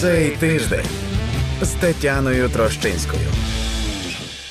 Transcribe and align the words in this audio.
Цей 0.00 0.30
тиждень 0.30 0.86
з 1.62 1.68
Тетяною 1.68 2.48
Трощинською. 2.48 3.22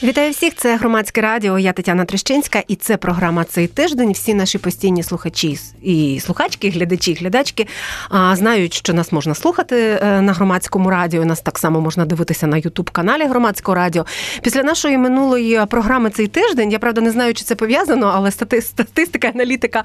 Вітаю 0.04 0.32
всіх! 0.32 0.56
Це 0.56 0.76
громадське 0.76 1.22
радіо. 1.22 1.60
Я 1.60 1.74
Тетяна 1.74 2.06
Трещинська, 2.06 2.64
і 2.68 2.76
це 2.76 2.98
програма 2.98 3.44
цей 3.44 3.68
тиждень. 3.68 4.12
Всі 4.12 4.34
наші 4.34 4.58
постійні 4.58 5.04
слухачі 5.04 5.58
і 5.82 6.20
слухачки, 6.20 6.70
глядачі, 6.70 7.14
глядачки 7.14 7.68
знають, 8.34 8.74
що 8.74 8.94
нас 8.94 9.12
можна 9.12 9.36
слухати 9.36 10.00
е, 10.02 10.22
на 10.22 10.34
громадському 10.34 10.90
радіо. 10.90 11.26
Нас 11.26 11.42
так 11.42 11.60
само 11.60 11.82
можна 11.82 12.06
дивитися 12.06 12.48
на 12.48 12.58
Ютуб-каналі 12.58 13.26
Громадського 13.26 13.76
радіо. 13.76 14.06
Після 14.42 14.64
нашої 14.64 14.98
минулої 14.98 15.66
програми 15.70 16.10
цей 16.10 16.28
тиждень. 16.28 16.72
Я 16.72 16.80
правда 16.80 17.02
не 17.02 17.12
знаю, 17.12 17.34
чи 17.34 17.44
це 17.44 17.56
пов'язано, 17.56 18.12
але 18.16 18.32
статистика, 18.62 19.28
аналітика 19.28 19.84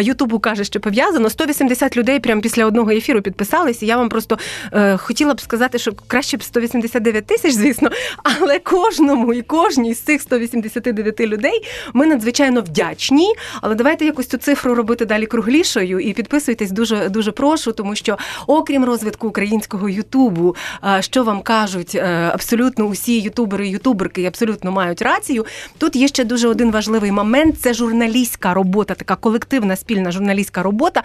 Ютубу 0.00 0.38
каже, 0.38 0.64
що 0.64 0.80
пов'язано. 0.80 1.30
180 1.30 1.96
людей 1.96 2.20
прямо 2.20 2.40
після 2.40 2.66
одного 2.66 2.90
ефіру 2.90 3.22
підписались. 3.22 3.82
Я 3.82 3.96
вам 3.96 4.08
просто 4.08 4.38
е, 4.72 4.96
хотіла 4.96 5.34
б 5.34 5.40
сказати, 5.40 5.78
що 5.78 5.92
краще 6.06 6.36
б 6.36 6.42
189 6.42 7.26
тисяч, 7.26 7.52
звісно, 7.52 7.90
але 8.22 8.58
кожному 8.58 9.34
і 9.34 9.42
кожній 9.46 9.94
з 9.94 10.00
цих 10.00 10.22
189 10.22 11.20
людей 11.20 11.62
ми 11.94 12.06
надзвичайно 12.06 12.60
вдячні. 12.60 13.34
Але 13.62 13.74
давайте 13.74 14.04
якось 14.04 14.26
цю 14.26 14.38
цифру 14.38 14.74
робити 14.74 15.04
далі 15.04 15.26
круглішою 15.26 16.00
і 16.00 16.12
підписуйтесь 16.12 16.70
дуже 16.70 17.08
дуже 17.08 17.32
прошу, 17.32 17.72
тому 17.72 17.94
що, 17.94 18.18
окрім 18.46 18.84
розвитку 18.84 19.28
українського 19.28 19.88
Ютубу, 19.88 20.56
що 21.00 21.24
вам 21.24 21.42
кажуть 21.42 21.94
е, 21.94 22.30
абсолютно 22.34 22.84
усі 22.84 23.20
ютубери, 23.20 23.68
ютуберки 23.68 24.24
абсолютно 24.24 24.72
мають 24.72 25.02
рацію. 25.02 25.46
Тут 25.78 25.96
є 25.96 26.08
ще 26.08 26.24
дуже 26.24 26.48
один 26.48 26.70
важливий 26.70 27.12
момент: 27.12 27.60
це 27.60 27.74
журналістська 27.74 28.54
робота, 28.54 28.94
така 28.94 29.16
колективна 29.16 29.76
спільна 29.76 30.10
журналістська 30.10 30.62
робота. 30.62 31.02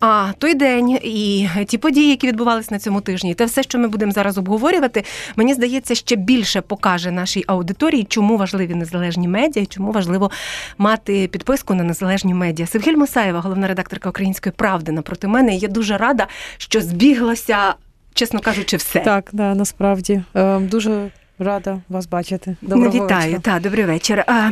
А 0.00 0.32
той 0.38 0.54
день 0.54 0.90
і 0.90 1.48
ті 1.66 1.78
події, 1.78 2.10
які 2.10 2.26
відбувалися 2.26 2.68
на 2.70 2.78
цьому 2.78 3.00
тижні, 3.00 3.34
те 3.34 3.44
все, 3.44 3.62
що 3.62 3.78
ми 3.78 3.88
будемо 3.88 4.12
зараз 4.12 4.38
обговорювати, 4.38 5.04
мені 5.36 5.54
здається, 5.54 5.94
ще 5.94 6.16
більше 6.16 6.60
покаже 6.60 7.10
нашій 7.10 7.44
аудиторії 7.46 7.81
аудиторії, 7.82 8.04
чому 8.04 8.36
важливі 8.36 8.74
незалежні 8.74 9.28
медіа 9.28 9.62
і 9.62 9.66
чому 9.66 9.92
важливо 9.92 10.30
мати 10.78 11.28
підписку 11.28 11.74
на 11.74 11.84
незалежні 11.84 12.34
медіа. 12.34 12.66
Севгіль 12.66 12.96
Мусаєва, 12.96 13.40
головна 13.40 13.68
редакторка 13.68 14.08
Української 14.08 14.52
правди, 14.56 14.92
напроти 14.92 15.28
мене. 15.28 15.54
І 15.54 15.58
я 15.58 15.68
дуже 15.68 15.96
рада, 15.96 16.26
що 16.58 16.80
збіглося, 16.80 17.74
чесно 18.14 18.40
кажучи, 18.40 18.76
все 18.76 19.00
так. 19.00 19.30
Да, 19.32 19.54
насправді 19.54 20.22
ем, 20.34 20.68
дуже. 20.68 21.10
Рада 21.38 21.78
вас 21.88 22.06
бачити. 22.06 22.56
Доброго 22.62 23.04
Вітаю, 23.04 23.32
вечора. 23.32 23.38
Та, 23.38 23.60
добрий 23.60 23.84
вечір. 23.84 24.24
А, 24.26 24.50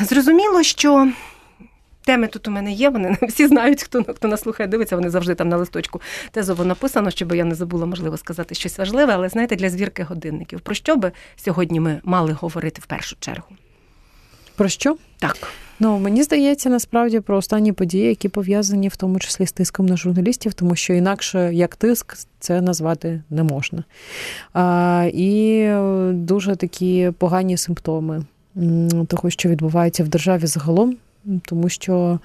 Зрозуміло, 0.00 0.62
що 0.62 1.08
Теми 2.04 2.26
тут 2.26 2.48
у 2.48 2.50
мене 2.50 2.72
є, 2.72 2.90
вони 2.90 3.18
всі 3.22 3.46
знають, 3.46 3.82
хто 3.82 4.04
хто 4.04 4.28
нас 4.28 4.40
слухає, 4.40 4.66
дивиться, 4.68 4.96
вони 4.96 5.10
завжди 5.10 5.34
там 5.34 5.48
на 5.48 5.56
листочку 5.56 6.00
тезово 6.30 6.64
написано, 6.64 7.10
щоб 7.10 7.34
я 7.34 7.44
не 7.44 7.54
забула, 7.54 7.86
можливо, 7.86 8.16
сказати 8.16 8.54
щось 8.54 8.78
важливе, 8.78 9.14
але 9.14 9.28
знаєте, 9.28 9.56
для 9.56 9.70
звірки 9.70 10.02
годинників. 10.02 10.60
Про 10.60 10.74
що 10.74 10.96
би 10.96 11.12
сьогодні 11.36 11.80
ми 11.80 12.00
мали 12.04 12.32
говорити 12.32 12.80
в 12.80 12.86
першу 12.86 13.16
чергу? 13.20 13.48
Про 14.56 14.68
що? 14.68 14.96
Так. 15.18 15.36
Ну, 15.82 15.98
мені 15.98 16.22
здається, 16.22 16.70
насправді 16.70 17.20
про 17.20 17.36
останні 17.36 17.72
події, 17.72 18.08
які 18.08 18.28
пов'язані 18.28 18.88
в 18.88 18.96
тому 18.96 19.18
числі 19.18 19.46
з 19.46 19.52
тиском 19.52 19.86
на 19.86 19.96
журналістів, 19.96 20.54
тому 20.54 20.76
що 20.76 20.92
інакше 20.92 21.54
як 21.54 21.76
тиск 21.76 22.16
це 22.38 22.60
назвати 22.60 23.22
не 23.30 23.42
можна. 23.42 23.84
А, 24.52 25.10
І 25.14 25.68
дуже 26.12 26.56
такі 26.56 27.12
погані 27.18 27.56
симптоми 27.56 28.24
того, 29.08 29.30
що 29.30 29.48
відбувається 29.48 30.04
в 30.04 30.08
державі 30.08 30.46
загалом 30.46 30.96
тому 31.44 31.68
що 31.68 32.18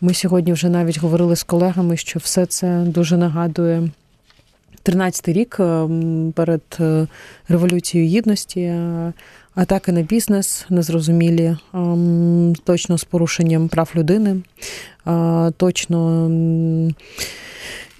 ми 0.00 0.14
сьогодні 0.14 0.52
вже 0.52 0.68
навіть 0.68 0.98
говорили 0.98 1.36
з 1.36 1.42
колегами, 1.42 1.96
що 1.96 2.18
все 2.18 2.46
це 2.46 2.84
дуже 2.86 3.16
нагадує 3.16 3.88
13-й 4.88 5.32
рік 5.32 5.56
е, 5.60 5.88
перед 6.32 6.62
е, 6.80 7.06
Революцією 7.48 8.10
Гідності, 8.10 8.60
е, 8.60 9.12
атаки 9.54 9.92
на 9.92 10.02
бізнес 10.02 10.66
незрозумілі, 10.70 11.56
точно 12.64 12.98
з 12.98 13.04
порушенням 13.04 13.68
прав 13.68 13.90
людини, 13.96 14.36
точно 15.56 16.30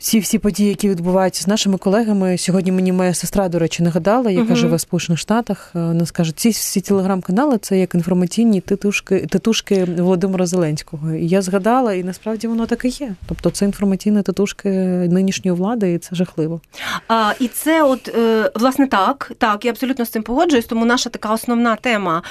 всі 0.08 0.18
всі 0.18 0.38
події, 0.38 0.68
які 0.68 0.88
відбуваються 0.88 1.42
з 1.42 1.46
нашими 1.46 1.78
колегами. 1.78 2.38
Сьогодні 2.38 2.72
мені 2.72 2.92
моя 2.92 3.14
сестра, 3.14 3.48
до 3.48 3.58
речі, 3.58 3.82
нагадала, 3.82 4.30
яка 4.30 4.52
uh-huh. 4.52 4.56
живе 4.56 4.76
в 4.76 4.80
Сполучених 4.80 5.18
Штатах. 5.18 5.70
Е, 5.74 5.78
вона 5.78 6.06
скаже, 6.06 6.32
ці 6.36 6.50
всі 6.50 6.80
телеграм-канали 6.80 7.58
це 7.58 7.78
як 7.78 7.94
інформаційні 7.94 8.60
титушки 8.60 9.26
титушки 9.30 9.84
Володимира 9.84 10.46
Зеленського. 10.46 11.14
І 11.14 11.28
я 11.28 11.42
згадала, 11.42 11.94
і 11.94 12.04
насправді 12.04 12.48
воно 12.48 12.66
так 12.66 12.84
і 12.84 12.88
є. 12.88 13.14
Тобто 13.26 13.50
це 13.50 13.64
інформаційні 13.64 14.22
титушки 14.22 14.68
нинішньої 15.08 15.56
влади, 15.56 15.92
і 15.92 15.98
це 15.98 16.16
жахливо. 16.16 16.60
А, 17.08 17.32
І 17.40 17.48
це, 17.48 17.82
от 17.82 18.08
е, 18.08 18.50
власне, 18.54 18.86
так, 18.86 19.32
так, 19.38 19.64
я 19.64 19.70
абсолютно 19.70 20.04
з 20.04 20.08
цим 20.08 20.22
погоджуюсь. 20.22 20.66
Тому 20.66 20.84
наша 20.84 21.10
така 21.10 21.32
основна 21.32 21.76
тема, 21.76 22.22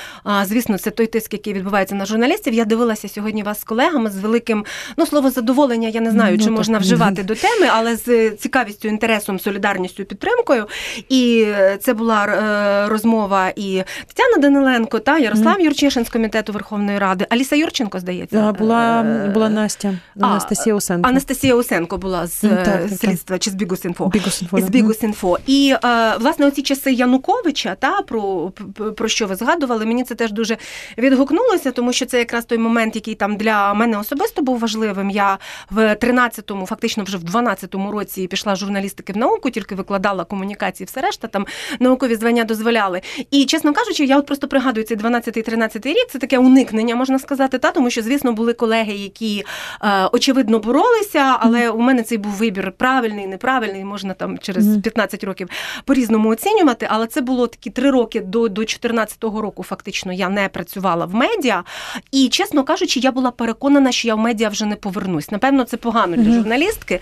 звісно, 0.45 0.77
це 0.77 0.91
той 0.91 1.07
тиск, 1.07 1.33
який 1.33 1.53
відбувається 1.53 1.95
на 1.95 2.05
журналістів. 2.05 2.53
Я 2.53 2.65
дивилася 2.65 3.09
сьогодні 3.09 3.43
вас 3.43 3.59
з 3.59 3.63
колегами 3.63 4.09
з 4.09 4.17
великим 4.17 4.65
ну 4.97 5.05
слово 5.05 5.31
задоволення. 5.31 5.87
Я 5.87 6.01
не 6.01 6.11
знаю, 6.11 6.31
ну, 6.31 6.37
чи 6.37 6.45
так. 6.45 6.53
можна 6.53 6.77
вживати 6.77 7.23
до 7.23 7.35
теми 7.35 7.66
теми, 7.67 7.79
але 7.79 7.95
з 7.95 8.31
цікавістю, 8.31 8.87
інтересом, 8.87 9.39
солідарністю, 9.39 10.05
підтримкою. 10.05 10.67
І 11.09 11.47
це 11.79 11.93
була 11.93 12.25
е, 12.25 12.89
розмова 12.89 13.49
і 13.55 13.83
Тетяна 14.07 14.37
Даниленко 14.41 14.99
та 14.99 15.17
Ярослав. 15.17 15.61
Юрчишин 15.61 16.05
з 16.05 16.09
комітету 16.09 16.53
Верховної 16.53 16.99
Ради. 16.99 17.25
Аліса 17.29 17.55
Юрченко 17.55 17.99
здається, 17.99 18.51
була 18.51 19.01
е, 19.01 19.31
була 19.33 19.49
Настя 19.49 19.93
Анастасія 20.19 20.75
Усенко. 20.75 21.09
Анастасія 21.09 21.55
Усенко 21.55 21.97
була 21.97 22.27
з 22.27 22.43
mm, 22.43 22.65
так, 22.65 22.89
слідства 22.89 23.35
так. 23.35 23.43
чи 23.43 23.49
з 23.49 23.53
Бігус.Інфо. 23.53 24.07
Бігус.Інфо. 24.07 24.61
З 24.61 24.69
Бігус.Інфо. 24.69 25.37
І 25.47 25.75
власне 26.19 26.47
оці 26.47 26.61
часи 26.61 26.91
Януковича, 26.93 27.75
та 27.75 28.01
про 28.01 28.51
про 28.97 29.07
що 29.07 29.27
ви 29.27 29.35
згадували, 29.35 29.85
мені 29.85 30.03
це 30.03 30.15
теж 30.15 30.31
дуже 30.31 30.57
відгукнулося, 30.97 31.71
тому 31.71 31.93
що 31.93 32.05
це 32.05 32.19
якраз 32.19 32.45
той 32.45 32.57
момент, 32.57 32.95
який 32.95 33.15
там 33.15 33.37
для 33.37 33.73
мене 33.73 33.99
особисто 33.99 34.41
був 34.41 34.59
важливим. 34.59 35.09
Я 35.09 35.37
в 35.69 35.95
13-му, 35.95 36.65
фактично 36.65 37.03
вже 37.03 37.17
в 37.17 37.23
12 37.23 37.46
2012 37.55 37.93
році 37.93 38.27
пішла 38.27 38.55
журналістики 38.55 39.13
в 39.13 39.17
науку, 39.17 39.49
тільки 39.49 39.75
викладала 39.75 40.23
комунікації, 40.23 40.85
все 40.85 41.01
решта 41.01 41.27
там 41.27 41.45
наукові 41.79 42.15
звання 42.15 42.43
дозволяли. 42.43 43.01
І 43.31 43.45
чесно 43.45 43.73
кажучи, 43.73 44.05
я 44.05 44.17
от 44.17 44.25
просто 44.25 44.47
пригадую 44.47 44.85
цей 44.85 44.97
12-13 44.97 45.87
рік. 45.87 46.07
Це 46.09 46.19
таке 46.19 46.37
уникнення, 46.37 46.95
можна 46.95 47.19
сказати, 47.19 47.57
та 47.57 47.71
тому 47.71 47.89
що, 47.89 48.01
звісно, 48.01 48.33
були 48.33 48.53
колеги, 48.53 48.93
які 48.93 49.45
е, 49.83 50.05
очевидно 50.11 50.59
боролися, 50.59 51.37
але 51.39 51.69
у 51.69 51.79
мене 51.79 52.03
цей 52.03 52.17
був 52.17 52.31
вибір 52.31 52.71
правильний, 52.71 53.27
неправильний. 53.27 53.85
Можна 53.85 54.13
там 54.13 54.37
через 54.37 54.77
15 54.77 55.23
років 55.23 55.49
по-різному 55.85 56.29
оцінювати. 56.29 56.87
Але 56.89 57.07
це 57.07 57.21
було 57.21 57.47
такі 57.47 57.69
три 57.69 57.91
роки 57.91 58.21
до 58.21 58.47
до 58.49 58.61
14-го 58.61 59.41
року. 59.41 59.63
Фактично 59.63 60.13
я 60.13 60.29
не 60.29 60.49
працювала 60.49 61.05
в 61.05 61.15
медіа. 61.15 61.63
І 62.11 62.29
чесно 62.29 62.63
кажучи, 62.63 62.99
я 62.99 63.11
була 63.11 63.31
переконана, 63.31 63.91
що 63.91 64.07
я 64.07 64.15
в 64.15 64.19
медіа 64.19 64.49
вже 64.49 64.65
не 64.65 64.75
повернусь. 64.75 65.31
Напевно, 65.31 65.63
це 65.63 65.77
погано 65.77 66.17
для 66.17 66.31
журналістки. 66.31 66.99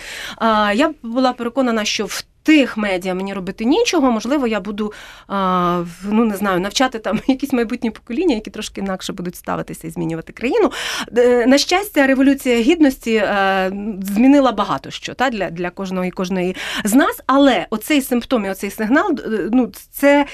Я 0.76 0.94
була 1.04 1.34
переконана, 1.34 1.86
що 1.86 2.06
в 2.06 2.24
тих 2.46 2.78
медіа 2.78 3.14
мені 3.14 3.34
робити 3.34 3.66
нічого, 3.66 4.12
можливо, 4.12 4.48
я 4.48 4.60
буду 4.60 4.94
ну 6.04 6.26
не 6.26 6.36
знаю, 6.36 6.60
навчати 6.60 7.00
там 7.00 7.20
якісь 7.28 7.54
майбутні 7.54 7.92
покоління, 7.92 8.36
які 8.36 8.50
трошки 8.50 8.82
інакше 8.82 9.14
будуть 9.14 9.36
ставитися 9.36 9.88
і 9.88 9.90
змінювати 9.90 10.34
країну. 10.34 10.72
Е, 11.18 11.46
на 11.46 11.58
щастя, 11.58 12.08
революція 12.08 12.62
гідності 12.62 13.16
е, 13.16 13.72
змінила 14.02 14.52
багато 14.52 14.92
що 14.92 15.14
та 15.14 15.30
для 15.30 15.50
для 15.50 15.70
кожного 15.70 16.06
і 16.06 16.12
кожної 16.12 16.56
з 16.84 16.94
нас, 16.94 17.22
але 17.26 17.68
оцей 17.70 18.02
симптом 18.02 18.46
і 18.46 18.50
оцей 18.50 18.70
сигнал, 18.70 19.20
е, 19.26 19.50
ну 19.52 19.72
це. 19.92 20.26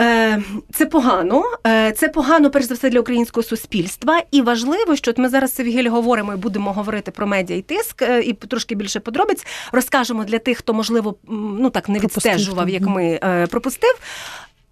Е, 0.00 0.42
це 0.72 0.86
погано, 0.86 1.42
е, 1.66 1.92
це 1.92 2.08
погано, 2.08 2.50
перш 2.50 2.64
за 2.64 2.74
все, 2.74 2.90
для 2.90 3.00
українського 3.00 3.44
суспільства. 3.44 4.22
І 4.30 4.42
важливо, 4.42 4.96
що 4.96 5.10
от 5.10 5.18
ми 5.18 5.28
зараз 5.28 5.54
Севгіль 5.54 5.88
говоримо 5.88 6.32
і 6.32 6.36
будемо 6.36 6.72
говорити 6.72 7.10
про 7.10 7.26
медіа 7.26 7.56
і 7.56 7.62
тиск, 7.62 8.02
е, 8.02 8.22
і 8.22 8.32
трошки 8.32 8.74
більше 8.74 9.00
подробиць 9.00 9.46
розкажемо 9.72 10.24
для 10.24 10.38
тих, 10.38 10.58
хто 10.58 10.74
можливо 10.74 11.14
ну 11.28 11.70
так 11.70 11.88
не 11.88 11.98
відстежував, 11.98 12.68
як 12.68 12.82
ми 12.82 13.20
пропустив. 13.50 13.98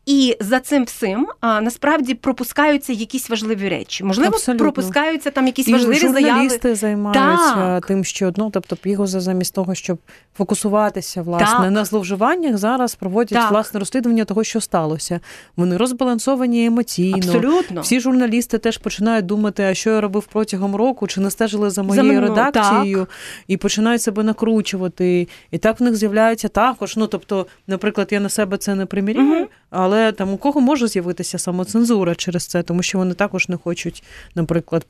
І 0.06 0.36
за 0.40 0.60
цим 0.60 0.84
всім 0.84 1.28
а, 1.40 1.60
насправді 1.60 2.14
пропускаються 2.14 2.92
якісь 2.92 3.30
важливі 3.30 3.68
речі. 3.68 4.04
Можливо, 4.04 4.30
Абсолютно. 4.34 4.64
пропускаються 4.64 5.30
там 5.30 5.46
якісь 5.46 5.68
і 5.68 5.72
важливі 5.72 5.98
журналісти 5.98 6.74
заяви. 6.74 6.76
займаються 6.76 7.54
так. 7.54 7.86
тим, 7.86 8.04
що 8.04 8.32
ну, 8.36 8.50
тобто 8.50 8.76
Пігоза 8.76 9.20
замість 9.20 9.54
того, 9.54 9.74
щоб 9.74 9.98
фокусуватися 10.36 11.22
власне 11.22 11.58
так. 11.58 11.70
на 11.70 11.84
зловживаннях, 11.84 12.56
зараз 12.56 12.94
проводять 12.94 13.38
так. 13.38 13.50
власне 13.50 13.80
розслідування 13.80 14.24
того, 14.24 14.44
що 14.44 14.60
сталося. 14.60 15.20
Вони 15.56 15.76
розбалансовані 15.76 16.66
емоційно. 16.66 17.16
Абсолютно. 17.16 17.80
Всі 17.80 18.00
журналісти 18.00 18.58
теж 18.58 18.78
починають 18.78 19.26
думати, 19.26 19.62
а 19.62 19.74
що 19.74 19.90
я 19.90 20.00
робив 20.00 20.26
протягом 20.32 20.76
року, 20.76 21.06
чи 21.06 21.20
не 21.20 21.30
стежили 21.30 21.70
за 21.70 21.82
моєю 21.82 22.14
за 22.14 22.20
редакцією, 22.20 23.06
і 23.48 23.56
починають 23.56 24.02
себе 24.02 24.22
накручувати. 24.22 25.28
І 25.50 25.58
так 25.58 25.80
в 25.80 25.82
них 25.82 25.96
з'являється 25.96 26.48
також. 26.48 26.96
Ну 26.96 27.06
тобто, 27.06 27.46
наприклад, 27.66 28.08
я 28.10 28.20
на 28.20 28.28
себе 28.28 28.56
це 28.56 28.74
не 28.74 28.86
приміряю. 28.86 29.36
Угу. 29.36 29.46
Але 29.76 30.12
там 30.12 30.32
у 30.32 30.36
кого 30.36 30.60
може 30.60 30.88
з'явитися 30.88 31.38
самоцензура 31.38 32.14
через 32.14 32.46
це, 32.46 32.62
тому 32.62 32.82
що 32.82 32.98
вони 32.98 33.14
також 33.14 33.48
не 33.48 33.56
хочуть, 33.56 34.02
наприклад, 34.34 34.84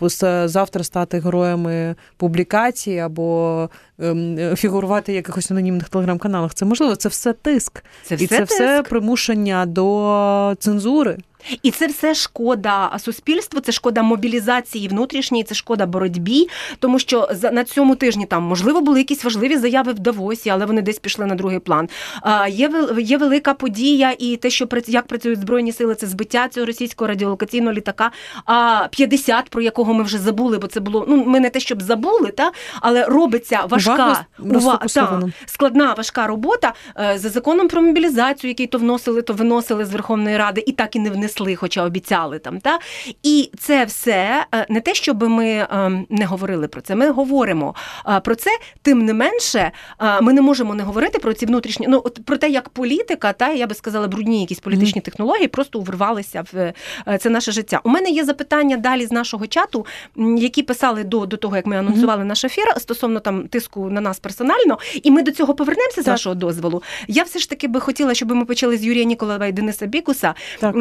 завтра 0.45 0.85
стати 0.85 1.21
героями 1.21 1.95
публікації 2.17 2.99
або 2.99 3.71
ем, 3.99 4.57
фігурувати 4.57 5.13
в 5.13 5.15
якихось 5.15 5.51
анонімних 5.51 5.89
телеграм-каналах. 5.89 6.55
Це 6.55 6.65
можливо, 6.65 6.97
це 6.97 7.09
все 7.09 7.33
тиск, 7.33 7.85
це 8.03 8.15
все 8.15 8.25
і 8.25 8.27
це 8.29 8.39
тиск. 8.41 8.53
все 8.53 8.83
примушення 8.83 9.67
до 9.67 10.57
цензури. 10.59 11.19
І 11.63 11.71
це 11.71 11.87
все 11.87 12.15
шкода 12.15 12.99
суспільству, 12.99 13.61
це 13.61 13.73
шкода 13.73 14.03
мобілізації 14.03 14.89
внутрішньої, 14.89 15.45
це 15.45 15.55
шкода 15.55 15.87
боротьбі, 15.87 16.49
тому 16.79 16.99
що 16.99 17.29
на 17.53 17.65
цьому 17.65 17.97
тижні 17.97 18.27
там 18.27 18.43
можливо 18.43 18.81
були 18.81 18.99
якісь 18.99 19.25
важливі 19.25 19.57
заяви 19.57 19.93
в 19.93 19.99
Давосі, 19.99 20.51
але 20.51 20.67
вони 20.67 20.83
десь 20.83 20.99
пішли 20.99 21.27
на 21.27 21.35
другий 21.35 21.59
план. 21.59 21.89
Є 22.49 22.71
є 22.99 23.19
велика 23.19 23.55
подія, 23.55 24.15
і 24.19 24.37
те, 24.37 24.51
що 24.51 24.69
як 24.87 25.07
працюють 25.07 25.41
збройні 25.41 25.73
сили, 25.73 25.95
це 25.95 26.07
збиття 26.07 26.49
цього 26.49 26.67
російського 26.67 27.09
радіолокаційного 27.09 27.73
літака. 27.73 28.11
А 28.45 28.89
50, 28.91 29.51
про 29.51 29.63
якого 29.63 29.95
ми 29.95 30.05
вже 30.05 30.19
забули, 30.19 30.59
бо 30.59 30.67
це 30.67 30.81
було 30.81 31.05
ну 31.09 31.25
ми 31.25 31.41
не 31.41 31.51
те, 31.51 31.61
щоб 31.61 31.83
забули, 31.83 32.31
та 32.31 32.53
але 32.81 33.05
робиться 33.05 33.61
важка 33.69 34.27
увага, 34.39 34.79
та, 34.95 35.23
складна 35.47 35.95
важка 35.95 36.27
робота 36.27 36.73
е, 37.01 37.19
за 37.19 37.29
законом 37.29 37.69
про 37.69 37.83
мобілізацію, 37.83 38.51
який 38.51 38.67
то 38.67 38.79
вносили, 38.79 39.23
то 39.23 39.33
виносили 39.33 39.85
з 39.85 39.91
Верховної 39.91 40.37
Ради, 40.37 40.65
і 40.67 40.73
так 40.73 40.97
і 40.97 40.99
не 40.99 41.11
внесли 41.11 41.34
внесли, 41.35 41.57
хоча 41.57 41.83
обіцяли 41.85 42.39
там. 42.39 42.61
Та? 42.61 42.79
І 43.23 43.51
це 43.59 43.85
все 43.85 44.47
е, 44.55 44.67
не 44.69 44.81
те, 44.81 44.95
щоб 44.95 45.23
ми 45.23 45.47
е, 45.47 46.07
не 46.11 46.25
говорили 46.25 46.69
про 46.69 46.81
це. 46.81 46.95
Ми 46.95 47.11
говоримо 47.11 47.75
е, 48.09 48.21
про 48.21 48.35
це, 48.35 48.51
тим 48.83 49.05
не 49.05 49.15
менше, 49.15 49.71
ми 50.23 50.33
не 50.33 50.43
можемо 50.43 50.75
не 50.75 50.83
говорити 50.83 51.19
про 51.19 51.33
ці 51.33 51.47
внутрішні, 51.47 51.87
ну 51.89 52.03
от 52.05 52.25
про 52.25 52.37
те, 52.37 52.49
як 52.49 52.69
політика, 52.69 53.33
та 53.33 53.53
я 53.53 53.67
би 53.67 53.75
сказала, 53.75 54.09
брудні 54.09 54.41
якісь 54.41 54.61
політичні 54.61 55.01
mm. 55.01 55.05
технології 55.05 55.49
просто 55.49 55.79
увірвалися 55.79 56.45
в 56.53 56.73
це 57.19 57.31
наше 57.31 57.53
життя. 57.53 57.81
У 57.85 57.89
мене 57.89 58.11
є 58.11 58.25
запитання 58.25 58.77
далі 58.77 59.07
з 59.07 59.13
нашого 59.13 59.47
чату, 59.47 59.87
які 60.39 60.63
писали 60.63 61.05
до 61.05 61.27
до 61.27 61.37
того, 61.37 61.57
як 61.57 61.67
ми 61.67 61.77
анонсували 61.77 62.23
mm. 62.23 62.27
наш 62.27 62.45
ефір 62.45 62.65
стосовно 62.77 63.21
там 63.21 63.49
тиску 63.49 63.91
на 63.91 64.01
нас 64.01 64.19
персонально, 64.19 64.79
і 65.03 65.11
ми 65.11 65.23
до 65.23 65.31
цього 65.31 65.55
повернемося 65.55 65.97
так. 65.97 66.05
з 66.05 66.09
вашого 66.09 66.35
дозволу. 66.35 66.83
Я 67.09 67.23
все 67.23 67.39
ж 67.39 67.51
таки 67.51 67.69
би 67.69 67.81
хотіла, 67.81 68.15
щоб 68.15 68.31
ми 68.31 68.45
почали 68.45 68.77
з 68.77 68.85
Юрія 68.85 69.05
Ніколаєва 69.05 69.47
і 69.47 69.53
Дениса 69.53 69.87
Бікуса. 69.87 70.35
Так. 70.61 70.75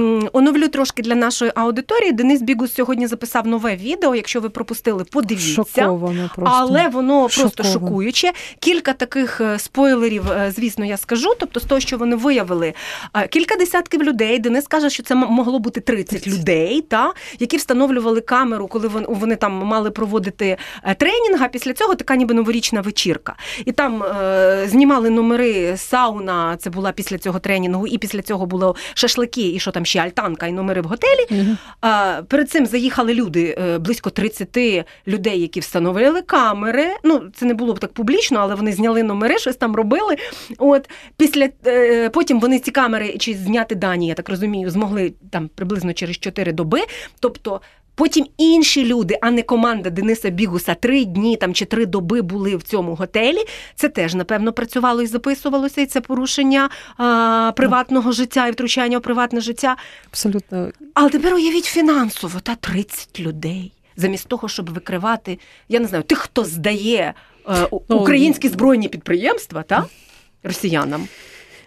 Оновлю 0.44 0.68
трошки 0.68 1.02
для 1.02 1.16
нашої 1.16 1.52
аудиторії. 1.56 2.12
Денис 2.12 2.42
Бігус 2.42 2.74
сьогодні 2.74 3.08
записав 3.08 3.48
нове 3.48 3.76
відео. 3.76 4.16
Якщо 4.16 4.42
ви 4.42 4.50
пропустили, 4.50 5.04
подивіться. 5.04 5.54
Шоковано 5.54 6.30
просто. 6.36 6.58
Але 6.60 6.88
воно 6.88 7.20
просто 7.22 7.64
Шоковано. 7.64 7.74
шокуюче. 7.88 8.32
Кілька 8.60 8.94
таких 8.94 9.42
е, 9.42 9.60
спойлерів, 9.60 10.32
е, 10.32 10.52
звісно, 10.56 10.86
я 10.86 10.98
скажу. 10.98 11.34
Тобто, 11.40 11.60
з 11.60 11.64
того, 11.64 11.82
що 11.82 11.98
вони 11.98 12.16
виявили, 12.16 12.74
е, 13.14 13.28
кілька 13.28 13.56
десятків 13.56 14.04
людей. 14.04 14.40
Денис 14.40 14.68
каже, 14.68 14.90
що 14.90 15.04
це 15.04 15.16
могло 15.16 15.60
бути 15.60 15.80
30 15.82 16.28
людей, 16.28 16.82
та 16.82 17.14
які 17.40 17.58
встановлювали 17.58 18.22
камеру, 18.22 18.68
коли 18.68 18.88
вони, 18.88 19.06
вони 19.10 19.36
там 19.36 19.54
мали 19.54 19.92
проводити 19.92 20.58
тренінг. 20.98 21.44
А 21.44 21.48
після 21.48 21.74
цього 21.74 21.96
така 21.96 22.16
ніби 22.16 22.34
новорічна 22.34 22.82
вечірка. 22.82 23.36
І 23.66 23.72
там 23.72 24.04
е, 24.04 24.68
знімали 24.72 25.10
номери 25.10 25.78
сауна. 25.78 26.58
Це 26.60 26.70
була 26.70 26.92
після 26.92 27.18
цього 27.18 27.40
тренінгу, 27.40 27.88
і 27.88 27.98
після 27.98 28.22
цього 28.22 28.46
було 28.46 28.76
шашлики, 28.94 29.50
і 29.50 29.60
що 29.60 29.72
там 29.72 29.86
ще 29.86 30.00
альтанка, 30.34 30.48
і 30.48 30.52
номери 30.52 30.82
в 30.82 30.86
готелі. 30.86 31.28
Uh-huh. 31.32 31.58
А, 31.82 32.22
Перед 32.28 32.50
цим 32.50 32.66
заїхали 32.66 33.14
люди, 33.14 33.56
е, 33.58 33.78
близько 33.78 34.10
30 34.10 34.86
людей, 35.08 35.42
які 35.42 35.60
встановили 35.60 36.22
камери. 36.22 36.88
Ну, 37.04 37.22
це 37.36 37.46
не 37.46 37.54
було 37.54 37.74
б 37.74 37.80
так 37.80 37.94
публічно, 37.94 38.40
але 38.40 38.56
вони 38.56 38.72
зняли 38.72 39.04
номери, 39.04 39.38
щось 39.38 39.56
там 39.56 39.76
робили. 39.76 40.16
От 40.58 40.90
після 41.18 41.50
е, 41.66 42.10
Потім 42.10 42.40
вони 42.40 42.60
ці 42.60 42.72
камери 42.72 43.18
чи 43.18 43.34
зняти 43.34 43.76
дані, 43.76 44.08
я 44.08 44.14
так 44.14 44.30
розумію, 44.30 44.70
змогли 44.70 45.14
там 45.32 45.50
приблизно 45.56 45.94
через 45.94 46.18
4 46.18 46.52
доби. 46.52 46.80
Тобто 47.20 47.62
Потім 47.96 48.26
інші 48.38 48.86
люди, 48.86 49.18
а 49.22 49.32
не 49.32 49.42
команда 49.42 49.90
Дениса 49.90 50.30
Бігуса, 50.30 50.76
три 50.76 51.06
дні 51.06 51.38
там 51.38 51.54
чи 51.54 51.66
три 51.66 51.86
доби 51.86 52.22
були 52.22 52.56
в 52.56 52.64
цьому 52.64 52.96
готелі. 52.96 53.46
Це 53.76 53.90
теж 53.90 54.16
напевно 54.16 54.54
працювало 54.54 55.02
і 55.02 55.08
записувалося, 55.08 55.82
і 55.82 55.86
це 55.86 56.02
порушення 56.02 56.70
а, 56.98 57.52
приватного 57.56 58.12
життя 58.12 58.48
і 58.48 58.52
втручання 58.52 58.98
у 58.98 59.02
приватне 59.02 59.42
життя. 59.42 59.76
Абсолютно. 60.08 60.72
Але 60.94 61.10
тепер 61.10 61.34
уявіть 61.34 61.66
фінансово 61.66 62.40
та 62.40 62.56
30 62.56 63.20
людей. 63.20 63.72
Замість 63.96 64.28
того, 64.28 64.48
щоб 64.48 64.70
викривати, 64.70 65.40
я 65.70 65.80
не 65.80 65.88
знаю, 65.88 66.04
тих, 66.04 66.18
хто 66.18 66.44
здає 66.44 67.14
е, 67.50 67.68
ну, 67.72 67.98
українські 67.98 68.50
збройні 68.50 68.88
підприємства, 68.90 69.64
та 69.64 69.86
росіянам. 70.44 71.08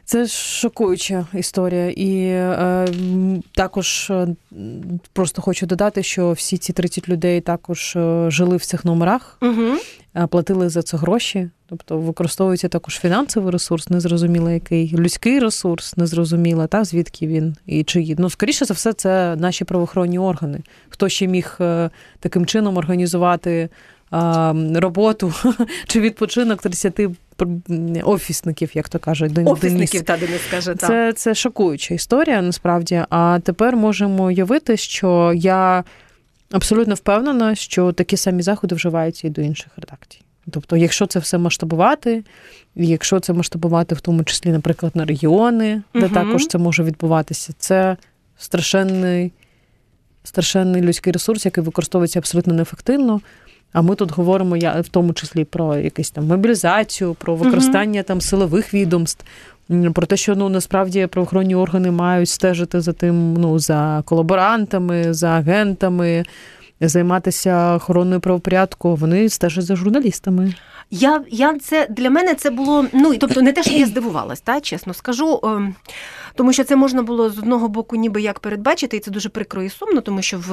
Це 0.08 0.26
шокуюча 0.26 1.26
історія, 1.34 1.90
і 1.90 2.26
е, 2.26 2.88
також 3.54 4.10
е, 4.10 4.28
просто 5.12 5.42
хочу 5.42 5.66
додати, 5.66 6.02
що 6.02 6.32
всі 6.32 6.58
ці 6.58 6.72
30 6.72 7.08
людей 7.08 7.40
також 7.40 7.96
е, 7.96 8.30
жили 8.30 8.56
в 8.56 8.64
цих 8.64 8.84
номерах, 8.84 9.38
угу. 9.42 10.26
платили 10.28 10.68
за 10.68 10.82
це 10.82 10.96
гроші. 10.96 11.50
Тобто 11.68 11.98
використовується 11.98 12.68
також 12.68 12.98
фінансовий 12.98 13.50
ресурс, 13.52 13.90
незрозуміло 13.90 14.50
який, 14.50 14.96
людський 14.96 15.38
ресурс, 15.38 15.96
незрозуміло, 15.96 16.66
та 16.66 16.84
звідки 16.84 17.26
він 17.26 17.56
і 17.66 17.84
чи 17.84 18.14
ну 18.18 18.30
скоріше 18.30 18.64
за 18.64 18.74
все, 18.74 18.92
це 18.92 19.36
наші 19.36 19.64
правоохоронні 19.64 20.18
органи. 20.18 20.60
Хто 20.88 21.08
ще 21.08 21.26
міг 21.26 21.56
е, 21.60 21.90
таким 22.20 22.46
чином 22.46 22.76
організувати 22.76 23.68
роботу 24.74 25.34
чи 25.86 26.00
відпочинок 26.00 26.62
30 26.62 27.00
офісників, 28.04 28.70
як 28.74 28.88
то 28.88 28.98
кажуть, 28.98 29.38
Офісників, 29.44 30.02
та 30.02 30.16
Денис 30.16 30.40
каже, 30.50 30.74
так. 30.74 30.90
Це, 30.90 31.12
це 31.12 31.34
шокуюча 31.34 31.94
історія, 31.94 32.42
насправді. 32.42 33.04
А 33.10 33.38
тепер 33.44 33.76
можемо 33.76 34.24
уявити, 34.24 34.76
що 34.76 35.32
я 35.36 35.84
абсолютно 36.50 36.94
впевнена, 36.94 37.54
що 37.54 37.92
такі 37.92 38.16
самі 38.16 38.42
заходи 38.42 38.74
вживаються 38.74 39.26
і 39.26 39.30
до 39.30 39.42
інших 39.42 39.68
редакцій. 39.76 40.20
Тобто, 40.50 40.76
якщо 40.76 41.06
це 41.06 41.18
все 41.18 41.38
масштабувати, 41.38 42.24
якщо 42.74 43.20
це 43.20 43.32
масштабувати, 43.32 43.94
в 43.94 44.00
тому 44.00 44.24
числі, 44.24 44.50
наприклад, 44.50 44.96
на 44.96 45.04
регіони, 45.04 45.82
де 45.94 46.06
угу. 46.06 46.14
також 46.14 46.46
це 46.46 46.58
може 46.58 46.82
відбуватися, 46.82 47.52
це 47.58 47.96
страшенний, 48.38 49.32
страшенний 50.24 50.82
людський 50.82 51.12
ресурс, 51.12 51.44
який 51.44 51.64
використовується 51.64 52.18
абсолютно 52.18 52.54
неефективно. 52.54 53.20
А 53.72 53.82
ми 53.82 53.94
тут 53.94 54.12
говоримо 54.12 54.56
я 54.56 54.80
в 54.80 54.88
тому 54.88 55.12
числі 55.12 55.44
про 55.44 55.76
якусь 55.76 56.10
там 56.10 56.26
мобілізацію, 56.26 57.14
про 57.14 57.34
використання 57.36 58.02
там 58.02 58.20
силових 58.20 58.74
відомств. 58.74 59.24
Про 59.94 60.06
те, 60.06 60.16
що 60.16 60.36
ну 60.36 60.48
насправді 60.48 61.06
правоохоронні 61.06 61.54
органи 61.54 61.90
мають 61.90 62.28
стежити 62.28 62.80
за 62.80 62.92
тим, 62.92 63.34
ну 63.34 63.58
за 63.58 64.02
колаборантами, 64.04 65.14
за 65.14 65.28
агентами, 65.28 66.24
займатися 66.80 67.74
охороною 67.74 68.20
правопорядку. 68.20 68.94
Вони 68.94 69.28
стежать 69.28 69.64
за 69.64 69.76
журналістами. 69.76 70.54
Я 70.90 71.24
я 71.28 71.58
це 71.58 71.86
для 71.90 72.10
мене 72.10 72.34
це 72.34 72.50
було. 72.50 72.86
Ну 72.92 73.16
тобто, 73.16 73.42
не 73.42 73.52
те, 73.52 73.62
що 73.62 73.72
я 73.72 73.86
здивувалась, 73.86 74.40
та 74.40 74.60
чесно 74.60 74.94
скажу. 74.94 75.40
Ем, 75.44 75.74
тому 76.34 76.52
що 76.52 76.64
це 76.64 76.76
можна 76.76 77.02
було 77.02 77.30
з 77.30 77.38
одного 77.38 77.68
боку, 77.68 77.96
ніби 77.96 78.22
як 78.22 78.40
передбачити, 78.40 78.96
і 78.96 79.00
це 79.00 79.10
дуже 79.10 79.28
прикро 79.28 79.62
і 79.62 79.68
сумно, 79.68 80.00
тому 80.00 80.22
що 80.22 80.38
в 80.38 80.50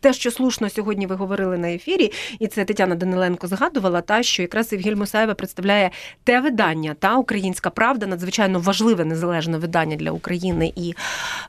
те, 0.00 0.12
що 0.12 0.30
слушно 0.30 0.70
сьогодні 0.70 1.06
ви 1.06 1.14
говорили 1.14 1.58
на 1.58 1.70
ефірі, 1.70 2.12
і 2.38 2.46
це 2.46 2.64
Тетяна 2.64 2.94
Даниленко 2.94 3.46
згадувала, 3.46 4.00
та 4.00 4.22
що 4.22 4.42
якраз 4.42 4.72
Євгель 4.72 4.94
Мусаєва 4.94 5.34
представляє 5.34 5.90
те 6.24 6.40
видання, 6.40 6.94
та 6.98 7.16
Українська 7.16 7.70
Правда, 7.70 8.06
надзвичайно 8.06 8.58
важливе 8.58 9.04
незалежне 9.04 9.58
видання 9.58 9.96
для 9.96 10.10
України. 10.10 10.72
І 10.76 10.94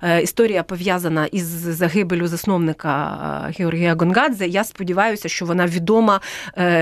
е, 0.02 0.22
історія 0.22 0.64
пов'язана 0.64 1.26
із 1.26 1.46
загибелю 1.48 2.28
засновника 2.28 3.18
е, 3.50 3.54
Георгія 3.60 3.96
Гонгадзе. 3.96 4.48
Я 4.48 4.64
сподіваюся, 4.64 5.30
що 5.30 5.46
вона 5.46 5.68
відома 5.68 6.22
е, 6.58 6.75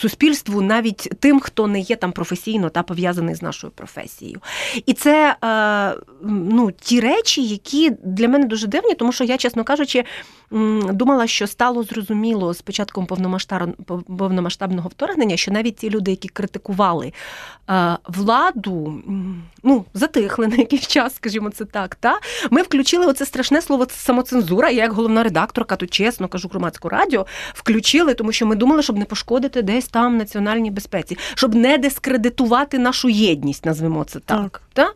суспільству 0.00 0.62
навіть 0.62 1.10
тим, 1.20 1.40
хто 1.40 1.66
не 1.66 1.80
є 1.80 1.96
там 1.96 2.12
професійно 2.12 2.70
та 2.70 2.82
пов'язаний 2.82 3.34
з 3.34 3.42
нашою 3.42 3.72
професією. 3.72 4.40
І 4.86 4.92
це 4.92 5.36
е, 5.44 6.00
ну, 6.24 6.72
ті 6.80 7.00
речі, 7.00 7.44
які 7.44 7.90
для 8.04 8.28
мене 8.28 8.46
дуже 8.46 8.66
дивні, 8.66 8.94
тому 8.94 9.12
що 9.12 9.24
я, 9.24 9.36
чесно 9.36 9.64
кажучи, 9.64 10.04
думала, 10.92 11.26
що 11.26 11.46
стало 11.46 11.82
зрозуміло 11.82 12.54
з 12.54 12.62
початком 12.62 13.06
повномасштабного 14.06 14.88
вторгнення, 14.88 15.36
що 15.36 15.52
навіть 15.52 15.76
ті 15.76 15.90
люди, 15.90 16.10
які 16.10 16.28
критикували 16.28 17.12
е, 17.70 17.96
владу, 18.08 19.02
ну, 19.62 19.84
затихли 19.94 20.46
на 20.46 20.56
якийсь 20.56 20.86
час, 20.86 21.14
скажімо 21.16 21.50
це 21.50 21.64
так. 21.64 21.94
Та? 21.94 22.18
Ми 22.50 22.62
включили 22.62 23.06
оце 23.06 23.26
страшне 23.26 23.62
слово 23.62 23.86
самоцензура. 23.90 24.70
Я, 24.70 24.82
як 24.82 24.92
головна 24.92 25.22
редакторка, 25.22 25.76
тут 25.76 25.90
чесно 25.90 26.28
кажу 26.28 26.48
громадську 26.48 26.88
радіо, 26.88 27.26
включили, 27.54 28.14
тому 28.14 28.32
що 28.32 28.46
ми 28.46 28.56
думали, 28.56 28.82
щоб 28.82 28.98
не 28.98 29.04
пошкодити 29.04 29.62
десь 29.62 29.88
там 29.88 30.16
національній 30.16 30.70
безпеці, 30.70 31.18
щоб 31.34 31.54
не 31.54 31.78
дискредитувати 31.78 32.78
нашу 32.78 33.08
єдність, 33.08 33.66
назвемо 33.66 34.04
це 34.04 34.20
так. 34.20 34.40
так. 34.40 34.62
Та? 34.72 34.92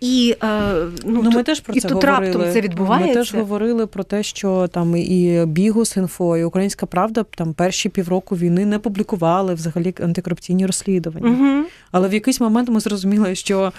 І 0.00 0.36
ну, 0.40 1.22
ну, 1.22 1.30
ми 1.30 1.42
теж 1.42 1.60
про 1.60 1.74
і 1.74 1.80
це 1.80 1.88
тут 1.88 2.04
говорили. 2.04 2.26
раптом 2.26 2.52
це 2.52 2.60
відбувається. 2.60 3.08
Ми 3.08 3.14
теж 3.14 3.34
говорили 3.34 3.86
про 3.86 4.04
те, 4.04 4.22
що 4.22 4.68
там 4.68 4.96
і 4.96 5.44
Бігус 5.46 5.96
інфо, 5.96 6.36
і 6.36 6.44
Українська 6.44 6.86
Правда 6.86 7.24
там 7.36 7.54
перші 7.54 7.88
півроку 7.88 8.36
війни 8.36 8.66
не 8.66 8.78
публікували 8.78 9.54
взагалі 9.54 9.94
антикорупційні 10.02 10.66
розслідування. 10.66 11.30
Угу. 11.30 11.64
Але 11.92 12.08
в 12.08 12.14
якийсь 12.14 12.40
момент 12.40 12.68
ми 12.68 12.80
зрозуміли, 12.80 13.34
що 13.34 13.72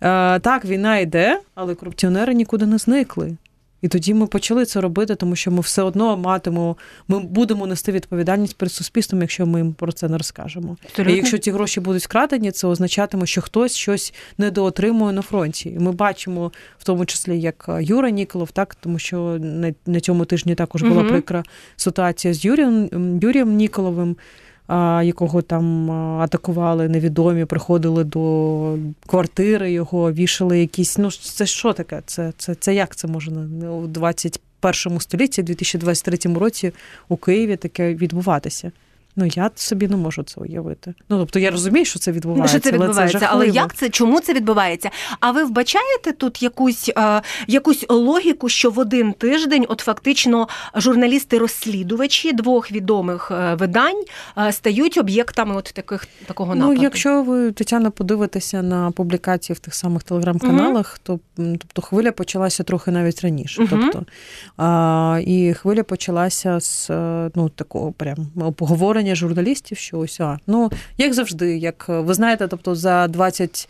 е, 0.00 0.38
так, 0.38 0.64
війна 0.64 0.98
йде, 0.98 1.40
але 1.54 1.74
корупціонери 1.74 2.34
нікуди 2.34 2.66
не 2.66 2.78
зникли. 2.78 3.36
І 3.84 3.88
тоді 3.88 4.14
ми 4.14 4.26
почали 4.26 4.64
це 4.64 4.80
робити, 4.80 5.14
тому 5.14 5.36
що 5.36 5.50
ми 5.50 5.60
все 5.60 5.82
одно 5.82 6.16
матимемо, 6.16 6.76
ми 7.08 7.20
будемо 7.20 7.66
нести 7.66 7.92
відповідальність 7.92 8.56
перед 8.56 8.72
суспільством, 8.72 9.20
якщо 9.20 9.46
ми 9.46 9.58
їм 9.58 9.72
про 9.72 9.92
це 9.92 10.08
не 10.08 10.18
розкажемо. 10.18 10.76
Абсолютно. 10.84 11.14
І 11.14 11.16
якщо 11.16 11.38
ті 11.38 11.50
гроші 11.50 11.80
будуть 11.80 12.04
вкрадені, 12.04 12.50
це 12.50 12.66
означатиме, 12.66 13.26
що 13.26 13.40
хтось 13.40 13.76
щось 13.76 14.14
недоотримує 14.38 15.12
на 15.12 15.22
фронті. 15.22 15.68
І 15.68 15.78
ми 15.78 15.92
бачимо 15.92 16.52
в 16.78 16.84
тому 16.84 17.06
числі 17.06 17.40
як 17.40 17.68
Юра 17.80 18.10
Ніколов, 18.10 18.50
так 18.50 18.74
тому 18.74 18.98
що 18.98 19.38
на, 19.40 19.74
на 19.86 20.00
цьому 20.00 20.24
тижні 20.24 20.54
також 20.54 20.82
була 20.82 21.00
угу. 21.00 21.08
прикра 21.10 21.42
ситуація 21.76 22.34
з 22.34 22.44
Юрієм 22.44 22.88
Юрієм 23.22 23.56
Ніколовим 23.56 24.16
якого 25.04 25.42
там 25.42 25.90
атакували 26.20 26.88
невідомі, 26.88 27.44
приходили 27.44 28.04
до 28.04 28.76
квартири 29.06 29.72
його, 29.72 30.12
вішали 30.12 30.60
якісь. 30.60 30.98
Ну, 30.98 31.10
це 31.10 31.46
що 31.46 31.72
таке? 31.72 32.02
Це 32.06 32.32
це, 32.36 32.54
це 32.54 32.74
як 32.74 32.96
це 32.96 33.08
може 33.08 33.30
у 33.70 33.86
21 33.86 35.00
столітті, 35.00 35.42
2023 35.42 36.34
році 36.34 36.72
у 37.08 37.16
Києві 37.16 37.56
таке 37.56 37.94
відбуватися? 37.94 38.72
Ну, 39.16 39.26
я 39.26 39.50
собі 39.54 39.88
не 39.88 39.96
можу 39.96 40.22
це 40.22 40.40
уявити. 40.40 40.94
Ну, 41.08 41.18
тобто 41.18 41.38
я 41.38 41.50
розумію, 41.50 41.84
що 41.84 41.98
це 41.98 42.12
відбувається. 42.12 42.58
Що 42.58 42.60
це 42.60 42.72
відбувається, 42.72 43.18
але, 43.18 43.20
це 43.20 43.28
але 43.30 43.48
як 43.48 43.74
це, 43.74 43.90
чому 43.90 44.20
це 44.20 44.34
відбувається? 44.34 44.90
А 45.20 45.30
ви 45.30 45.44
вбачаєте 45.44 46.12
тут 46.12 46.42
якусь 46.42 46.90
е, 46.98 47.22
якусь 47.46 47.84
логіку, 47.88 48.48
що 48.48 48.70
в 48.70 48.78
один 48.78 49.12
тиждень, 49.12 49.66
от 49.68 49.80
фактично, 49.80 50.48
журналісти-розслідувачі 50.74 52.32
двох 52.32 52.72
відомих 52.72 53.30
е, 53.30 53.54
видань 53.54 54.04
е, 54.38 54.52
стають 54.52 54.98
об'єктами 54.98 55.56
от 55.56 55.64
таких 55.74 56.06
такого 56.26 56.54
нападу? 56.54 56.74
Ну, 56.74 56.82
якщо 56.82 57.22
ви 57.22 57.52
Тетяна 57.52 57.90
подивитеся 57.90 58.62
на 58.62 58.90
публікації 58.90 59.54
в 59.54 59.58
тих 59.58 59.74
самих 59.74 60.02
телеграм-каналах, 60.02 60.98
угу. 61.08 61.20
то 61.36 61.44
тобто 61.58 61.82
хвиля 61.82 62.12
почалася 62.12 62.62
трохи 62.62 62.90
навіть 62.90 63.20
раніше. 63.20 63.62
Угу. 63.62 63.70
Тобто, 63.70 64.04
а, 64.56 65.20
І 65.26 65.54
хвиля 65.54 65.82
почалася 65.82 66.60
з 66.60 66.90
е, 66.90 67.30
ну, 67.34 67.48
такого 67.48 67.92
прям 67.92 68.16
поговорення 68.56 69.03
переконання 69.04 69.14
журналістів, 69.14 69.78
що 69.78 69.98
ось 69.98 70.20
а 70.20 70.38
ну 70.46 70.70
як 70.98 71.14
завжди, 71.14 71.58
як 71.58 71.84
ви 71.88 72.14
знаєте, 72.14 72.48
тобто 72.48 72.74
за 72.74 73.08
20 73.08 73.68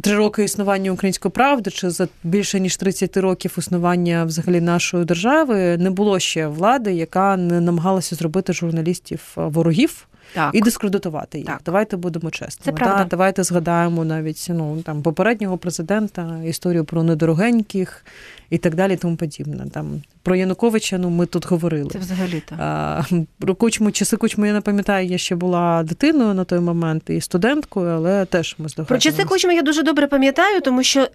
Три 0.00 0.14
роки 0.14 0.44
існування 0.44 0.90
української 0.90 1.32
правди, 1.32 1.70
чи 1.70 1.90
за 1.90 2.08
більше 2.24 2.60
ніж 2.60 2.76
30 2.76 3.16
років 3.16 3.54
існування 3.58 4.24
взагалі 4.24 4.60
нашої 4.60 5.04
держави 5.04 5.76
не 5.78 5.90
було 5.90 6.18
ще 6.18 6.46
влади, 6.46 6.92
яка 6.92 7.36
не 7.36 7.60
намагалася 7.60 8.16
зробити 8.16 8.52
журналістів 8.52 9.32
ворогів 9.36 10.08
так. 10.34 10.54
і 10.54 10.60
дискредитувати 10.60 11.38
їх. 11.38 11.46
Так. 11.46 11.60
Давайте 11.64 11.96
будемо 11.96 12.30
чесними. 12.30 12.64
Це 12.64 12.72
правда. 12.72 13.04
Давайте 13.04 13.42
згадаємо 13.42 14.04
навіть 14.04 14.46
ну 14.50 14.82
там 14.82 15.02
попереднього 15.02 15.58
президента 15.58 16.40
історію 16.44 16.84
про 16.84 17.02
недорогеньких 17.02 18.04
і 18.52 18.58
так 18.58 18.74
далі, 18.74 18.96
тому 18.96 19.16
подібне. 19.16 19.64
Там 19.72 20.02
про 20.22 20.36
Януковича, 20.36 20.98
ну 20.98 21.10
ми 21.10 21.26
тут 21.26 21.46
говорили. 21.46 21.90
Це 21.90 21.98
взагалі 21.98 22.42
так. 22.48 23.04
Про 23.38 23.54
кучму 23.54 23.90
часи 23.90 24.16
кучму, 24.16 24.46
я 24.46 24.52
не 24.52 24.60
пам'ятаю, 24.60 25.06
я 25.06 25.18
ще 25.18 25.34
була 25.34 25.82
дитиною 25.82 26.34
на 26.34 26.44
той 26.44 26.60
момент 26.60 27.10
і 27.10 27.20
студенткою, 27.20 27.88
але 27.88 28.24
теж 28.24 28.54
ми 28.58 28.68
здогадуємося. 28.68 28.88
Про 28.88 28.98
часи 28.98 29.28
кучми 29.28 29.54
я 29.54 29.62
дуже 29.62 29.82
добре 29.82 30.06
пам'ятаю, 30.06 30.60
тому 30.60 30.82
що 30.82 31.08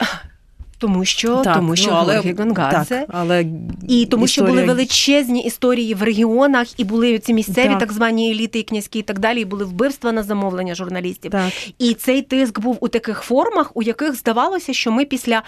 тому 0.77 1.05
що 1.05 1.41
так, 1.41 1.55
тому 1.55 1.75
що 1.75 1.91
ну, 1.91 1.97
але, 1.97 2.33
Гонгадзе, 2.37 2.95
так, 2.95 3.09
але 3.09 3.45
і 3.87 4.05
тому, 4.05 4.25
історія... 4.25 4.27
що 4.27 4.43
були 4.43 4.63
величезні 4.63 5.43
історії 5.43 5.93
в 5.93 6.03
регіонах, 6.03 6.79
і 6.79 6.83
були 6.83 7.19
ці 7.19 7.33
місцеві 7.33 7.69
так, 7.69 7.79
так 7.79 7.91
звані 7.91 8.31
еліти 8.31 8.59
і 8.59 8.63
князькі, 8.63 8.99
і 8.99 9.01
так 9.01 9.19
далі. 9.19 9.41
і 9.41 9.45
Були 9.45 9.65
вбивства 9.65 10.11
на 10.11 10.23
замовлення 10.23 10.75
журналістів. 10.75 11.31
Так. 11.31 11.53
І 11.79 11.93
цей 11.93 12.21
тиск 12.21 12.59
був 12.59 12.77
у 12.79 12.87
таких 12.87 13.21
формах, 13.21 13.71
у 13.73 13.83
яких 13.83 14.15
здавалося, 14.15 14.73
що 14.73 14.91
ми 14.91 15.05
після 15.05 15.43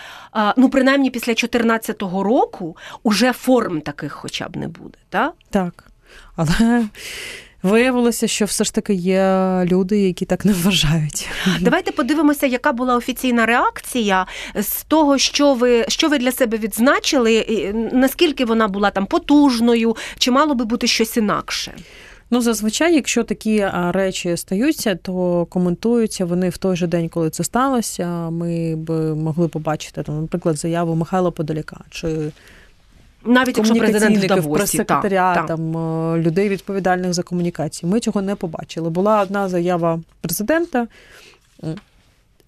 ну 0.58 0.70
принаймні 0.70 1.10
після 1.10 1.32
2014 1.32 2.02
року 2.02 2.78
уже 3.04 3.34
форм 3.34 3.82
таких, 3.82 4.14
хоча 4.14 4.48
б 4.48 4.58
не 4.58 4.68
буде. 4.68 4.98
Так, 5.10 5.34
так. 5.50 5.86
Але 6.36 6.86
Виявилося, 7.64 8.28
що 8.28 8.46
все 8.46 8.64
ж 8.64 8.74
таки 8.74 8.94
є 8.94 9.62
люди, 9.66 10.00
які 10.00 10.26
так 10.26 10.46
не 10.46 10.54
вважають. 10.54 11.28
Давайте 11.62 11.92
подивимося, 11.92 12.48
яка 12.48 12.72
була 12.72 12.96
офіційна 12.96 13.46
реакція 13.46 14.26
з 14.56 14.84
того, 14.84 15.18
що 15.18 15.54
ви 15.54 15.86
що 15.88 16.10
ви 16.10 16.18
для 16.18 16.32
себе 16.32 16.58
відзначили, 16.58 17.46
наскільки 17.94 18.46
вона 18.46 18.68
була 18.68 18.92
там 18.92 19.06
потужною, 19.06 19.96
чи 20.18 20.32
мало 20.32 20.56
би 20.56 20.66
бути 20.66 20.88
щось 20.88 21.18
інакше? 21.18 21.74
Ну, 22.32 22.42
зазвичай, 22.42 22.96
якщо 22.96 23.24
такі 23.24 23.68
речі 23.74 24.38
стаються, 24.38 24.96
то 24.96 25.46
коментуються 25.46 26.26
вони 26.26 26.50
в 26.50 26.58
той 26.58 26.76
же 26.76 26.88
день, 26.88 27.10
коли 27.10 27.30
це 27.30 27.44
сталося. 27.44 28.30
Ми 28.30 28.76
б 28.76 29.16
могли 29.16 29.48
побачити 29.48 30.04
там, 30.04 30.22
наприклад, 30.22 30.58
заяву 30.58 30.96
Михайла 30.96 31.32
Подоляка 31.32 31.78
чи 31.90 32.32
навіть 33.26 33.58
якщо 33.58 33.76
президент 33.76 34.18
в 34.18 34.28
Давосі, 34.28 34.50
прес-секретаря, 34.50 35.36
так, 35.36 35.46
там 35.48 35.74
людей 36.18 36.50
відповідальних 36.50 37.14
за 37.14 37.24
комунікацію. 37.24 37.90
Ми 37.90 38.00
цього 38.00 38.22
не 38.22 38.36
побачили. 38.36 38.90
Була 38.90 39.22
одна 39.22 39.50
заява 39.50 40.00
президента. 40.22 40.88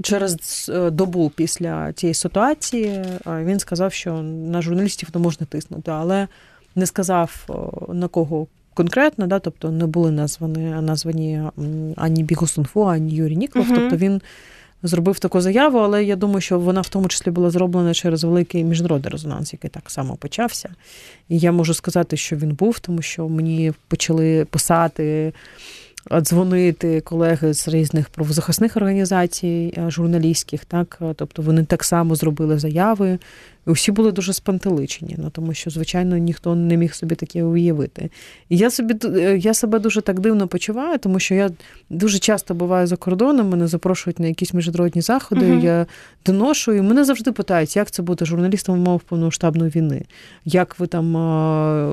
Через 0.02 0.72
е, 0.74 0.90
добу 0.90 1.32
після 1.36 1.94
цієї 1.94 2.14
ситуації 2.14 3.04
він 3.28 3.60
сказав, 3.60 3.94
що 3.94 4.14
на 4.24 4.62
журналістів 4.62 5.10
не 5.14 5.22
можна 5.22 5.46
тиснути, 5.46 5.92
але 5.92 6.28
не 6.76 6.86
сказав 6.86 7.48
на 7.90 8.08
кого 8.08 8.48
конкретно, 8.74 9.28
да, 9.28 9.40
тобто 9.40 9.72
не 9.72 9.86
були 9.86 10.12
названі 10.12 10.60
названі 10.60 11.42
ані 11.96 12.24
Бігусунфо, 12.24 12.86
ані 12.86 13.16
Юрій 13.16 13.36
Ніколов. 13.36 13.68
Угу. 13.68 13.80
Тобто 13.80 13.96
він 13.96 14.22
зробив 14.84 15.20
таку 15.20 15.42
заяву, 15.42 15.80
але 15.80 16.04
я 16.04 16.16
думаю, 16.16 16.42
що 16.42 16.60
вона 16.60 16.82
в 16.82 16.90
тому 16.90 17.08
числі 17.08 17.32
була 17.32 17.50
зроблена 17.50 17.94
через 17.94 18.24
великий 18.24 18.64
міжнародний 18.64 19.12
резонанс, 19.12 19.54
який 19.54 19.70
так 19.70 19.90
само 19.90 20.16
почався. 20.16 20.70
І 21.30 21.40
я 21.40 21.52
можу 21.52 21.74
сказати, 21.74 22.18
що 22.18 22.36
він 22.36 22.52
був, 22.52 22.80
тому 22.80 23.02
що 23.02 23.30
мені 23.30 23.74
почали 23.88 24.46
писати. 24.46 25.34
Дзвонити 26.22 27.02
колеги 27.02 27.54
з 27.54 27.68
різних 27.68 28.10
правозахисних 28.10 28.78
організацій, 28.78 29.74
е, 29.78 29.92
журналістських, 29.92 30.66
так 30.66 31.00
тобто 31.16 31.42
вони 31.42 31.64
так 31.64 31.84
само 31.84 32.16
зробили 32.16 32.60
заяви, 32.60 33.18
усі 33.66 33.92
були 33.92 34.12
дуже 34.12 34.34
спантеличені, 34.34 35.16
ну 35.18 35.30
тому 35.30 35.54
що, 35.54 35.70
звичайно, 35.70 36.18
ніхто 36.18 36.56
не 36.56 36.78
міг 36.78 36.94
собі 36.94 37.16
таке 37.16 37.44
уявити. 37.44 38.10
І 38.50 38.58
я 38.58 38.70
собі 38.72 38.96
е, 39.06 39.38
я 39.38 39.54
себе 39.54 39.80
дуже 39.80 40.02
так 40.02 40.20
дивно 40.20 40.48
почуваю, 40.48 40.98
тому 40.98 41.20
що 41.20 41.36
я 41.36 41.50
дуже 41.90 42.20
часто 42.20 42.54
буваю 42.54 42.88
за 42.88 42.96
кордоном, 42.96 43.50
мене 43.50 43.68
запрошують 43.68 44.20
на 44.20 44.28
якісь 44.28 44.54
міжнародні 44.54 45.02
заходи. 45.02 45.46
uh 45.46 45.64
Я 45.64 45.86
доношу, 46.26 46.74
і 46.74 46.82
мене 46.82 47.06
завжди 47.06 47.32
питають, 47.32 47.76
як 47.76 47.92
це 47.92 48.04
бути 48.04 48.26
журналістом 48.26 48.80
умов 48.80 49.02
повномасштабної 49.02 49.72
війни, 49.76 50.06
як 50.46 50.80
ви 50.80 50.88
там, 50.88 51.18
е, 51.18 51.92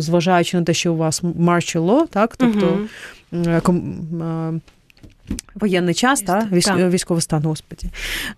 зважаючи 0.00 0.56
на 0.56 0.62
те, 0.62 0.74
що 0.74 0.92
у 0.92 0.96
вас 0.96 1.22
martial 1.22 1.86
law, 1.86 2.06
так, 2.08 2.36
тобто. 2.36 2.78
uh 3.32 4.60
Воєнний 5.54 5.94
час, 5.94 6.20
та, 6.20 6.48
військовий 6.52 7.22
стан, 7.22 7.42
господі. 7.42 7.86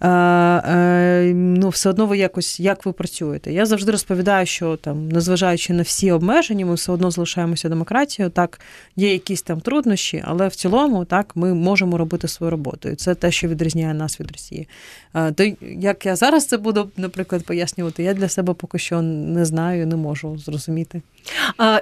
Е, 0.01 0.09
е, 0.09 1.33
ну, 1.35 1.69
Все 1.69 1.91
одно 1.91 2.07
ви 2.07 2.19
якось 2.19 2.61
як 2.61 2.87
ви 2.87 2.93
працюєте. 2.93 3.53
Я 3.53 3.67
завжди 3.67 3.93
розповідаю, 3.93 4.47
що 4.47 4.77
там, 4.77 5.09
незважаючи 5.09 5.73
на 5.73 5.83
всі 5.83 6.13
обмеження, 6.13 6.67
ми 6.67 6.75
все 6.75 6.93
одно 6.93 7.11
залишаємося 7.11 7.69
демократією. 7.69 8.31
Так, 8.31 8.61
є 8.97 9.13
якісь 9.13 9.43
там 9.43 9.61
труднощі, 9.61 10.23
але 10.27 10.49
в 10.49 10.55
цілому 10.55 11.05
так 11.05 11.33
ми 11.35 11.55
можемо 11.55 11.99
робити 11.99 12.29
свою 12.29 12.51
роботу. 12.51 12.89
І 12.89 12.95
це 12.95 13.15
те, 13.15 13.31
що 13.31 13.49
відрізняє 13.49 13.95
нас 13.95 14.21
від 14.21 14.33
Росії. 14.33 14.69
Е, 15.15 15.33
то 15.33 15.53
як 15.61 16.07
я 16.07 16.17
зараз 16.17 16.47
це 16.47 16.57
буду, 16.57 16.91
наприклад, 16.97 17.45
пояснювати, 17.45 18.03
я 18.03 18.15
для 18.15 18.29
себе 18.29 18.55
поки 18.55 18.79
що 18.79 19.03
не 19.03 19.45
знаю, 19.45 19.87
не 19.87 19.97
можу 19.97 20.39
зрозуміти. 20.39 21.03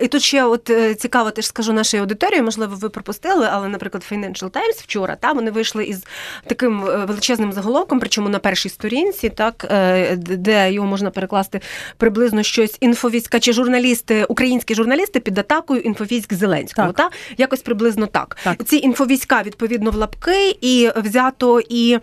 І 0.01 0.09
тут 0.09 0.23
ще 0.23 0.45
от 0.45 0.71
е, 0.71 0.95
цікаво, 0.95 1.31
теж 1.31 1.47
скажу 1.47 1.73
нашій 1.73 1.97
аудиторії, 1.97 2.43
можливо, 2.43 2.77
ви 2.77 2.89
пропустили, 2.89 3.49
але, 3.53 3.69
наприклад, 3.69 4.05
Financial 4.13 4.51
Times 4.51 4.83
вчора 4.83 5.17
та 5.17 5.33
вони 5.33 5.51
вийшли 5.51 5.85
із 5.85 6.05
таким 6.47 6.85
е, 6.85 7.05
величезним 7.05 7.53
заголовком, 7.53 8.01
причому 8.01 8.29
на 8.29 8.39
першій 8.39 8.69
сторінці, 8.69 9.29
так 9.29 9.67
е, 9.71 10.17
де 10.17 10.73
його 10.73 10.87
можна 10.87 11.11
перекласти 11.11 11.61
приблизно 11.97 12.43
щось 12.43 12.77
інфовійська 12.81 13.41
чи 13.41 13.53
журналісти, 13.53 14.25
українські 14.25 14.75
журналісти 14.75 15.21
під 15.21 15.39
атакою 15.39 15.81
інфовійськ 15.81 16.33
Зеленського. 16.33 16.93
Так. 16.93 16.97
Та 16.97 17.17
якось 17.39 17.61
приблизно 17.61 18.07
так. 18.07 18.37
так. 18.45 18.65
Ці 18.65 18.77
інфовійська 18.77 19.43
відповідно 19.43 19.91
в 19.91 19.95
лапки 19.95 20.57
і 20.61 20.91
взято, 20.97 21.61
і 21.69 21.99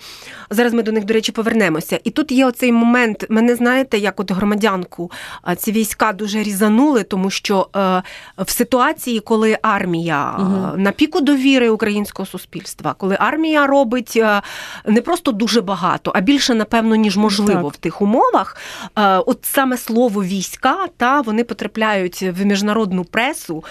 зараз 0.49 0.73
ми 0.73 0.83
до 0.83 0.91
них, 0.91 1.03
до 1.05 1.13
речі, 1.13 1.31
повернемося. 1.31 1.99
І 2.03 2.09
тут 2.09 2.31
є 2.31 2.45
оцей 2.45 2.71
момент. 2.71 3.25
Мене 3.29 3.55
знаєте, 3.55 3.97
як 3.97 4.19
от 4.19 4.31
громадянку 4.31 5.11
ці 5.57 5.71
війська 5.71 6.13
дуже 6.13 6.43
різанули, 6.43 7.03
тому 7.03 7.26
тому 7.27 7.31
що 7.31 7.67
е, 7.75 8.03
в 8.37 8.49
ситуації, 8.49 9.19
коли 9.19 9.57
армія 9.61 10.35
угу. 10.39 10.77
на 10.77 10.91
піку 10.91 11.21
довіри 11.21 11.69
українського 11.69 12.25
суспільства, 12.25 12.95
коли 12.97 13.17
армія 13.19 13.67
робить 13.67 14.13
е, 14.15 14.41
не 14.85 15.01
просто 15.01 15.31
дуже 15.31 15.61
багато, 15.61 16.11
а 16.15 16.19
більше, 16.19 16.53
напевно, 16.53 16.95
ніж 16.95 17.17
можливо 17.17 17.63
так. 17.63 17.73
в 17.73 17.77
тих 17.77 18.01
умовах. 18.01 18.57
Е, 18.97 19.17
от 19.17 19.39
саме 19.41 19.77
слово 19.77 20.23
війська, 20.23 20.87
та 20.97 21.21
вони 21.21 21.43
потрапляють 21.43 22.21
в 22.21 22.45
міжнародну 22.45 23.03
пресу 23.03 23.63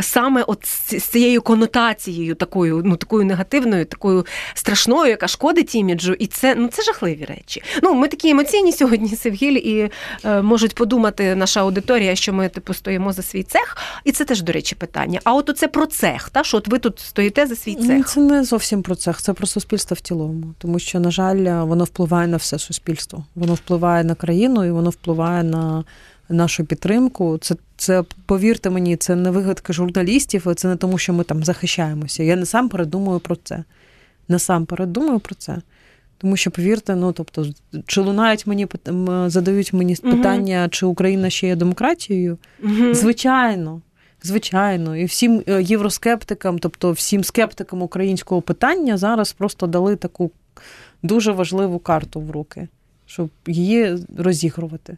саме 0.00 0.42
от 0.42 0.66
з 0.66 1.00
цією 1.00 1.42
конотацією, 1.42 2.34
такою, 2.34 2.82
ну 2.84 2.96
такою 2.96 3.24
негативною, 3.24 3.84
такою 3.84 4.26
страшною, 4.54 5.10
яка 5.10 5.28
шкодить 5.28 5.74
іміджу, 5.74 6.12
і 6.12 6.26
це 6.26 6.54
ну 6.54 6.68
це 6.68 6.82
жахливі 6.82 7.24
речі. 7.24 7.62
Ну 7.82 7.94
ми 7.94 8.08
такі 8.08 8.30
емоційні 8.30 8.72
сьогодні, 8.72 9.08
Севгіль, 9.08 9.60
і 9.64 9.90
е, 10.24 10.42
можуть 10.42 10.74
подумати 10.74 11.34
наша 11.34 11.60
аудиторія, 11.60 12.14
що 12.14 12.32
ми 12.32 12.48
типу 12.48 12.74
стоїмо 12.90 13.12
за 13.12 13.22
свій 13.22 13.42
цех, 13.42 13.76
і 14.04 14.12
це 14.12 14.24
теж, 14.24 14.42
до 14.42 14.52
речі, 14.52 14.74
питання. 14.74 15.20
А 15.24 15.34
от 15.34 15.48
оце 15.48 15.68
про 15.68 15.86
цех, 15.86 16.30
та 16.30 16.44
що 16.44 16.56
от 16.56 16.68
ви 16.68 16.78
тут 16.78 16.98
стоїте 16.98 17.46
за 17.46 17.56
свій 17.56 17.74
цех? 17.74 18.08
Це 18.08 18.20
не 18.20 18.44
зовсім 18.44 18.82
про 18.82 18.94
цех, 18.94 19.22
це 19.22 19.32
про 19.32 19.46
суспільство 19.46 19.94
в 19.94 20.00
цілому, 20.00 20.54
тому 20.58 20.78
що, 20.78 21.00
на 21.00 21.10
жаль, 21.10 21.64
воно 21.64 21.84
впливає 21.84 22.28
на 22.28 22.36
все 22.36 22.58
суспільство. 22.58 23.24
Воно 23.34 23.54
впливає 23.54 24.04
на 24.04 24.14
країну 24.14 24.64
і 24.64 24.70
воно 24.70 24.90
впливає 24.90 25.42
на 25.42 25.84
нашу 26.28 26.64
підтримку. 26.64 27.38
Це 27.38 27.54
це 27.76 28.04
повірте 28.26 28.70
мені, 28.70 28.96
це 28.96 29.16
не 29.16 29.30
вигадка 29.30 29.72
журналістів, 29.72 30.46
це 30.56 30.68
не 30.68 30.76
тому, 30.76 30.98
що 30.98 31.12
ми 31.12 31.24
там 31.24 31.44
захищаємося. 31.44 32.22
Я 32.22 32.36
насамперед 32.36 32.90
думаю 32.90 33.20
про 33.20 33.36
це. 33.36 33.64
Насамперед 34.28 34.92
думаю 34.92 35.20
про 35.20 35.34
це. 35.34 35.56
Тому 36.20 36.36
що, 36.36 36.50
повірте, 36.50 36.96
ну 36.96 37.12
тобто, 37.12 37.46
чи 37.86 38.00
лунають 38.00 38.46
мені 38.46 38.66
задають 39.26 39.72
мені 39.72 39.96
питання, 39.96 40.68
чи 40.70 40.86
Україна 40.86 41.30
ще 41.30 41.46
є 41.46 41.56
демократією? 41.56 42.38
Звичайно. 42.92 43.82
Звичайно, 44.22 44.96
і 44.96 45.04
всім 45.04 45.42
е, 45.48 45.62
євроскептикам, 45.62 46.58
тобто 46.58 46.92
всім 46.92 47.24
скептикам 47.24 47.82
українського 47.82 48.42
питання, 48.42 48.96
зараз 48.96 49.32
просто 49.32 49.66
дали 49.66 49.96
таку 49.96 50.30
дуже 51.02 51.32
важливу 51.32 51.78
карту 51.78 52.20
в 52.20 52.30
руки 52.30 52.68
щоб 53.12 53.30
її 53.46 53.96
розігрувати. 54.18 54.96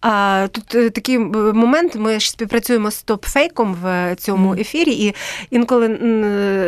А 0.00 0.46
тут 0.52 0.74
е, 0.74 0.90
такий 0.90 1.18
момент. 1.18 1.94
Ми 1.94 2.20
ж 2.20 2.30
співпрацюємо 2.30 2.90
з 2.90 3.04
топ-фейком 3.06 3.74
в 3.82 4.16
цьому 4.16 4.54
ефірі, 4.54 4.92
і 4.92 5.14
інколи 5.50 5.88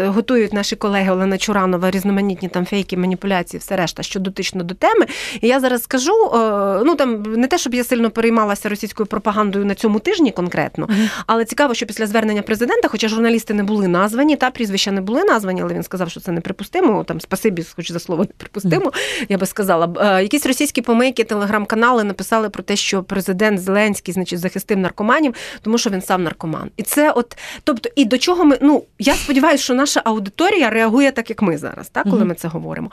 готують 0.06 0.52
наші 0.52 0.76
колеги 0.76 1.12
Олена 1.12 1.38
Чуранова 1.38 1.90
різноманітні 1.90 2.48
там 2.48 2.66
фейки, 2.66 2.96
маніпуляції, 2.96 3.60
все 3.60 3.76
решта, 3.76 4.02
що 4.02 4.20
дотично 4.20 4.62
до 4.62 4.74
теми. 4.74 5.06
І 5.40 5.48
я 5.48 5.60
зараз 5.60 5.82
скажу: 5.82 6.12
е, 6.12 6.82
ну 6.84 6.94
там 6.94 7.22
не 7.22 7.46
те, 7.46 7.58
щоб 7.58 7.74
я 7.74 7.84
сильно 7.84 8.10
переймалася 8.10 8.68
російською 8.68 9.06
пропагандою 9.06 9.64
на 9.64 9.74
цьому 9.74 9.98
тижні 9.98 10.32
конкретно, 10.32 10.88
але 11.26 11.44
цікаво, 11.44 11.74
що 11.74 11.86
після 11.86 12.06
звернення 12.06 12.42
президента, 12.42 12.88
хоча 12.88 13.08
журналісти 13.08 13.54
не 13.54 13.62
були 13.62 13.88
названі, 13.88 14.36
та 14.36 14.50
прізвища 14.50 14.92
не 14.92 15.00
були 15.00 15.24
названі, 15.24 15.62
але 15.62 15.74
він 15.74 15.82
сказав, 15.82 16.10
що 16.10 16.20
це 16.20 16.32
неприпустимо. 16.32 17.04
Там 17.04 17.20
спасибі, 17.20 17.64
хоч 17.76 17.92
за 17.92 17.98
слово 17.98 18.22
неприпустимо, 18.22 18.92
я 19.28 19.38
би 19.38 19.46
сказала. 19.46 20.18
Е, 20.18 20.22
якісь 20.22 20.46
російські 20.46 20.65
російські 20.66 20.82
помийки 20.82 21.24
телеграм-канали 21.24 22.04
написали 22.04 22.50
про 22.50 22.62
те, 22.62 22.76
що 22.76 23.02
президент 23.02 23.60
Зеленський, 23.60 24.14
значить, 24.14 24.38
захистив 24.38 24.78
наркоманів, 24.78 25.34
тому 25.62 25.78
що 25.78 25.90
він 25.90 26.02
сам 26.02 26.22
наркоман. 26.22 26.70
І 26.76 26.82
це, 26.82 27.12
от, 27.12 27.36
тобто, 27.64 27.88
і 27.96 28.04
до 28.04 28.18
чого 28.18 28.44
ми 28.44 28.58
ну 28.60 28.84
я 28.98 29.14
сподіваюся, 29.14 29.64
що 29.64 29.74
наша 29.74 30.02
аудиторія 30.04 30.70
реагує 30.70 31.12
так, 31.12 31.30
як 31.30 31.42
ми 31.42 31.58
зараз, 31.58 31.88
так, 31.88 32.04
коли 32.04 32.22
mm-hmm. 32.22 32.26
ми 32.26 32.34
це 32.34 32.48
говоримо. 32.48 32.90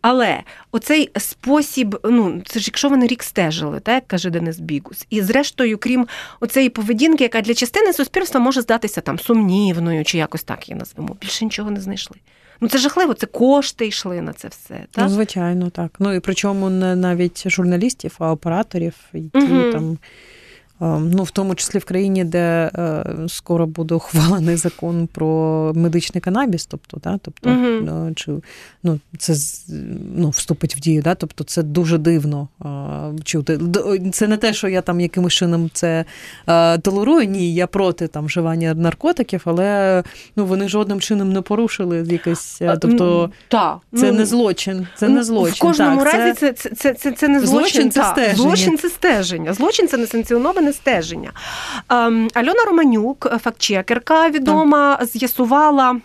Але 0.00 0.42
оцей 0.72 1.10
спосіб, 1.16 1.98
ну 2.04 2.42
це 2.46 2.60
ж 2.60 2.66
якщо 2.68 2.88
вони 2.88 3.06
рік 3.06 3.22
стежили, 3.22 3.80
так 3.80 3.94
як 3.94 4.06
каже 4.08 4.30
Денис 4.30 4.58
Бігус, 4.58 5.06
і 5.10 5.22
зрештою, 5.22 5.78
крім 5.78 6.06
оцеї 6.40 6.68
поведінки, 6.68 7.24
яка 7.24 7.40
для 7.40 7.54
частини 7.54 7.92
суспільства 7.92 8.40
може 8.40 8.60
здатися 8.60 9.00
там 9.00 9.18
сумнівною, 9.18 10.04
чи 10.04 10.18
якось 10.18 10.44
так 10.44 10.68
її 10.68 10.78
назвемо, 10.78 11.16
більше 11.20 11.44
нічого 11.44 11.70
не 11.70 11.80
знайшли. 11.80 12.16
Ну 12.64 12.70
це 12.70 12.78
жахливо, 12.78 13.14
це 13.14 13.26
кошти 13.26 13.86
йшли 13.86 14.20
на 14.20 14.32
це 14.32 14.48
все. 14.48 14.74
так? 14.90 15.04
Ну, 15.04 15.08
звичайно, 15.08 15.70
так. 15.70 15.90
Ну 15.98 16.14
і 16.14 16.20
причому 16.20 16.70
не 16.70 16.96
навіть 16.96 17.50
журналістів, 17.50 18.16
а 18.18 18.32
операторів, 18.32 18.94
які 19.12 19.38
угу. 19.38 19.72
там 19.72 19.98
ну, 20.80 21.22
в 21.22 21.30
тому 21.30 21.54
числі 21.54 21.78
в 21.78 21.84
країні, 21.84 22.24
де 22.24 22.70
е, 22.74 23.04
скоро 23.28 23.66
буде 23.66 23.94
ухвалений 23.94 24.56
закон 24.56 25.06
про 25.06 25.72
медичний 25.76 26.20
канабіс, 26.20 26.66
тобто, 26.66 27.00
да, 27.04 27.18
тобто, 27.22 27.50
uh 27.50 28.14
чи 28.14 28.32
ну, 28.82 29.00
це 29.18 29.34
ну, 30.16 30.28
вступить 30.30 30.76
в 30.76 30.80
дію, 30.80 31.02
да, 31.02 31.14
тобто 31.14 31.44
це 31.44 31.62
дуже 31.62 31.98
дивно 31.98 32.48
чути. 33.24 33.60
Це 34.12 34.28
не 34.28 34.36
те, 34.36 34.54
що 34.54 34.68
я 34.68 34.82
там 34.82 35.00
якимось 35.00 35.32
чином 35.32 35.70
це 35.72 36.04
е, 36.46 36.78
толерую, 36.78 37.24
ні, 37.24 37.54
я 37.54 37.66
проти 37.66 38.06
там 38.06 38.24
вживання 38.24 38.74
наркотиків, 38.74 39.42
але 39.44 40.02
ну, 40.36 40.46
вони 40.46 40.68
жодним 40.68 41.00
чином 41.00 41.32
не 41.32 41.40
порушили 41.40 42.06
якесь, 42.10 42.62
тобто 42.80 43.30
та, 43.48 43.80
це 43.96 44.12
ну, 44.12 44.18
не 44.18 44.26
злочин. 44.26 44.86
Це 44.96 45.08
не 45.08 45.24
злочин. 45.24 45.54
В 45.54 45.58
кожному 45.58 46.04
так, 46.04 46.14
разі 46.14 46.32
це 46.40 46.52
це, 46.52 46.70
це, 46.70 46.94
це, 46.94 47.12
це 47.12 47.28
не 47.28 47.40
злочин. 47.40 47.70
Злочин 47.70 47.90
це 47.90 48.04
стеження. 48.04 48.34
Злочин 48.36 48.78
це 48.78 48.88
стеження. 48.88 49.54
Злочин 49.54 49.88
це 49.88 49.96
несанкціоноване 49.96 50.73
стеження. 50.74 51.32
Ем, 51.88 52.28
Альона 52.34 52.64
Романюк, 52.66 53.28
фактчекерка 53.42 54.30
відома, 54.30 54.98
з'ясувала. 55.02 55.96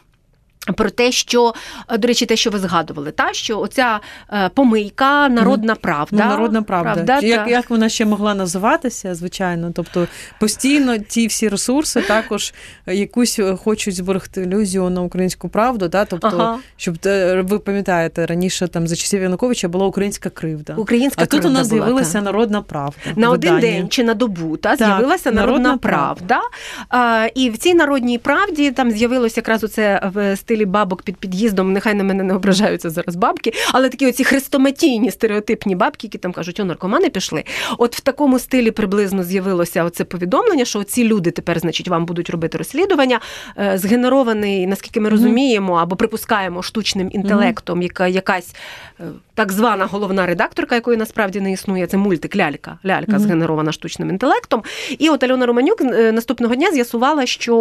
Про 0.75 0.89
те, 0.89 1.12
що, 1.12 1.53
до 1.97 2.08
речі, 2.08 2.25
те, 2.25 2.36
що 2.36 2.49
ви 2.49 2.60
згадували, 2.60 3.12
та 3.12 3.34
що 3.34 3.60
оця 3.60 3.99
е, 4.34 4.49
помийка, 4.49 5.29
народна 5.29 5.75
правда. 5.75 6.23
Ну, 6.23 6.29
народна 6.29 6.62
правда. 6.62 6.93
правда 6.93 7.19
як 7.27 7.47
як 7.47 7.69
вона 7.69 7.89
ще 7.89 8.05
могла 8.05 8.36
називатися, 8.36 9.15
звичайно. 9.15 9.71
Тобто 9.75 10.08
постійно 10.39 10.97
ті 10.97 11.27
всі 11.27 11.49
ресурси 11.49 12.01
також 12.01 12.53
якусь 12.88 13.39
хочуть 13.63 13.95
зберегти 13.95 14.41
ілюзію 14.41 14.89
на 14.89 15.01
українську 15.01 15.49
правду. 15.49 15.89
Та? 15.89 16.05
Тобто, 16.05 16.27
ага. 16.27 16.60
щоб 16.77 16.97
е, 17.05 17.41
ви 17.41 17.60
пам'ятаєте, 17.60 18.25
раніше 18.25 18.67
там 18.67 18.88
за 18.88 18.95
часів 18.95 19.21
Януковича 19.21 19.67
була 19.67 19.86
українська 19.86 20.29
кривда. 20.29 20.73
Українська 20.77 21.23
а 21.23 21.25
кривда 21.25 21.47
тут 21.47 21.51
у 21.51 21.53
нас 21.53 21.67
з'явилася 21.67 22.21
народна 22.21 22.62
правда. 22.62 22.95
На 23.15 23.29
один 23.29 23.60
день 23.60 23.89
чи 23.89 24.03
на 24.03 24.13
добу 24.13 24.58
та, 24.58 24.75
так, 24.75 24.88
з'явилася 24.88 25.32
народна, 25.32 25.60
народна 25.60 25.77
правда. 25.77 26.41
правда. 26.88 27.32
І 27.36 27.49
в 27.49 27.58
цій 27.58 27.73
народній 27.73 28.17
правді 28.17 28.71
там 28.71 28.91
з'явилося 28.91 29.34
якраз 29.38 29.63
оце 29.63 30.12
в 30.13 30.36
стилі 30.36 30.59
бабок 30.65 31.02
під 31.02 31.17
під'їздом. 31.17 31.74
Нехай 31.74 31.93
на 31.93 32.04
мене 32.04 32.24
не 32.24 32.34
ображаються 32.34 32.89
зараз 32.89 33.15
бабки, 33.15 33.54
але 33.74 33.89
такі 33.89 34.08
оці 34.08 34.24
хрестоматійні 34.24 35.12
стереотипні 35.12 35.76
бабки, 35.76 36.08
які 36.08 36.17
там 36.17 36.32
кажуть, 36.32 36.60
о, 36.60 36.65
наркомани 36.65 37.10
пішли. 37.10 37.43
От 37.78 37.95
в 37.95 38.00
такому 38.00 38.39
стилі 38.39 38.72
приблизно 38.72 39.24
з'явилося 39.24 39.84
оце 39.84 40.04
повідомлення, 40.04 40.65
що 40.65 40.84
ці 40.84 41.04
люди 41.04 41.32
тепер, 41.32 41.60
значить, 41.60 41.88
вам 41.88 42.06
будуть 42.06 42.30
робити 42.30 42.58
розслідування, 42.58 43.19
е, 43.58 43.78
згенерований, 43.78 44.67
наскільки 44.67 45.02
ми 45.02 45.10
розуміємо, 45.10 45.74
або 45.74 45.95
припускаємо 45.95 46.63
штучним 46.63 47.10
інтелектом, 47.12 47.82
яка 47.82 48.08
якась 48.08 48.56
е, 49.00 49.04
так 49.36 49.52
звана 49.52 49.86
головна 49.86 50.26
редакторка, 50.26 50.76
якої 50.76 50.98
насправді 50.98 51.41
не 51.41 51.52
існує, 51.52 51.88
це 51.88 51.98
мультик 51.98 52.36
лялька, 52.36 52.80
лялька 52.86 53.12
mm-hmm. 53.12 53.19
згенерована 53.19 53.72
штучним 53.72 54.10
інтелектом. 54.10 54.63
І 55.00 55.10
от 55.10 55.24
Альона 55.24 55.45
Романюк 55.45 55.82
е, 55.82 56.12
наступного 56.12 56.56
дня 56.56 56.72
з'ясувала, 56.72 57.26
що 57.26 57.58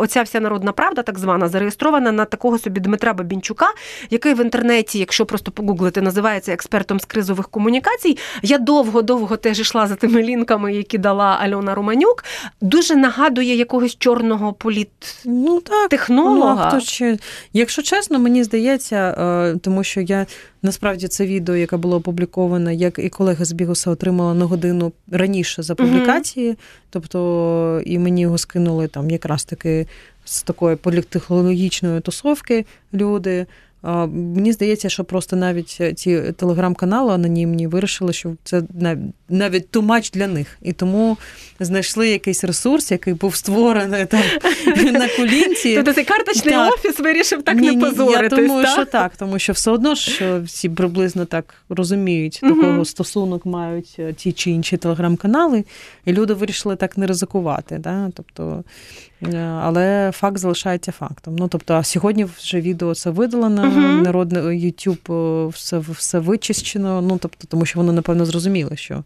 оця 0.00 0.22
вся 0.22 0.40
народна 0.40 0.72
правда, 0.72 1.02
так 1.02 1.18
звана, 1.18 1.48
зареєстрована 1.48 2.12
на 2.12 2.24
такого 2.30 2.58
собі 2.58 2.80
Дмитра 2.80 3.12
Бабінчука, 3.12 3.66
який 4.10 4.34
в 4.34 4.40
інтернеті, 4.40 4.98
якщо 4.98 5.26
просто 5.26 5.50
погуглити, 5.50 6.00
називається 6.00 6.52
експертом 6.52 7.00
з 7.00 7.04
кризових 7.04 7.48
комунікацій. 7.48 8.18
Я 8.42 8.58
довго-довго 8.58 9.36
теж 9.36 9.60
йшла 9.60 9.86
за 9.86 9.94
тими 9.94 10.22
лінками, 10.22 10.74
які 10.74 10.98
дала 10.98 11.38
Альона 11.40 11.74
Романюк. 11.74 12.24
Дуже 12.60 12.96
нагадує 12.96 13.56
якогось 13.56 13.96
чорного 13.98 14.52
політтехнолога. 14.52 16.64
Ну, 16.64 16.80
так, 16.80 16.82
ну, 17.00 17.18
Якщо 17.52 17.82
чесно, 17.82 18.18
мені 18.18 18.44
здається, 18.44 18.96
е, 18.96 19.58
тому 19.62 19.84
що 19.84 20.00
я 20.00 20.26
насправді 20.62 21.08
це 21.08 21.26
відео, 21.26 21.56
яке 21.56 21.76
було 21.76 21.96
опубліковане, 21.96 22.74
як 22.74 22.98
і 22.98 23.08
колега 23.08 23.44
з 23.44 23.52
Бігуса 23.52 23.90
отримала 23.90 24.34
на 24.34 24.44
годину 24.44 24.92
раніше 25.10 25.62
за 25.62 25.74
публікації, 25.74 26.50
mm-hmm. 26.50 26.86
тобто 26.90 27.82
і 27.86 27.98
мені 27.98 28.22
його 28.22 28.38
скинули 28.38 28.88
там 28.88 29.10
якраз 29.10 29.44
таки 29.44 29.86
з 30.30 30.42
такої 30.42 30.76
політтехнологічної 30.76 32.00
тусовки 32.00 32.66
люди. 32.94 33.46
Мені 34.12 34.52
здається, 34.52 34.88
що 34.88 35.04
просто 35.04 35.36
навіть 35.36 35.80
ці 35.96 36.32
телеграм-канали 36.36 37.14
анонімні 37.14 37.66
вирішили, 37.66 38.12
що 38.12 38.34
це 38.44 38.62
навіть 39.28 39.70
тумач 39.70 40.10
для 40.10 40.26
них. 40.26 40.58
І 40.62 40.72
тому 40.72 41.16
знайшли 41.60 42.08
якийсь 42.08 42.44
ресурс, 42.44 42.90
який 42.90 43.14
був 43.14 43.36
створений 43.36 44.06
там 44.06 44.22
на 44.92 45.08
колінці. 45.08 45.74
Тобто 45.74 45.92
цей 45.92 46.04
карточний 46.04 46.54
так. 46.54 46.74
офіс 46.74 47.00
вирішив 47.00 47.42
так 47.42 47.56
ні, 47.56 47.70
не 47.70 47.86
позоритись, 47.86 48.38
Я 48.38 48.46
думаю, 48.46 48.64
так? 48.64 48.72
що 48.72 48.84
так, 48.84 49.16
тому 49.16 49.38
що 49.38 49.52
все 49.52 49.70
одно 49.70 49.94
що 49.94 50.42
всі 50.44 50.68
приблизно 50.68 51.24
так 51.24 51.54
розуміють, 51.68 52.40
до 52.42 52.54
кого 52.54 52.84
стосунок 52.84 53.46
мають 53.46 53.96
е, 53.98 54.12
ті 54.12 54.32
чи 54.32 54.50
інші 54.50 54.76
телеграм-канали, 54.76 55.64
і 56.04 56.12
люди 56.12 56.34
вирішили 56.34 56.76
так 56.76 56.98
не 56.98 57.06
ризикувати. 57.06 57.78
Да? 57.78 58.10
Тобто, 58.14 58.64
е, 58.68 58.70
але 59.62 60.10
факт 60.14 60.38
залишається 60.38 60.92
фактом. 60.92 61.36
Ну 61.36 61.48
тобто, 61.48 61.74
а 61.74 61.84
сьогодні 61.84 62.24
вже 62.24 62.60
відео 62.60 62.94
це 62.94 63.10
видалено, 63.10 63.62
uh 63.62 64.02
народне 64.02 64.40
YouTube 64.40 65.12
е, 65.46 65.48
все 65.48 65.78
все 65.78 66.18
вичищено. 66.18 67.02
Ну 67.02 67.18
тобто, 67.18 67.46
тому 67.48 67.66
що 67.66 67.78
вони 67.80 67.92
напевно 67.92 68.24
зрозуміли, 68.24 68.76
що 68.76 69.04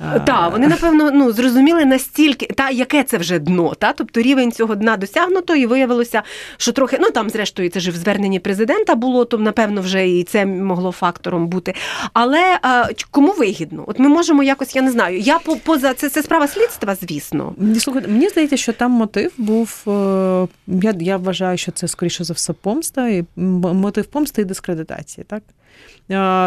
Так, 0.00 0.52
вони 0.52 0.68
напевно 0.68 1.10
ну 1.10 1.32
зрозуміли 1.32 1.84
настільки, 1.84 2.46
та 2.46 2.70
яке 2.70 3.02
це 3.02 3.18
вже 3.18 3.38
дно, 3.38 3.74
та 3.74 3.92
тобто 3.92 4.22
рівень 4.22 4.52
цього 4.52 4.74
дна 4.74 4.96
досягнуто, 4.96 5.54
і 5.54 5.66
виявилося, 5.66 6.22
що 6.56 6.72
трохи 6.72 6.98
ну 7.00 7.10
там, 7.10 7.30
зрештою, 7.30 7.70
це 7.70 7.80
ж 7.80 7.90
в 7.90 7.96
зверненні 7.96 8.40
президента 8.40 8.94
було, 8.94 9.24
то 9.24 9.38
напевно 9.38 9.80
вже 9.80 10.08
і 10.08 10.24
це 10.24 10.46
могло 10.46 10.92
фактором 10.92 11.48
бути. 11.48 11.74
Але 12.12 12.58
а, 12.62 12.84
кому 13.10 13.32
вигідно? 13.32 13.84
От 13.86 13.98
ми 13.98 14.08
можемо 14.08 14.42
якось, 14.42 14.76
я 14.76 14.82
не 14.82 14.90
знаю. 14.90 15.18
Я 15.18 15.38
по 15.38 15.56
поза 15.56 15.94
це 15.94 16.08
це 16.08 16.22
справа 16.22 16.48
слідства, 16.48 16.94
звісно. 16.94 17.54
Слухайте, 17.78 18.08
мені 18.08 18.28
здається, 18.28 18.56
що 18.56 18.72
там 18.72 18.90
мотив 18.90 19.32
був. 19.38 19.84
Е, 19.88 20.48
я 20.66 20.94
я 21.00 21.16
вважаю, 21.16 21.58
що 21.58 21.72
це 21.72 21.88
скоріше 21.88 22.24
за 22.24 22.34
все 22.34 22.52
помста, 22.52 23.08
і 23.08 23.24
мотив 23.36 24.06
помсти 24.06 24.42
і 24.42 24.44
дискредитації. 24.44 25.26
Так? 25.28 25.42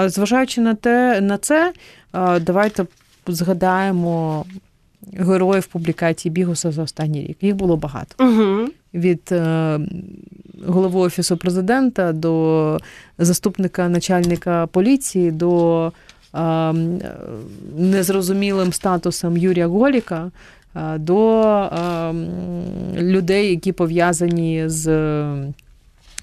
Зважаючи 0.09 0.61
на 0.61 0.75
те, 0.75 1.21
на 1.21 1.37
це, 1.37 1.73
давайте 2.41 2.85
згадаємо 3.27 4.45
героїв 5.13 5.65
публікації 5.65 6.31
Бігуса 6.31 6.71
за 6.71 6.83
останній 6.83 7.21
рік. 7.21 7.37
Їх 7.41 7.55
було 7.55 7.77
багато. 7.77 8.25
Угу. 8.25 8.67
Від 8.93 9.21
е, 9.31 9.79
голови 10.67 10.99
офісу 10.99 11.37
президента 11.37 12.13
до 12.13 12.77
заступника 13.17 13.89
начальника 13.89 14.67
поліції 14.67 15.31
до 15.31 15.91
е, 16.35 16.73
незрозумілим 17.77 18.73
статусом 18.73 19.37
Юрія 19.37 19.67
Голіка. 19.67 20.31
Е, 20.75 20.97
до 20.97 21.43
людей, 22.95 23.49
які 23.49 23.71
пов'язані 23.71 24.63
з 24.65 24.87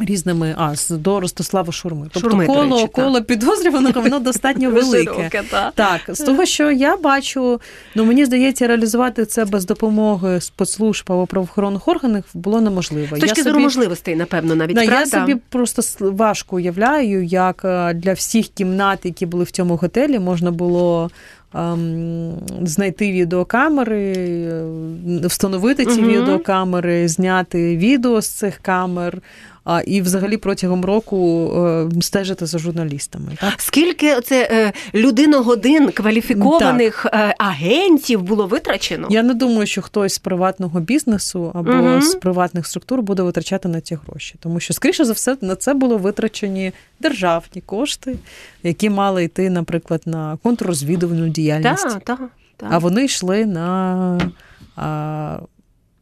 різними 0.05 0.55
а 0.59 0.75
до 0.91 1.21
Ростислава 1.21 1.73
Шурми. 1.73 2.07
Тобто 2.13 2.31
Шурми, 2.31 2.47
коло 2.47 2.77
речі, 2.77 2.89
коло 2.93 3.23
підозрюваного 3.23 4.01
воно 4.03 4.19
достатньо 4.19 4.71
велике. 4.71 5.43
Так, 5.75 6.01
з 6.09 6.19
того, 6.19 6.47
що 6.47 6.71
я 6.71 6.97
бачу, 6.97 7.61
ну 7.95 8.05
мені 8.05 8.25
здається, 8.25 8.67
реалізувати 8.67 9.27
це 9.27 9.45
без 9.45 9.65
допомоги 9.65 10.41
спецслужб 10.41 11.05
або 11.09 11.27
правоохоронних 11.27 11.89
органів 11.89 12.25
було 12.35 12.61
неможливо. 12.61 13.17
З 13.17 13.21
точки 13.21 13.43
зору 13.43 13.61
можливостей, 13.61 14.17
напевно, 14.17 14.55
навіть 14.55 14.77
да, 14.77 14.87
правда? 14.87 15.17
я 15.17 15.27
собі 15.27 15.41
просто 15.49 15.83
важко 16.01 16.57
уявляю, 16.57 17.25
як 17.25 17.63
е, 17.65 17.95
для 17.95 18.13
всіх 18.13 18.49
кімнат, 18.49 18.99
які 19.05 19.27
були 19.27 19.45
в 19.45 19.51
цьому 19.51 19.77
готелі, 19.77 20.19
можна 20.19 20.51
було. 20.51 21.11
Ем, 21.55 22.33
знайти 22.63 23.13
відеокамери, 23.13 24.13
е, 24.13 25.27
встановити 25.27 25.87
ці 25.87 26.01
угу. 26.01 26.11
відеокамери, 26.11 27.09
зняти 27.09 27.77
відео 27.77 28.21
з 28.21 28.29
цих 28.29 28.59
камер, 28.63 29.23
а 29.71 29.81
і 29.81 30.03
взагалі 30.03 30.37
протягом 30.37 30.85
року 30.85 31.51
е, 31.97 32.01
стежити 32.01 32.47
за 32.47 32.59
журналістами. 32.59 33.33
Так? 33.41 33.55
Скільки 33.57 34.21
це 34.21 34.49
е, 34.53 34.73
людиногодин 34.95 35.91
кваліфікованих 35.91 37.07
так. 37.13 37.35
агентів 37.39 38.23
було 38.23 38.47
витрачено? 38.47 39.07
Я 39.11 39.23
не 39.23 39.35
думаю, 39.35 39.67
що 39.67 39.83
хтось 39.83 40.15
з 40.15 40.19
приватного 40.19 40.81
бізнесу 40.81 41.53
або 41.55 41.73
угу. 41.73 42.01
з 42.01 42.15
приватних 42.15 42.67
структур 42.67 43.03
буде 43.03 43.23
витрачати 43.23 43.69
на 43.69 43.81
ці 43.81 43.99
гроші, 44.07 44.35
тому 44.41 44.61
що 44.61 44.75
скоріше 44.75 45.05
за 45.05 45.13
все 45.13 45.37
на 45.41 45.57
це 45.57 45.75
було 45.75 45.99
витрачені 45.99 46.73
державні 47.01 47.61
кошти, 47.67 48.17
які 48.63 48.91
мали 48.91 49.25
йти, 49.25 49.51
наприклад, 49.51 50.03
на 50.07 50.39
контррозвідувальну 50.43 51.29
діяльність. 51.29 51.83
Так, 51.83 52.05
так, 52.05 52.21
так. 52.57 52.69
А 52.73 52.79
вони 52.79 53.05
йшли 53.05 53.47
на. 53.47 54.21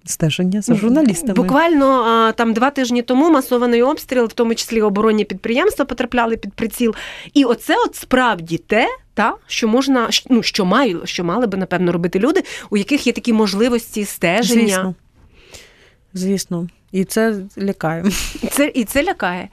Стеження 0.09 0.63
за 0.63 0.75
журналістами. 0.75 1.35
Буквально 1.35 2.33
там 2.33 2.53
два 2.53 2.71
тижні 2.71 3.03
тому 3.03 3.31
масований 3.31 3.83
обстріл, 3.83 4.25
в 4.25 4.33
тому 4.33 4.55
числі 4.55 4.83
оборонні 4.83 5.25
підприємства, 5.25 5.85
потрапляли 5.85 6.37
під 6.37 6.53
приціл. 6.53 6.95
І 7.35 7.45
оце 7.45 7.75
от 7.87 7.97
справді 7.97 8.59
те, 8.59 8.89
та 9.15 9.35
що 9.47 9.69
можна, 9.69 10.09
ну 10.31 10.43
що 10.43 10.65
маю, 10.65 11.01
що 11.05 11.25
мали 11.25 11.47
би 11.47 11.59
напевно 11.59 11.93
робити 11.93 12.19
люди, 12.19 12.43
у 12.71 12.77
яких 12.77 13.07
є 13.07 13.13
такі 13.13 13.33
можливості 13.33 14.05
стеження. 14.05 14.63
Звісно. 14.67 14.95
Звісно. 16.15 16.69
І 16.93 17.05
це 17.05 17.35
лякає. 17.59 18.05
І 18.43 18.47
це 18.47 18.71
і 18.75 18.85
це 18.85 19.03
лякає. 19.03 19.49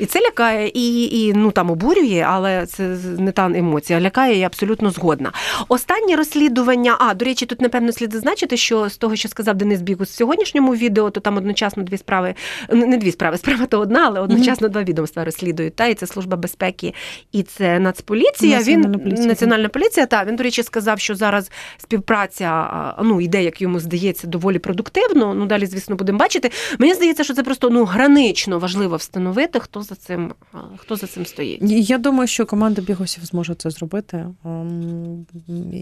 І 0.00 0.06
це 0.06 0.20
лякає, 0.20 0.70
і 0.74 1.04
і 1.20 1.32
ну 1.32 1.50
там 1.50 1.70
обурює, 1.70 2.24
але 2.28 2.66
це 2.66 2.82
не 3.18 3.32
та 3.32 3.46
емоція. 3.46 4.00
Лякає, 4.00 4.38
я 4.38 4.46
абсолютно 4.46 4.90
згодна. 4.90 5.32
Останнє 5.68 6.16
розслідування. 6.16 6.96
А 7.00 7.14
до 7.14 7.24
речі, 7.24 7.46
тут 7.46 7.60
напевно 7.60 7.92
слід 7.92 8.12
зазначити, 8.12 8.56
що 8.56 8.88
з 8.88 8.96
того, 8.96 9.16
що 9.16 9.28
сказав 9.28 9.54
Денис 9.54 9.82
Бігус 9.82 10.10
в 10.10 10.14
сьогоднішньому 10.14 10.74
відео, 10.74 11.10
то 11.10 11.20
там 11.20 11.36
одночасно 11.36 11.82
дві 11.82 11.98
справи, 11.98 12.34
не 12.70 12.96
дві 12.96 13.12
справи, 13.12 13.36
справа 13.38 13.66
то 13.66 13.80
одна, 13.80 14.06
але 14.06 14.20
одночасно 14.20 14.68
mm-hmm. 14.68 14.70
два 14.70 14.82
відомства 14.82 15.24
розслідують. 15.24 15.76
Та 15.76 15.86
і 15.86 15.94
це 15.94 16.06
служба 16.06 16.36
безпеки, 16.36 16.94
і 17.32 17.42
це 17.42 17.78
Нацполіція. 17.78 18.58
Національна 18.58 18.88
він 18.88 19.00
поліція. 19.00 19.28
національна 19.28 19.68
поліція. 19.68 20.06
Та 20.06 20.24
він 20.24 20.36
до 20.36 20.42
речі 20.42 20.62
сказав, 20.62 21.00
що 21.00 21.14
зараз 21.14 21.50
співпраця 21.78 22.94
ну 23.02 23.20
йде, 23.20 23.44
як 23.44 23.62
йому 23.62 23.80
здається, 23.80 24.26
доволі 24.26 24.58
продуктивно. 24.58 25.34
Ну 25.34 25.46
далі, 25.46 25.66
звісно, 25.66 25.96
будемо 25.96 26.18
бачити. 26.18 26.50
Мені 26.78 26.94
здається, 26.94 27.24
що 27.24 27.34
це 27.34 27.42
просто 27.42 27.70
ну 27.70 27.84
гранично 27.84 28.58
важливо 28.58 28.96
встановити, 28.96 29.60
хто 29.60 29.82
за 29.82 29.94
цим 29.94 30.32
хто 30.76 30.96
за 30.96 31.06
цим 31.06 31.26
стоїть. 31.26 31.60
Я 31.62 31.98
думаю, 31.98 32.26
що 32.26 32.46
команда 32.46 32.82
бігосів 32.82 33.24
зможе 33.24 33.54
це 33.54 33.70
зробити. 33.70 34.26
Ем, 34.44 35.26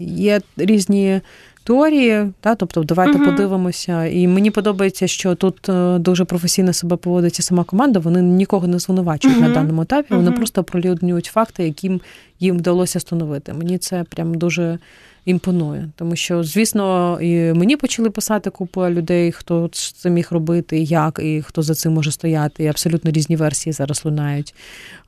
є 0.07 0.41
різні 0.57 1.21
теорії, 1.63 2.31
та, 2.39 2.55
тобто 2.55 2.83
давайте 2.83 3.17
угу. 3.17 3.25
подивимося. 3.25 4.05
І 4.05 4.27
мені 4.27 4.51
подобається, 4.51 5.07
що 5.07 5.35
тут 5.35 5.69
е, 5.69 5.97
дуже 5.99 6.25
професійно 6.25 6.73
себе 6.73 6.95
поводиться 6.95 7.43
сама 7.43 7.63
команда. 7.63 7.99
Вони 7.99 8.21
нікого 8.21 8.67
не 8.67 8.79
звинувачують 8.79 9.37
угу. 9.37 9.47
на 9.47 9.53
даному 9.53 9.81
етапі. 9.81 10.13
Вони 10.13 10.31
просто 10.31 10.63
пролюднюють 10.63 11.25
факти, 11.25 11.63
яким 11.63 12.01
їм 12.39 12.57
вдалося 12.57 12.99
встановити. 12.99 13.53
Мені 13.53 13.77
це 13.77 14.03
прям 14.03 14.35
дуже 14.35 14.79
імпонує. 15.27 15.89
Тому 15.95 16.15
що, 16.15 16.43
звісно, 16.43 17.17
і 17.21 17.53
мені 17.53 17.77
почали 17.77 18.09
писати 18.09 18.49
купу 18.49 18.89
людей, 18.89 19.31
хто 19.31 19.69
це 19.73 20.09
міг 20.09 20.27
робити, 20.31 20.79
як, 20.79 21.19
і 21.23 21.41
хто 21.41 21.61
за 21.61 21.75
цим 21.75 21.93
може 21.93 22.11
стояти. 22.11 22.63
І 22.63 22.67
абсолютно 22.67 23.11
різні 23.11 23.35
версії 23.35 23.73
зараз 23.73 24.05
лунають. 24.05 24.55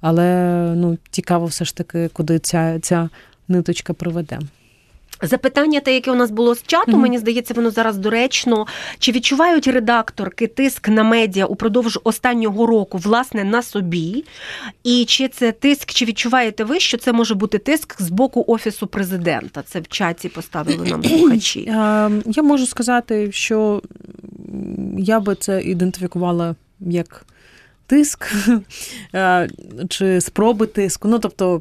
Але 0.02 0.56
ну, 0.76 0.98
цікаво 1.12 1.46
все 1.46 1.66
ж 1.66 1.76
таки, 1.76 2.10
куди 2.14 2.40
ця, 2.40 2.80
ця 2.80 3.10
ниточка 3.48 3.94
приведе. 3.94 4.40
Запитання, 5.22 5.80
те, 5.80 5.94
яке 5.94 6.12
у 6.12 6.16
нас 6.16 6.32
було 6.32 6.56
з 6.56 6.64
чату, 6.64 6.92
mm-hmm. 6.92 6.96
мені 6.96 7.18
здається, 7.18 7.54
воно 7.54 7.72
зараз 7.72 7.98
доречно. 7.98 8.68
Чи 9.00 9.12
відчувають 9.12 9.68
редакторки 9.68 10.48
тиск 10.48 10.90
на 10.90 11.04
медіа 11.04 11.46
упродовж 11.46 12.00
останнього 12.04 12.66
року, 12.66 12.98
власне, 12.98 13.44
на 13.44 13.62
собі? 13.62 14.26
І 14.84 15.06
чи 15.06 15.28
це 15.28 15.52
тиск, 15.52 15.92
чи 15.92 16.06
відчуваєте 16.06 16.64
ви, 16.64 16.80
що 16.80 16.98
це 16.98 17.14
може 17.14 17.36
бути 17.36 17.58
тиск 17.58 18.02
з 18.02 18.10
боку 18.10 18.44
офісу 18.48 18.88
президента? 18.88 19.62
Це 19.62 19.80
в 19.80 19.88
чаті 19.88 20.30
поставили 20.30 20.90
нам 20.90 21.04
слухачі. 21.04 21.60
Я 22.26 22.44
можу 22.44 22.66
сказати, 22.66 23.32
що 23.32 23.82
я 24.98 25.20
би 25.20 25.36
це 25.36 25.62
ідентифікувала 25.62 26.56
як 26.80 27.26
тиск 27.88 28.32
чи 29.90 30.22
спроби 30.22 30.68
тиску. 30.68 31.08
Ну 31.08 31.20
тобто, 31.20 31.60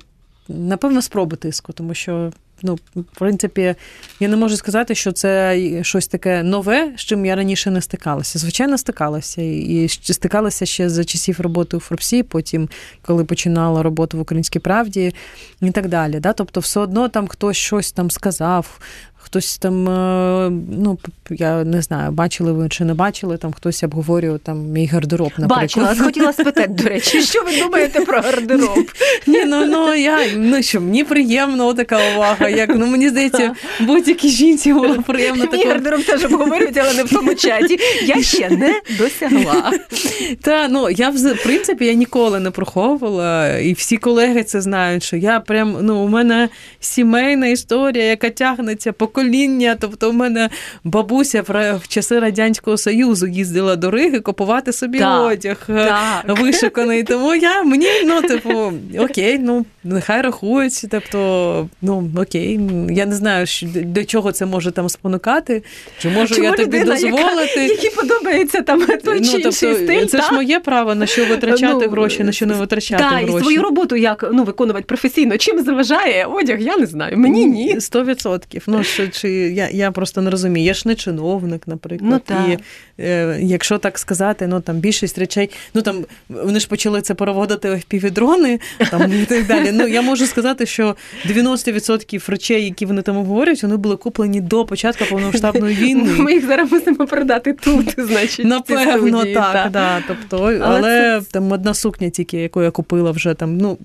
напевно, 0.48 1.02
спроби 1.02 1.36
тиску, 1.36 1.72
тому 1.72 1.94
що 1.94 2.32
ну, 2.62 2.78
в 2.94 3.18
принципі, 3.18 3.74
я 4.20 4.28
не 4.28 4.36
можу 4.36 4.56
сказати, 4.56 4.94
що 4.94 5.12
це 5.12 5.58
щось 5.82 6.08
таке 6.08 6.42
нове, 6.42 6.92
з 6.96 7.00
чим 7.00 7.26
я 7.26 7.36
раніше 7.36 7.70
не 7.70 7.82
стикалася. 7.82 8.38
Звичайно, 8.38 8.78
стикалася. 8.78 9.42
І 9.42 9.88
стикалася 9.88 10.66
ще 10.66 10.90
за 10.90 11.04
часів 11.04 11.40
роботи 11.40 11.76
у 11.76 11.80
Форбсі, 11.80 12.22
потім, 12.22 12.68
коли 13.02 13.24
починала 13.24 13.82
роботу 13.82 14.18
в 14.18 14.20
Українській 14.20 14.58
правді 14.58 15.14
і 15.60 15.70
так 15.70 15.88
далі. 15.88 16.20
Да? 16.20 16.32
Тобто, 16.32 16.60
все 16.60 16.80
одно 16.80 17.08
там 17.08 17.28
хтось 17.28 17.56
щось 17.56 17.92
там 17.92 18.10
сказав, 18.10 18.80
хтось 19.28 19.58
там, 19.58 19.88
е, 19.88 20.50
ну 20.70 20.98
я 21.30 21.64
не 21.64 21.82
знаю, 21.82 22.12
бачили 22.12 22.52
ви 22.52 22.68
чи 22.68 22.84
не 22.84 22.94
бачили, 22.94 23.36
там 23.36 23.52
хтось 23.52 23.82
обговорював 23.82 24.38
там 24.38 24.58
мій 24.58 24.86
гардероб. 24.86 25.32
наприклад. 25.38 25.60
Бачила, 25.60 26.06
хотіла 26.06 26.32
спитати, 26.32 26.68
до 26.68 26.84
речі, 26.84 27.22
що 27.32 27.42
ви 27.42 27.60
думаєте 27.62 28.00
про 28.00 28.20
гардероб? 28.20 28.90
Ні, 29.26 29.44
ну 29.44 29.66
ну 29.66 29.94
я 29.94 30.18
ну 30.36 30.62
що 30.62 30.80
мені 30.80 31.04
приємно 31.04 31.74
така 31.74 31.98
увага. 32.14 32.48
Як 32.48 32.70
ну 32.74 32.86
мені 32.86 33.08
здається, 33.08 33.52
будь-якій 33.80 34.28
жінці 34.28 34.72
було 34.72 35.02
приємно 35.06 35.48
Мій 35.52 35.64
гардероб 35.64 36.04
теж 36.04 36.24
обговорюють, 36.24 36.76
але 36.76 36.94
не 36.94 37.04
в 37.04 37.10
тому 37.10 37.34
чаті. 37.34 37.78
Я 38.04 38.22
ще 38.22 38.50
не 38.50 38.80
досягла. 38.98 39.72
Та 40.42 40.68
ну 40.68 40.90
я 40.90 41.10
в 41.10 41.42
принципі 41.42 41.86
я 41.86 41.92
ніколи 41.92 42.40
не 42.40 42.50
приховувала, 42.50 43.58
і 43.58 43.72
всі 43.72 43.96
колеги 43.96 44.44
це 44.44 44.60
знають, 44.60 45.02
що 45.02 45.16
я 45.16 45.40
прям 45.40 45.76
ну 45.80 45.96
у 45.96 46.08
мене 46.08 46.48
сімейна 46.80 47.46
історія, 47.46 48.04
яка 48.04 48.30
тягнеться 48.30 48.92
по 48.92 49.06
покоління. 49.18 49.76
Тобто, 49.80 50.10
в 50.10 50.14
мене 50.14 50.50
бабуся 50.84 51.42
в 51.48 51.80
часи 51.88 52.18
радянського 52.18 52.76
союзу 52.76 53.26
їздила 53.26 53.76
до 53.76 53.90
Риги 53.90 54.20
купувати 54.20 54.72
собі 54.72 54.98
так, 54.98 55.26
одяг 55.26 55.66
е, 55.68 55.86
так. 56.26 56.40
вишиканий. 56.40 57.02
Тому 57.02 57.34
я 57.34 57.62
мені 57.62 57.86
ну, 58.06 58.22
типу, 58.22 58.72
окей, 58.98 59.38
ну 59.38 59.66
нехай 59.84 60.22
рахують. 60.22 60.84
Тобто, 60.90 61.68
ну 61.82 62.10
окей, 62.16 62.60
я 62.90 63.06
не 63.06 63.14
знаю, 63.14 63.46
до 63.74 64.04
чого 64.04 64.32
це 64.32 64.46
може 64.46 64.70
там 64.70 64.88
спонукати. 64.88 65.62
Чи 65.98 66.08
можу 66.08 66.34
Чому 66.34 66.46
я 66.46 66.52
тобі 66.52 66.78
людина, 66.78 66.94
дозволити? 66.94 67.60
Яка, 67.60 67.60
які 67.60 67.90
подобається 67.90 68.62
там 68.62 68.86
той 69.04 69.20
ну, 69.20 69.26
чи 69.26 69.32
тобто, 69.32 69.52
стиль, 69.52 70.06
Це 70.06 70.18
та? 70.18 70.22
ж 70.22 70.32
моє 70.32 70.60
право 70.60 70.94
на 70.94 71.06
що 71.06 71.26
витрачати 71.26 71.84
ну, 71.86 71.90
гроші, 71.90 72.24
на 72.24 72.32
що 72.32 72.46
не 72.46 72.54
витрачати 72.54 73.02
та, 73.02 73.08
гроші. 73.08 73.36
І 73.36 73.40
свою 73.40 73.62
роботу 73.62 73.96
як 73.96 74.30
ну 74.32 74.44
виконувати 74.44 74.84
професійно. 74.84 75.38
Чим 75.38 75.64
заважає 75.64 76.24
одяг? 76.24 76.60
Я 76.60 76.76
не 76.76 76.86
знаю. 76.86 77.18
Мені 77.18 77.46
ні. 77.46 77.80
Сто 77.80 78.04
відсотків. 78.04 78.62
Ну 78.66 78.84
що 78.84 79.07
чи 79.08 79.30
я 79.30 79.68
я 79.68 79.90
просто 79.90 80.22
не 80.22 80.30
розумію. 80.30 80.66
Я 80.66 80.74
ж 80.74 80.82
не 80.88 80.94
чиновник, 80.94 81.68
наприклад. 81.68 82.10
Ну, 82.12 82.18
так. 82.18 82.48
І 82.48 82.58
е, 83.02 83.38
якщо 83.42 83.78
так 83.78 83.98
сказати, 83.98 84.46
ну 84.46 84.60
там 84.60 84.76
більшість 84.76 85.18
речей, 85.18 85.50
ну 85.74 85.82
там 85.82 86.04
вони 86.28 86.60
ж 86.60 86.68
почали 86.68 87.00
це 87.02 87.14
переводити 87.14 87.74
в 87.74 87.82
півдрони 87.82 88.60
там 88.90 89.12
і 89.22 89.24
так 89.24 89.46
далі. 89.46 89.72
Ну 89.72 89.86
я 89.86 90.02
можу 90.02 90.26
сказати, 90.26 90.66
що 90.66 90.96
90% 91.26 92.30
речей, 92.30 92.64
які 92.64 92.86
вони 92.86 93.02
там 93.02 93.16
говорять, 93.16 93.62
вони 93.62 93.76
були 93.76 93.96
куплені 93.96 94.40
до 94.40 94.64
початку 94.64 95.04
повномасштабної 95.04 95.76
війни. 95.80 96.10
Ми 96.18 96.32
їх 96.32 96.46
зараз 96.46 96.72
мусимо 96.72 97.06
продати 97.06 97.52
тут, 97.52 97.94
значить. 97.98 98.46
Напевно, 98.46 99.24
так. 99.24 99.52
так. 99.52 99.70
Да. 99.70 100.02
Тобто, 100.08 100.44
Але, 100.44 100.60
але 100.60 101.20
це... 101.20 101.26
там 101.30 101.52
одна 101.52 101.74
сукня, 101.74 102.10
тільки 102.10 102.36
яку 102.36 102.62
я 102.62 102.70
купила 102.70 103.10
вже 103.10 103.34
там. 103.34 103.56
Ну 103.56 103.78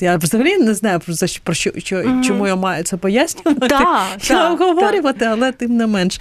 я 0.00 0.16
взагалі 0.16 0.56
не 0.56 0.74
знаю 0.74 1.00
про 1.00 1.14
що, 1.14 1.40
про 1.44 1.54
що, 1.54 1.70
що 1.76 1.96
mm-hmm. 1.96 2.22
чому 2.22 2.46
я 2.46 2.56
маю 2.56 2.84
це 2.84 2.96
пояснювати, 2.96 3.66
да, 3.68 4.02
та, 4.28 4.55
обговорювати, 4.60 5.24
але 5.24 5.52
тим 5.52 5.76
не 5.76 5.86
менш. 5.86 6.20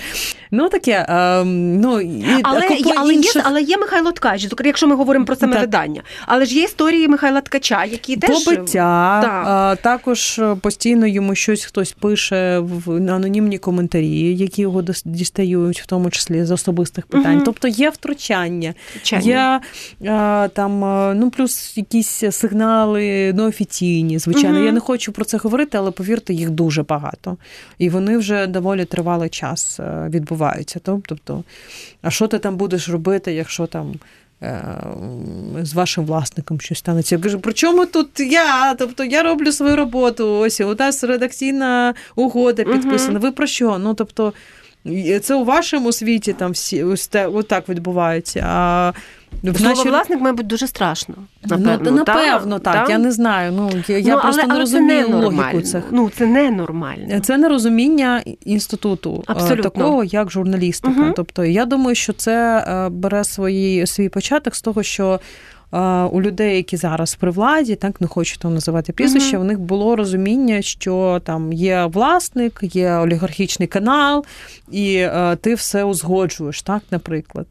Ну 0.52 0.70
таке, 0.70 1.06
а, 1.10 1.44
ну 1.46 2.02
і 2.02 2.26
але, 2.44 2.68
є, 2.68 2.94
але, 2.96 3.14
інших... 3.14 3.36
є, 3.36 3.42
але 3.46 3.62
є 3.62 3.78
Михайло 3.78 4.12
Ткач, 4.12 4.48
якщо 4.66 4.88
ми 4.88 4.96
говоримо 4.96 5.26
про 5.26 5.36
саме 5.36 5.60
видання. 5.60 6.02
Але 6.26 6.46
ж 6.46 6.56
є 6.56 6.64
історії 6.64 7.08
Михайла 7.08 7.42
Ткача, 7.42 7.86
які 7.86 8.18
теж 8.18 8.44
побиття. 8.44 9.22
Так. 9.22 9.80
Також 9.82 10.42
постійно 10.62 11.08
йому 11.08 11.36
щось 11.36 11.66
хтось 11.66 11.92
пише 11.92 12.60
в 12.60 12.92
анонімні 12.92 13.58
коментарі, 13.58 14.36
які 14.36 14.62
його 14.62 14.84
дістають, 15.06 15.82
в 15.82 15.86
тому 15.86 16.10
числі 16.10 16.46
з 16.46 16.52
особистих 16.52 17.06
питань. 17.06 17.36
Угу. 17.36 17.46
Тобто 17.46 17.68
є 17.68 17.90
втручання, 17.90 18.74
втручання. 18.90 19.62
є 20.02 20.10
а, 20.12 20.48
там, 20.54 20.80
ну 21.20 21.30
плюс 21.30 21.78
якісь 21.78 22.24
сигнали 22.32 23.34
неофіційні. 23.34 24.20
Звичайно, 24.20 24.58
угу. 24.58 24.66
я 24.66 24.72
не 24.72 24.80
хочу 24.80 25.12
про 25.12 25.26
це 25.26 25.38
говорити, 25.38 25.78
але 25.78 25.92
повірте, 25.92 26.34
їх 26.34 26.50
дуже 26.50 26.84
багато. 26.84 27.38
І 27.78 27.90
вони 27.90 28.18
вже 28.18 28.25
доволі 28.48 28.86
тривалий 28.86 29.30
час 29.30 29.80
е, 29.80 30.08
відбуваються. 30.10 30.80
Тобто, 30.84 31.44
а 32.02 32.10
що 32.10 32.28
ти 32.28 32.40
там 32.40 32.58
будеш 32.58 32.90
робити, 32.90 33.34
якщо 33.34 33.68
там. 33.68 33.94
Е, 34.44 34.64
з 35.62 35.74
вашим 35.74 36.06
власником 36.06 36.62
щось 36.62 36.78
станеться. 36.78 37.16
Я 37.16 37.22
кажу, 37.22 37.40
при 37.40 37.54
чому 37.54 37.86
тут 37.86 38.20
я? 38.20 38.74
Тобто 38.74 39.04
я 39.04 39.24
роблю 39.24 39.52
свою 39.52 39.76
роботу. 39.76 40.40
Ось 40.40 40.62
у 40.62 40.76
нас 40.76 41.04
редакційна 41.04 41.94
угода 42.16 42.64
підписана. 42.64 43.20
Ви 43.20 43.32
про 43.32 43.48
що? 43.48 43.78
Ну 43.78 43.94
тобто, 43.94 44.34
це 45.22 45.36
у 45.36 45.46
вашому 45.46 45.92
світі 45.92 46.34
там 46.34 46.52
всі 46.52 46.84
ось 46.84 47.08
те, 47.08 47.28
отак 47.28 47.70
відбувається. 47.70 48.46
А 48.48 48.94
Слово 49.44 49.76
наші... 49.76 49.90
власник, 49.90 50.22
мабуть, 50.22 50.48
дуже 50.48 50.68
страшно. 50.68 51.16
Напевно, 51.44 51.80
ну, 51.82 51.92
напевно 51.92 52.60
так. 52.60 52.74
так. 52.74 52.90
Я 52.90 52.98
не 52.98 53.12
знаю. 53.12 53.52
Ну 53.52 53.72
я, 53.88 54.16
ну, 54.16 54.22
просто 54.22 54.42
але, 54.44 54.54
не 54.54 54.60
розумію 54.60 55.08
це 55.08 55.14
логіку 55.14 55.62
цих. 55.62 55.84
Ну 55.92 56.10
це 56.18 56.26
не 56.26 56.52
нормально. 56.52 57.20
Це 57.20 57.38
нерозуміння 57.38 58.24
інституту 58.46 59.24
е, 59.30 59.32
Абсолютно. 59.32 59.70
такого, 59.70 60.04
як 60.04 60.32
журналістика. 60.32 61.02
Угу. 61.02 61.14
Тобто, 61.16 61.46
я 61.46 61.66
думаю, 61.66 61.96
що 61.96 62.14
це 62.14 62.58
е, 62.58 62.90
бере 62.90 63.24
свої 63.24 63.88
свій 63.88 64.10
початок 64.10 64.56
з 64.56 64.62
того, 64.62 64.84
що. 64.84 65.20
Е, 65.76 66.04
у 66.04 66.22
людей, 66.22 66.56
які 66.56 66.78
зараз 66.78 67.16
при 67.16 67.32
владі, 67.32 67.76
так 67.76 68.02
не 68.02 68.08
хочу 68.08 68.38
там 68.38 68.54
називати 68.54 68.94
прізвище, 68.94 69.38
uh-huh. 69.38 69.42
у 69.42 69.44
них 69.44 69.60
було 69.60 69.96
розуміння, 69.96 70.62
що 70.62 71.22
там 71.26 71.54
є 71.54 71.86
власник, 71.86 72.60
є 72.62 72.94
олігархічний 72.94 73.68
канал, 73.68 74.26
і 74.72 74.96
е, 74.96 75.38
ти 75.42 75.56
все 75.56 75.84
узгоджуєш, 75.84 76.62
так, 76.62 76.82
наприклад. 76.92 77.48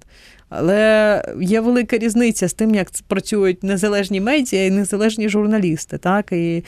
Але 0.49 1.23
є 1.41 1.61
велика 1.61 1.99
різниця 1.99 2.49
з 2.49 2.55
тим, 2.55 2.75
як 2.75 2.89
працюють 3.09 3.63
незалежні 3.63 4.21
медіа 4.21 4.67
і 4.67 4.71
незалежні 4.71 5.29
журналісти, 5.29 5.99
так 5.99 6.33
і 6.33 6.65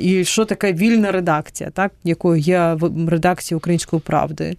і 0.00 0.24
що 0.24 0.44
таке 0.44 0.72
вільна 0.72 1.12
редакція, 1.12 1.70
так, 1.70 1.92
якою 2.04 2.40
є 2.40 2.76
редакція 3.08 3.56
української 3.56 4.02
правди. 4.02 4.56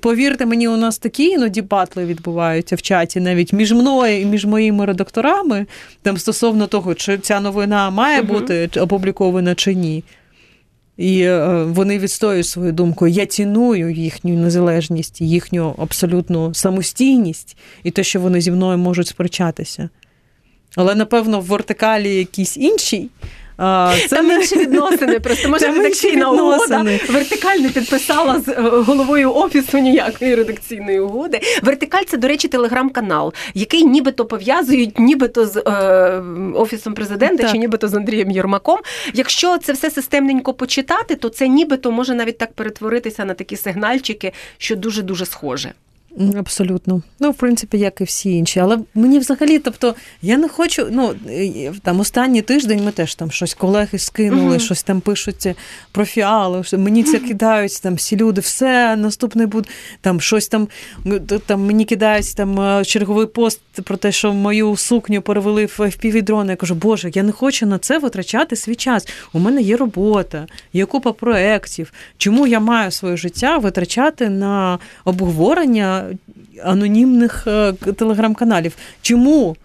Повірте 0.00 0.46
мені, 0.46 0.68
у 0.68 0.76
нас 0.76 0.98
такі 0.98 1.24
іноді 1.24 1.62
батли 1.62 2.04
відбуваються 2.04 2.76
в 2.76 2.82
чаті 2.82 3.20
навіть 3.20 3.52
між 3.52 3.72
мною 3.72 4.20
і 4.20 4.24
між 4.24 4.44
моїми 4.44 4.86
редакторами, 4.86 5.66
там 6.02 6.18
стосовно 6.18 6.66
того, 6.66 6.94
чи 6.94 7.18
ця 7.18 7.40
новина 7.40 7.90
має 7.90 8.22
бути 8.22 8.70
опублікована 8.76 9.54
чи 9.54 9.74
ні. 9.74 10.04
І 10.96 11.20
е, 11.20 11.64
вони 11.64 11.98
відстоюють 11.98 12.46
свою 12.46 12.72
думку. 12.72 13.06
Я 13.06 13.26
ціную 13.26 13.90
їхню 13.90 14.34
незалежність, 14.34 15.20
їхню 15.20 15.74
абсолютну 15.78 16.54
самостійність 16.54 17.56
і 17.82 17.90
те, 17.90 18.04
що 18.04 18.20
вони 18.20 18.40
зі 18.40 18.50
мною 18.50 18.78
можуть 18.78 19.06
сперечатися. 19.06 19.88
Але, 20.76 20.94
напевно, 20.94 21.40
в 21.40 21.44
вертикалі 21.44 22.14
якісь 22.14 22.56
якійсь 22.56 23.10
іншій 23.60 24.08
це 24.08 24.16
Там 24.16 24.26
не... 24.26 24.34
інші 24.34 24.58
відносини. 24.58 25.20
Просто 25.20 25.48
може 25.48 25.66
редакційна 25.66 26.30
угода 26.30 26.84
вертикаль 27.08 27.56
не 27.56 27.68
підписала 27.68 28.40
з 28.40 28.48
е, 28.48 28.54
головою 28.60 29.34
офісу 29.34 29.78
ніякої 29.78 30.34
редакційної 30.34 31.00
угоди. 31.00 31.40
Вертикаль 31.62 32.02
це, 32.02 32.16
до 32.16 32.28
речі, 32.28 32.48
телеграм-канал, 32.48 33.34
який 33.54 33.84
нібито 33.84 34.24
пов'язують, 34.26 34.98
нібито 34.98 35.46
з 35.46 35.56
е, 35.56 36.22
офісом 36.54 36.94
президента 36.94 37.42
так. 37.42 37.52
чи 37.52 37.58
нібито 37.58 37.88
з 37.88 37.94
Андрієм 37.94 38.30
Єрмаком. 38.30 38.78
Якщо 39.14 39.58
це 39.58 39.72
все 39.72 39.90
системненько 39.90 40.54
почитати, 40.54 41.14
то 41.14 41.28
це 41.28 41.48
нібито 41.48 41.92
може 41.92 42.14
навіть 42.14 42.38
так 42.38 42.52
перетворитися 42.52 43.24
на 43.24 43.34
такі 43.34 43.56
сигнальчики, 43.56 44.32
що 44.58 44.76
дуже 44.76 45.02
дуже 45.02 45.26
схоже. 45.26 45.72
Абсолютно. 46.38 47.02
Ну, 47.20 47.30
в 47.30 47.34
принципі, 47.34 47.78
як 47.78 48.00
і 48.00 48.04
всі 48.04 48.32
інші. 48.32 48.60
Але 48.60 48.78
мені 48.94 49.18
взагалі, 49.18 49.58
тобто, 49.58 49.94
я 50.22 50.36
не 50.36 50.48
хочу. 50.48 50.86
Ну, 50.90 51.14
там 51.82 52.00
останній 52.00 52.42
тиждень 52.42 52.84
ми 52.84 52.92
теж 52.92 53.14
там 53.14 53.30
щось 53.30 53.54
колеги 53.54 53.98
скинули, 53.98 54.56
uh-huh. 54.56 54.60
щось 54.60 54.82
там 54.82 55.00
пишуть 55.00 55.46
про 55.92 56.04
фіали, 56.04 56.62
мені 56.72 57.02
це 57.02 57.18
кидають, 57.18 57.82
там 57.82 57.94
всі 57.94 58.16
люди, 58.16 58.40
все, 58.40 58.96
наступний 58.96 59.46
буде, 59.46 59.68
там 60.00 60.20
щось 60.20 60.48
там 60.48 60.68
там 61.46 61.66
мені 61.66 61.84
кидають 61.84 62.36
там 62.36 62.60
е, 62.60 62.84
черговий 62.84 63.26
пост 63.26 63.60
про 63.84 63.96
те, 63.96 64.12
що 64.12 64.32
мою 64.32 64.76
сукню 64.76 65.22
перевели 65.22 65.66
в 65.66 65.80
fpv 65.80 66.50
Я 66.50 66.56
кажу, 66.56 66.74
Боже, 66.74 67.10
я 67.14 67.22
не 67.22 67.32
хочу 67.32 67.66
на 67.66 67.78
це 67.78 67.98
витрачати 67.98 68.56
свій 68.56 68.74
час. 68.74 69.08
У 69.32 69.38
мене 69.38 69.62
є 69.62 69.76
робота, 69.76 70.46
є 70.72 70.86
купа 70.86 71.12
проєктів. 71.12 71.92
Чому 72.18 72.46
я 72.46 72.60
маю 72.60 72.90
своє 72.90 73.16
життя 73.16 73.58
витрачати 73.58 74.28
на 74.28 74.78
обговорення? 75.04 75.99
Анонімних 76.64 77.46
е, 77.46 77.72
телеграм-каналів. 77.72 78.76
Чому 79.02 79.56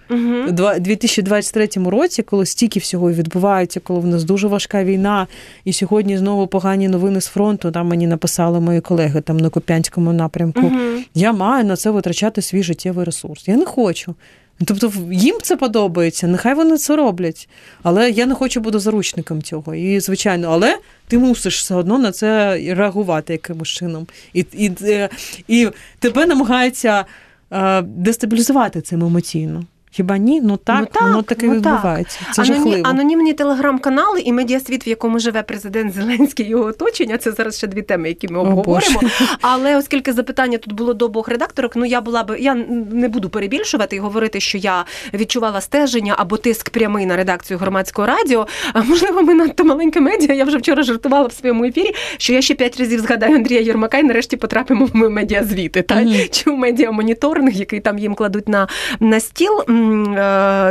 у 0.48 0.52
2023 0.80 1.68
році, 1.86 2.24
коли 2.24 2.46
стільки 2.46 2.80
всього 2.80 3.12
відбувається, 3.12 3.80
коли 3.80 4.00
в 4.00 4.08
нас 4.08 4.24
дуже 4.24 4.48
важка 4.48 4.84
війна, 4.84 5.28
і 5.66 5.74
сьогодні 5.74 6.18
знову 6.18 6.48
погані 6.48 6.88
новини 6.88 7.22
з 7.22 7.28
фронту, 7.28 7.72
там 7.72 7.88
мені 7.88 8.08
написали 8.08 8.60
мої 8.60 8.82
колеги 8.82 9.22
там 9.22 9.38
на 9.38 9.50
Копянському 9.50 10.14
напрямку, 10.14 10.72
я 11.16 11.34
маю 11.34 11.66
на 11.66 11.76
це 11.76 11.92
витрачати 11.92 12.42
свій 12.42 12.64
життєвий 12.64 13.06
ресурс. 13.06 13.48
Я 13.48 13.56
не 13.56 13.66
хочу. 13.66 14.16
Тобто 14.66 14.92
їм 15.12 15.38
це 15.42 15.56
подобається, 15.56 16.28
нехай 16.28 16.54
вони 16.54 16.78
це 16.78 16.96
роблять. 16.96 17.50
Але 17.84 18.10
я 18.10 18.26
не 18.26 18.36
хочу 18.36 18.60
бути 18.60 18.80
заручником 18.80 19.42
цього. 19.42 19.76
І, 19.76 20.00
звичайно, 20.00 20.48
але 20.52 20.80
ти 21.08 21.18
мусиш 21.18 21.60
все 21.60 21.76
одно 21.76 22.00
на 22.00 22.12
це 22.12 22.58
реагувати 22.76 23.34
якимось 23.34 23.68
чином. 23.68 24.08
І 24.34 24.46
і, 24.54 24.72
е, 24.82 25.10
і 25.48 25.70
тебе 26.00 26.26
намагаються 26.26 27.06
е, 27.52 27.82
дестабілізувати 27.82 28.82
цим 28.82 29.04
емоційно. 29.04 29.64
Хіба 29.96 30.18
ні? 30.18 30.42
Ну 30.42 30.58
так, 30.58 30.80
ну, 30.80 30.88
так 30.92 31.02
воно 31.04 31.22
таке 31.22 31.48
ну, 31.48 31.54
відбувається. 31.54 32.20
Це 32.34 32.42
Аноні... 32.42 32.58
жахливо. 32.58 32.90
Анонімні 32.90 33.34
телеграм-канали 33.34 34.22
і 34.22 34.34
медіасвіт, 34.34 34.88
в 34.88 34.90
якому 34.90 35.20
живе 35.20 35.44
президент 35.44 35.94
Зеленський 35.94 36.46
і 36.46 36.50
його 36.50 36.64
оточення. 36.64 37.18
Це 37.18 37.32
зараз 37.32 37.58
ще 37.58 37.68
дві 37.68 37.82
теми, 37.82 38.08
які 38.08 38.28
ми 38.28 38.40
обговоримо. 38.40 39.00
О, 39.04 39.26
Але 39.42 39.78
оскільки 39.78 40.14
запитання 40.14 40.58
тут 40.58 40.74
було 40.74 40.94
до 40.94 41.06
обох 41.06 41.28
редакторок, 41.28 41.76
ну 41.76 41.86
я 41.86 42.02
була 42.02 42.24
би 42.24 42.40
я 42.40 42.56
не 42.92 43.10
буду 43.10 43.30
перебільшувати 43.30 43.96
і 43.96 44.00
говорити, 44.00 44.40
що 44.40 44.58
я 44.58 44.86
відчувала 45.14 45.62
стеження 45.62 46.16
або 46.18 46.38
тиск 46.38 46.70
прямий 46.70 47.06
на 47.06 47.16
редакцію 47.16 47.58
громадського 47.58 48.08
радіо. 48.08 48.48
А 48.74 48.84
можливо, 48.84 49.22
ми 49.22 49.34
надто 49.34 49.64
маленьке 49.64 50.02
медіа. 50.02 50.36
Я 50.36 50.46
вже 50.46 50.58
вчора 50.58 50.84
жартувала 50.84 51.28
в 51.28 51.34
своєму 51.34 51.66
ефірі, 51.66 51.96
що 52.18 52.34
я 52.34 52.42
ще 52.42 52.54
п'ять 52.54 52.80
разів 52.80 53.00
згадаю 53.00 53.36
Андрія 53.36 53.62
Єрмака 53.62 53.98
і 53.98 54.04
нарешті 54.04 54.38
потрапимо 54.38 54.90
в 54.94 55.10
медіазвіти. 55.10 55.82
Та 55.82 55.96
mm-hmm. 55.96 56.30
чи 56.30 56.50
в 56.50 56.58
медіамоніторинг, 56.58 57.52
який 57.52 57.80
там 57.80 57.98
їм 58.00 58.16
кладуть 58.16 58.50
на, 58.50 58.68
на 59.00 59.20
стіл. 59.20 59.64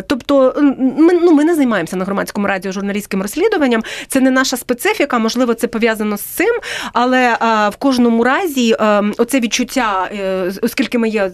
Тобто, 0.07 0.55
ми 0.79 1.13
ну, 1.13 1.33
ми 1.33 1.45
не 1.45 1.55
займаємося 1.55 1.97
на 1.97 2.05
громадському 2.05 2.47
радіо 2.47 2.73
журналістським 2.73 3.23
розслідуванням. 3.23 3.83
Це 4.09 4.21
не 4.21 4.31
наша 4.31 4.57
специфіка, 4.57 5.19
можливо, 5.19 5.55
це 5.55 5.67
пов'язано 5.67 6.17
з 6.17 6.23
цим, 6.23 6.55
але 6.93 7.37
в 7.73 7.77
кожному 7.79 8.25
разі 8.25 8.75
оце 9.19 9.41
відчуття, 9.41 10.11
оскільки 10.63 10.99
ми 10.99 11.09
є 11.09 11.31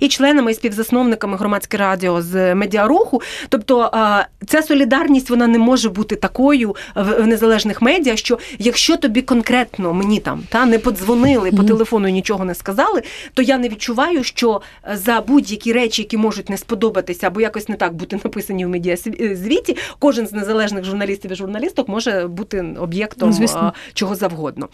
і 0.00 0.08
членами, 0.08 0.50
і 0.50 0.54
співзасновниками 0.54 1.36
громадське 1.36 1.76
радіо 1.76 2.22
з 2.22 2.54
медіаруху, 2.54 3.22
тобто 3.48 3.90
ця 4.46 4.62
солідарність 4.62 5.30
вона 5.30 5.46
не 5.46 5.58
може 5.58 5.88
бути 5.88 6.16
такою 6.16 6.76
в 6.94 7.26
незалежних 7.26 7.82
медіа, 7.82 8.16
що 8.16 8.38
якщо 8.58 8.96
тобі 8.96 9.22
конкретно 9.22 9.92
мені 9.92 10.20
там 10.20 10.42
та 10.48 10.66
не 10.66 10.78
подзвонили 10.78 11.52
по 11.52 11.62
телефону, 11.62 12.08
нічого 12.08 12.44
не 12.44 12.54
сказали, 12.54 13.02
то 13.34 13.42
я 13.42 13.58
не 13.58 13.68
відчуваю, 13.68 14.24
що 14.24 14.60
за 14.94 15.20
будь-які 15.20 15.72
речі, 15.72 16.02
які 16.02 16.16
можуть 16.16 16.50
не 16.50 16.56
сподобатися 16.56 17.13
або 17.22 17.40
якось 17.40 17.68
не 17.68 17.76
так 17.76 17.94
бути 17.94 18.20
написані 18.24 18.66
в 18.66 18.68
медіазвіті, 18.68 19.76
кожен 19.98 20.26
з 20.26 20.32
незалежних 20.32 20.84
журналістів 20.84 21.32
і 21.32 21.34
журналісток 21.34 21.88
може 21.88 22.26
бути 22.26 22.64
об'єктом 22.78 23.32
Звісно. 23.32 23.72
чого 23.94 24.14
завгодно. 24.14 24.68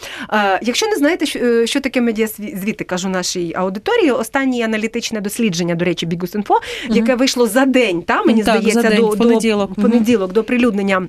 Якщо 0.63 0.87
не 0.87 0.97
знаєте, 0.97 1.27
що 1.67 1.81
таке 1.81 2.01
медіазвіти, 2.01 2.85
кажу 2.85 3.09
нашій 3.09 3.53
аудиторії, 3.57 4.11
останнє 4.11 4.65
аналітичне 4.65 5.21
дослідження, 5.21 5.75
до 5.75 5.85
речі, 5.85 6.07
Бігус.Інфо, 6.07 6.61
яке 6.89 7.15
вийшло 7.15 7.47
за 7.47 7.65
день, 7.67 8.03
та 8.03 8.23
мені 8.23 8.45
так, 8.45 8.59
здається, 8.59 8.89
день, 8.89 9.01
до 9.01 9.09
понеділок. 9.09 9.75
до 9.75 9.83
понеділок 9.83 10.33
до 10.33 10.45
прилюднення. 10.45 11.09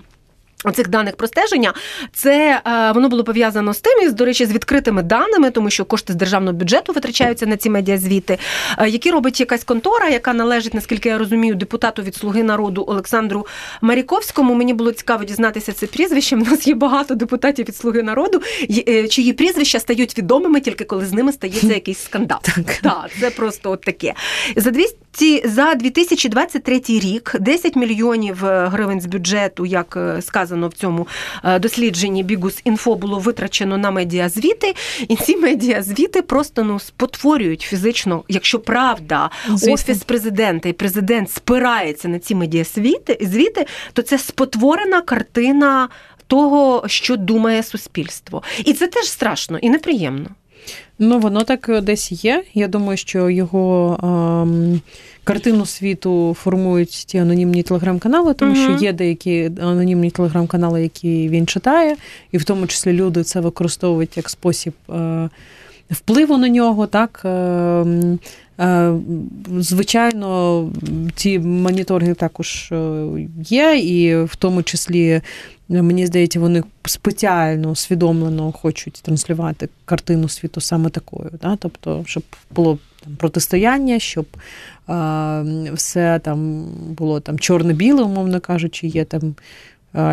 Оцих 0.63 0.87
даних 0.87 1.15
про 1.15 1.27
стеження, 1.27 1.73
це 2.13 2.61
е, 2.65 2.91
воно 2.91 3.09
було 3.09 3.23
пов'язано 3.23 3.73
з 3.73 3.79
тим, 3.79 4.01
і 4.01 4.11
до 4.11 4.25
речі, 4.25 4.45
з 4.45 4.51
відкритими 4.51 5.03
даними, 5.03 5.51
тому 5.51 5.69
що 5.69 5.85
кошти 5.85 6.13
з 6.13 6.15
державного 6.15 6.57
бюджету 6.57 6.93
витрачаються 6.93 7.45
на 7.45 7.57
ці 7.57 7.69
медіазвіти, 7.69 8.37
е, 8.77 8.89
які 8.89 9.11
робить 9.11 9.39
якась 9.39 9.63
контора, 9.63 10.09
яка 10.09 10.33
належить, 10.33 10.73
наскільки 10.73 11.09
я 11.09 11.17
розумію, 11.17 11.55
депутату 11.55 12.01
від 12.01 12.15
Слуги 12.15 12.43
народу 12.43 12.85
Олександру 12.87 13.47
Маріковському. 13.81 14.53
Мені 14.53 14.73
було 14.73 14.91
цікаво 14.91 15.23
дізнатися 15.23 15.71
це 15.71 15.87
прізвище. 15.87 16.35
У 16.35 16.39
нас 16.39 16.67
є 16.67 16.75
багато 16.75 17.15
депутатів 17.15 17.67
від 17.67 17.75
Слуги 17.75 18.03
народу, 18.03 18.41
е, 18.87 19.07
чиї 19.07 19.33
прізвища 19.33 19.79
стають 19.79 20.17
відомими 20.17 20.61
тільки 20.61 20.83
коли 20.83 21.05
з 21.05 21.13
ними 21.13 21.31
стається 21.31 21.73
якийсь 21.73 22.03
скандал. 22.03 22.39
Так, 22.55 22.79
так 22.83 23.09
це 23.19 23.29
просто 23.29 23.71
от 23.71 23.81
таке. 23.81 24.13
За 24.55 24.71
200 24.71 25.41
за 25.45 25.75
2023 25.75 26.81
рік 26.87 27.35
10 27.39 27.75
мільйонів 27.75 28.37
гривень 28.45 29.01
з 29.01 29.05
бюджету, 29.05 29.65
як 29.65 29.97
сказано, 30.21 30.50
вказано 30.51 30.67
в 30.67 30.73
цьому 30.73 31.07
е, 31.43 31.59
дослідженні 31.59 32.23
Бігус 32.23 32.61
інфо 32.63 32.95
було 32.95 33.19
витрачено 33.19 33.77
на 33.77 33.91
медіазвіти, 33.91 34.75
і 35.07 35.15
ці 35.15 35.37
медіазвіти 35.37 36.21
просто 36.21 36.63
ну 36.63 36.79
спотворюють 36.79 37.61
фізично, 37.61 38.23
якщо 38.27 38.59
правда, 38.59 39.29
Звісно. 39.47 39.73
офіс 39.73 40.03
президента 40.03 40.69
і 40.69 40.73
президент 40.73 41.31
спирається 41.31 42.07
на 42.07 42.19
ці 42.19 42.35
медіазвіти, 42.35 43.17
звіти, 43.21 43.65
то 43.93 44.01
це 44.01 44.17
спотворена 44.17 45.01
картина 45.01 45.89
того, 46.27 46.83
що 46.87 47.17
думає 47.17 47.63
суспільство, 47.63 48.43
і 48.65 48.73
це 48.73 48.87
теж 48.87 49.05
страшно 49.05 49.57
і 49.57 49.69
неприємно. 49.69 50.29
Ну, 51.03 51.19
воно 51.19 51.43
так 51.43 51.81
десь 51.83 52.23
є. 52.25 52.43
Я 52.53 52.67
думаю, 52.67 52.97
що 52.97 53.29
його 53.29 53.97
ем, 54.03 54.81
картину 55.23 55.65
світу 55.65 56.35
формують 56.39 56.89
ті 56.89 57.17
анонімні 57.17 57.63
телеграм-канали, 57.63 58.33
тому 58.33 58.51
угу. 58.51 58.61
що 58.61 58.85
є 58.85 58.93
деякі 58.93 59.51
анонімні 59.61 60.11
телеграм-канали, 60.11 60.83
які 60.83 61.29
він 61.29 61.47
читає, 61.47 61.95
і 62.31 62.37
в 62.37 62.43
тому 62.43 62.67
числі 62.67 62.93
люди 62.93 63.23
це 63.23 63.39
використовують 63.39 64.17
як 64.17 64.29
спосіб 64.29 64.73
е, 64.89 65.29
впливу 65.89 66.37
на 66.37 66.49
нього. 66.49 66.87
так. 66.87 67.21
Е, 68.61 68.93
звичайно, 69.59 70.69
ці 71.15 71.39
моніторинги 71.39 72.13
також 72.13 72.71
е, 72.71 73.05
є, 73.43 73.77
і 73.77 74.23
в 74.23 74.35
тому 74.35 74.63
числі, 74.63 75.21
мені 75.69 76.05
здається, 76.05 76.39
вони 76.39 76.63
спеціально 76.85 77.69
усвідомлено 77.69 78.51
хочуть 78.51 79.01
транслювати 79.03 79.69
картину 79.85 80.29
світу 80.29 80.61
саме 80.61 80.89
такою. 80.89 81.29
Да? 81.41 81.55
Тобто, 81.55 82.03
щоб 82.05 82.23
було 82.55 82.77
там 83.03 83.15
протистояння, 83.15 83.99
щоб 83.99 84.25
е, 84.89 85.71
все 85.73 86.19
там 86.19 86.65
було 86.97 87.19
там 87.19 87.39
чорне-біле, 87.39 88.03
умовно 88.03 88.39
кажучи, 88.39 88.87
є 88.87 89.05
там 89.05 89.35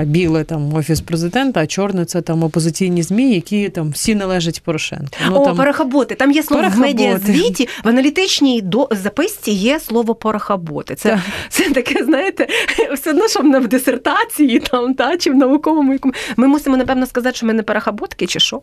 біле 0.04 0.44
там 0.44 0.74
офіс 0.74 1.00
президента, 1.00 1.60
а 1.60 1.66
чорне 1.66 2.04
це 2.04 2.20
там 2.20 2.42
опозиційні 2.42 3.02
змі, 3.02 3.34
які 3.34 3.68
там 3.68 3.90
всі 3.90 4.14
належать 4.14 4.62
Порошенку. 4.62 5.06
Ну, 5.26 5.40
О, 5.40 5.44
там... 5.44 5.56
порохоботи. 5.56 6.14
Там 6.14 6.30
є 6.30 6.42
слово 6.42 6.68
в 6.68 6.78
медіазвіті, 6.78 7.68
в 7.84 7.88
аналітичній 7.88 8.62
до 8.62 8.88
записці 8.90 9.50
є 9.50 9.80
слово 9.80 10.14
порохоботи. 10.14 10.94
Це 10.94 11.22
це 11.48 11.70
таке, 11.70 12.04
знаєте, 12.04 12.46
все 12.94 13.10
одно, 13.10 13.28
що 13.28 13.40
в 13.40 13.68
дисертації 13.68 14.60
там, 14.60 14.94
та, 14.94 15.16
чи 15.16 15.30
в 15.30 15.34
науковому 15.34 15.92
якому. 15.92 16.14
Ми 16.36 16.46
мусимо, 16.46 16.76
напевно, 16.76 17.06
сказати, 17.06 17.36
що 17.36 17.46
ми 17.46 17.52
не 17.52 17.62
порохоботки, 17.62 18.26
чи 18.26 18.40
що? 18.40 18.60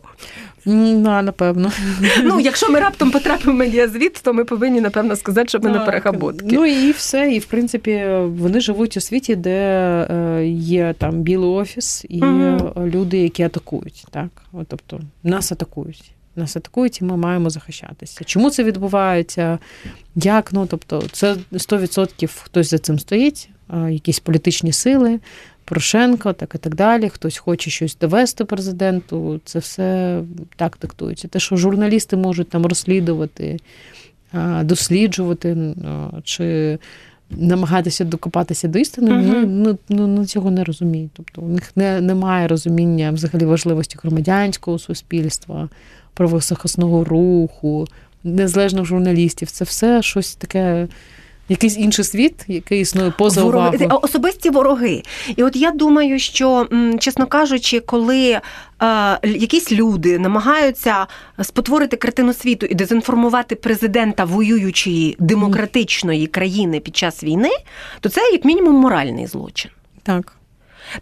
На, 0.64 1.22
напевно. 1.22 1.72
Ну, 2.22 2.40
якщо 2.40 2.70
ми 2.70 2.80
раптом 2.80 3.10
потрапимо 3.10 3.52
в 3.52 3.58
медіазвіт, 3.58 4.20
то 4.22 4.32
ми 4.32 4.44
повинні, 4.44 4.80
напевно, 4.80 5.16
сказати, 5.16 5.48
що 5.48 5.58
ми 5.58 5.70
так. 5.70 5.78
не 5.78 5.84
порохоботки. 5.84 6.46
Ну 6.50 6.66
і 6.66 6.90
все. 6.90 7.32
І 7.32 7.38
в 7.38 7.44
принципі, 7.44 8.06
вони 8.38 8.60
живуть 8.60 8.96
у 8.96 9.00
світі, 9.00 9.36
де 9.36 9.50
е, 10.10 10.46
є 10.46 10.94
там 11.06 11.20
білий 11.22 11.50
офіс 11.50 12.04
і 12.08 12.20
mm 12.20 12.90
люди, 12.90 13.18
які 13.18 13.42
атакують. 13.42 14.06
Так? 14.10 14.42
От, 14.52 14.66
Тобто 14.68 15.00
нас 15.22 15.52
атакують. 15.52 16.10
Нас 16.36 16.56
атакують, 16.56 17.00
і 17.00 17.04
ми 17.04 17.16
маємо 17.16 17.50
захищатися. 17.50 18.24
Чому 18.24 18.50
це 18.50 18.64
відбувається? 18.64 19.58
Як? 20.14 20.52
Ну, 20.52 20.66
тобто, 20.66 21.02
це 21.12 21.36
100% 21.52 22.42
хтось 22.42 22.70
за 22.70 22.78
цим 22.78 22.98
стоїть, 22.98 23.48
якісь 23.88 24.20
політичні 24.20 24.72
сили, 24.72 25.20
Порошенко, 25.64 26.32
так 26.32 26.54
і 26.54 26.58
так 26.58 26.74
далі. 26.74 27.08
Хтось 27.08 27.38
хоче 27.38 27.70
щось 27.70 27.96
довести 27.96 28.44
президенту. 28.44 29.40
Це 29.44 29.58
все 29.58 30.20
так 30.56 30.78
диктується. 30.82 31.28
Те, 31.28 31.38
що 31.38 31.56
журналісти 31.56 32.16
можуть 32.16 32.48
там 32.48 32.66
розслідувати, 32.66 33.56
досліджувати 34.62 35.74
чи 36.24 36.78
намагатися 37.30 38.04
докопатися 38.04 38.68
до 38.68 38.78
істини, 38.78 39.10
uh-huh. 39.10 39.46
ну, 39.46 39.78
ну, 39.88 40.06
ну, 40.06 40.26
цього 40.26 40.50
не 40.50 40.64
розуміють. 40.64 41.10
Тобто 41.14 41.42
у 41.42 41.48
них 41.48 41.76
не, 41.76 42.00
немає 42.00 42.48
розуміння 42.48 43.10
взагалі 43.10 43.44
важливості 43.44 43.98
громадянського 44.02 44.78
суспільства, 44.78 45.68
правозахисного 46.14 47.04
руху, 47.04 47.86
незалежних 48.24 48.84
журналістів. 48.84 49.50
Це 49.50 49.64
все 49.64 50.02
щось 50.02 50.34
таке. 50.34 50.88
Якийсь 51.48 51.76
інший 51.76 52.04
світ, 52.04 52.44
який 52.48 52.80
існує 52.80 53.10
поза 53.10 53.44
вороги, 53.44 53.76
увагу. 53.76 54.00
особисті 54.02 54.50
вороги. 54.50 55.02
І 55.36 55.42
от 55.42 55.56
я 55.56 55.70
думаю, 55.70 56.18
що 56.18 56.68
чесно 56.98 57.26
кажучи, 57.26 57.80
коли 57.80 58.30
е, 58.30 58.40
якісь 59.22 59.72
люди 59.72 60.18
намагаються 60.18 61.06
спотворити 61.42 61.96
картину 61.96 62.32
світу 62.32 62.66
і 62.66 62.74
дезінформувати 62.74 63.54
президента 63.54 64.24
воюючої 64.24 65.16
демократичної 65.18 66.26
країни 66.26 66.80
під 66.80 66.96
час 66.96 67.24
війни, 67.24 67.50
то 68.00 68.08
це 68.08 68.20
як 68.32 68.44
мінімум 68.44 68.74
моральний 68.74 69.26
злочин. 69.26 69.70
Так. 70.02 70.32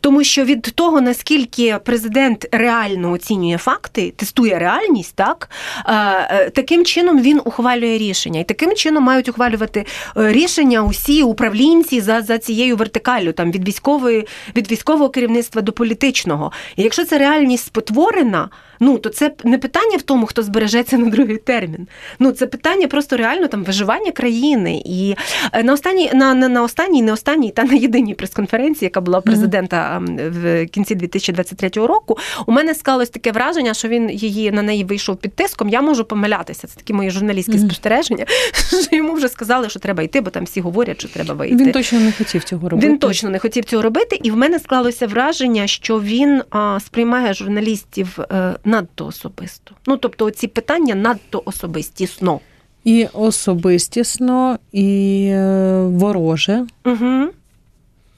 Тому 0.00 0.24
що 0.24 0.44
від 0.44 0.62
того, 0.62 1.00
наскільки 1.00 1.78
президент 1.84 2.46
реально 2.52 3.12
оцінює 3.12 3.56
факти, 3.58 4.12
тестує 4.16 4.58
реальність, 4.58 5.16
так 5.16 5.50
е, 5.86 5.92
е, 6.30 6.50
таким 6.50 6.84
чином 6.84 7.22
він 7.22 7.40
ухвалює 7.44 7.98
рішення, 7.98 8.40
і 8.40 8.44
таким 8.44 8.74
чином 8.74 9.04
мають 9.04 9.28
ухвалювати 9.28 9.86
е, 10.16 10.32
рішення 10.32 10.82
усі 10.82 11.22
управлінці 11.22 12.00
за 12.00 12.22
за 12.22 12.38
цією 12.38 12.76
вертикаллю, 12.76 13.32
там 13.32 13.52
від 13.52 13.68
військової 13.68 14.26
від 14.56 14.70
військового 14.70 15.10
керівництва 15.10 15.62
до 15.62 15.72
політичного. 15.72 16.52
І 16.76 16.82
якщо 16.82 17.04
це 17.04 17.18
реальність 17.18 17.66
спотворена. 17.66 18.48
Ну 18.80 18.98
то 18.98 19.08
це 19.08 19.32
не 19.44 19.58
питання 19.58 19.96
в 19.96 20.02
тому, 20.02 20.26
хто 20.26 20.42
збережеться 20.42 20.98
на 20.98 21.10
другий 21.10 21.36
термін. 21.36 21.86
Ну 22.18 22.32
це 22.32 22.46
питання 22.46 22.88
просто 22.88 23.16
реально 23.16 23.46
там 23.46 23.64
виживання 23.64 24.10
країни. 24.10 24.82
І 24.84 25.14
е, 25.52 25.62
на 25.62 25.72
останній 25.72 26.10
на, 26.14 26.34
на, 26.34 26.48
на 26.48 26.62
останній, 26.62 27.02
не 27.02 27.12
останній, 27.12 27.50
та 27.50 27.64
на 27.64 27.74
єдиній 27.74 28.14
прес-конференції, 28.14 28.86
яка 28.86 29.00
була 29.00 29.20
президента 29.20 30.02
в 30.18 30.66
кінці 30.66 30.94
2023 30.94 31.68
року, 31.86 32.18
у 32.46 32.52
мене 32.52 32.74
склалось 32.74 33.10
таке 33.10 33.32
враження, 33.32 33.74
що 33.74 33.88
він 33.88 34.10
її 34.10 34.52
на 34.52 34.62
неї 34.62 34.84
вийшов 34.84 35.16
під 35.16 35.34
тиском. 35.34 35.68
Я 35.68 35.82
можу 35.82 36.04
помилятися. 36.04 36.66
Це 36.66 36.76
такі 36.76 36.92
мої 36.92 37.10
журналістські 37.10 37.52
mm-hmm. 37.52 37.66
спостереження. 37.66 38.26
що 38.88 38.96
Йому 38.96 39.12
вже 39.12 39.28
сказали, 39.28 39.68
що 39.68 39.80
треба 39.80 40.02
йти, 40.02 40.20
бо 40.20 40.30
там 40.30 40.44
всі 40.44 40.60
говорять, 40.60 41.00
що 41.00 41.08
треба 41.08 41.34
вийти. 41.34 41.64
Він 41.64 41.72
точно 41.72 42.00
не 42.00 42.12
хотів 42.12 42.44
цього 42.44 42.68
робити. 42.68 42.88
Він 42.88 42.98
точно 42.98 43.30
не 43.30 43.38
хотів 43.38 43.64
цього 43.64 43.82
робити, 43.82 44.20
і 44.22 44.30
в 44.30 44.36
мене 44.36 44.58
склалося 44.58 45.06
враження, 45.06 45.66
що 45.66 46.00
він 46.00 46.42
а, 46.50 46.80
сприймає 46.80 47.34
журналістів. 47.34 48.18
А, 48.28 48.36
е, 48.36 48.54
надто 48.74 49.06
особисто. 49.06 49.74
Ну 49.86 49.96
тобто, 49.96 50.30
ці 50.30 50.46
питання 50.46 50.94
надто 50.94 51.42
особистісно. 51.44 52.40
І 52.84 53.06
особистісно, 53.12 54.58
і 54.72 55.26
е, 55.32 55.82
вороже, 55.82 56.66
угу. 56.84 57.28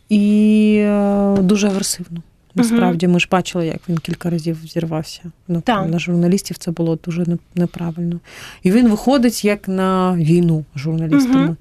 і 0.09 0.77
е, 0.79 1.37
дуже 1.41 1.67
агресивно. 1.67 2.23
Насправді, 2.55 3.09
ми 3.09 3.21
ж 3.21 3.29
бачили, 3.31 3.67
як 3.67 3.81
він 3.89 3.99
кілька 3.99 4.31
разів 4.31 4.59
зірвався. 4.67 5.21
Ну, 5.49 5.63
На 5.67 5.99
журналістів 5.99 6.59
це 6.59 6.71
було 6.71 6.99
дуже 7.05 7.27
неправильно. 7.55 8.21
І 8.63 8.71
він 8.71 8.89
виходить 8.89 9.45
як 9.45 9.69
на 9.69 10.15
війну 10.17 10.65
з 10.75 10.79
журналістами. 10.79 11.45
Угу. 11.45 11.57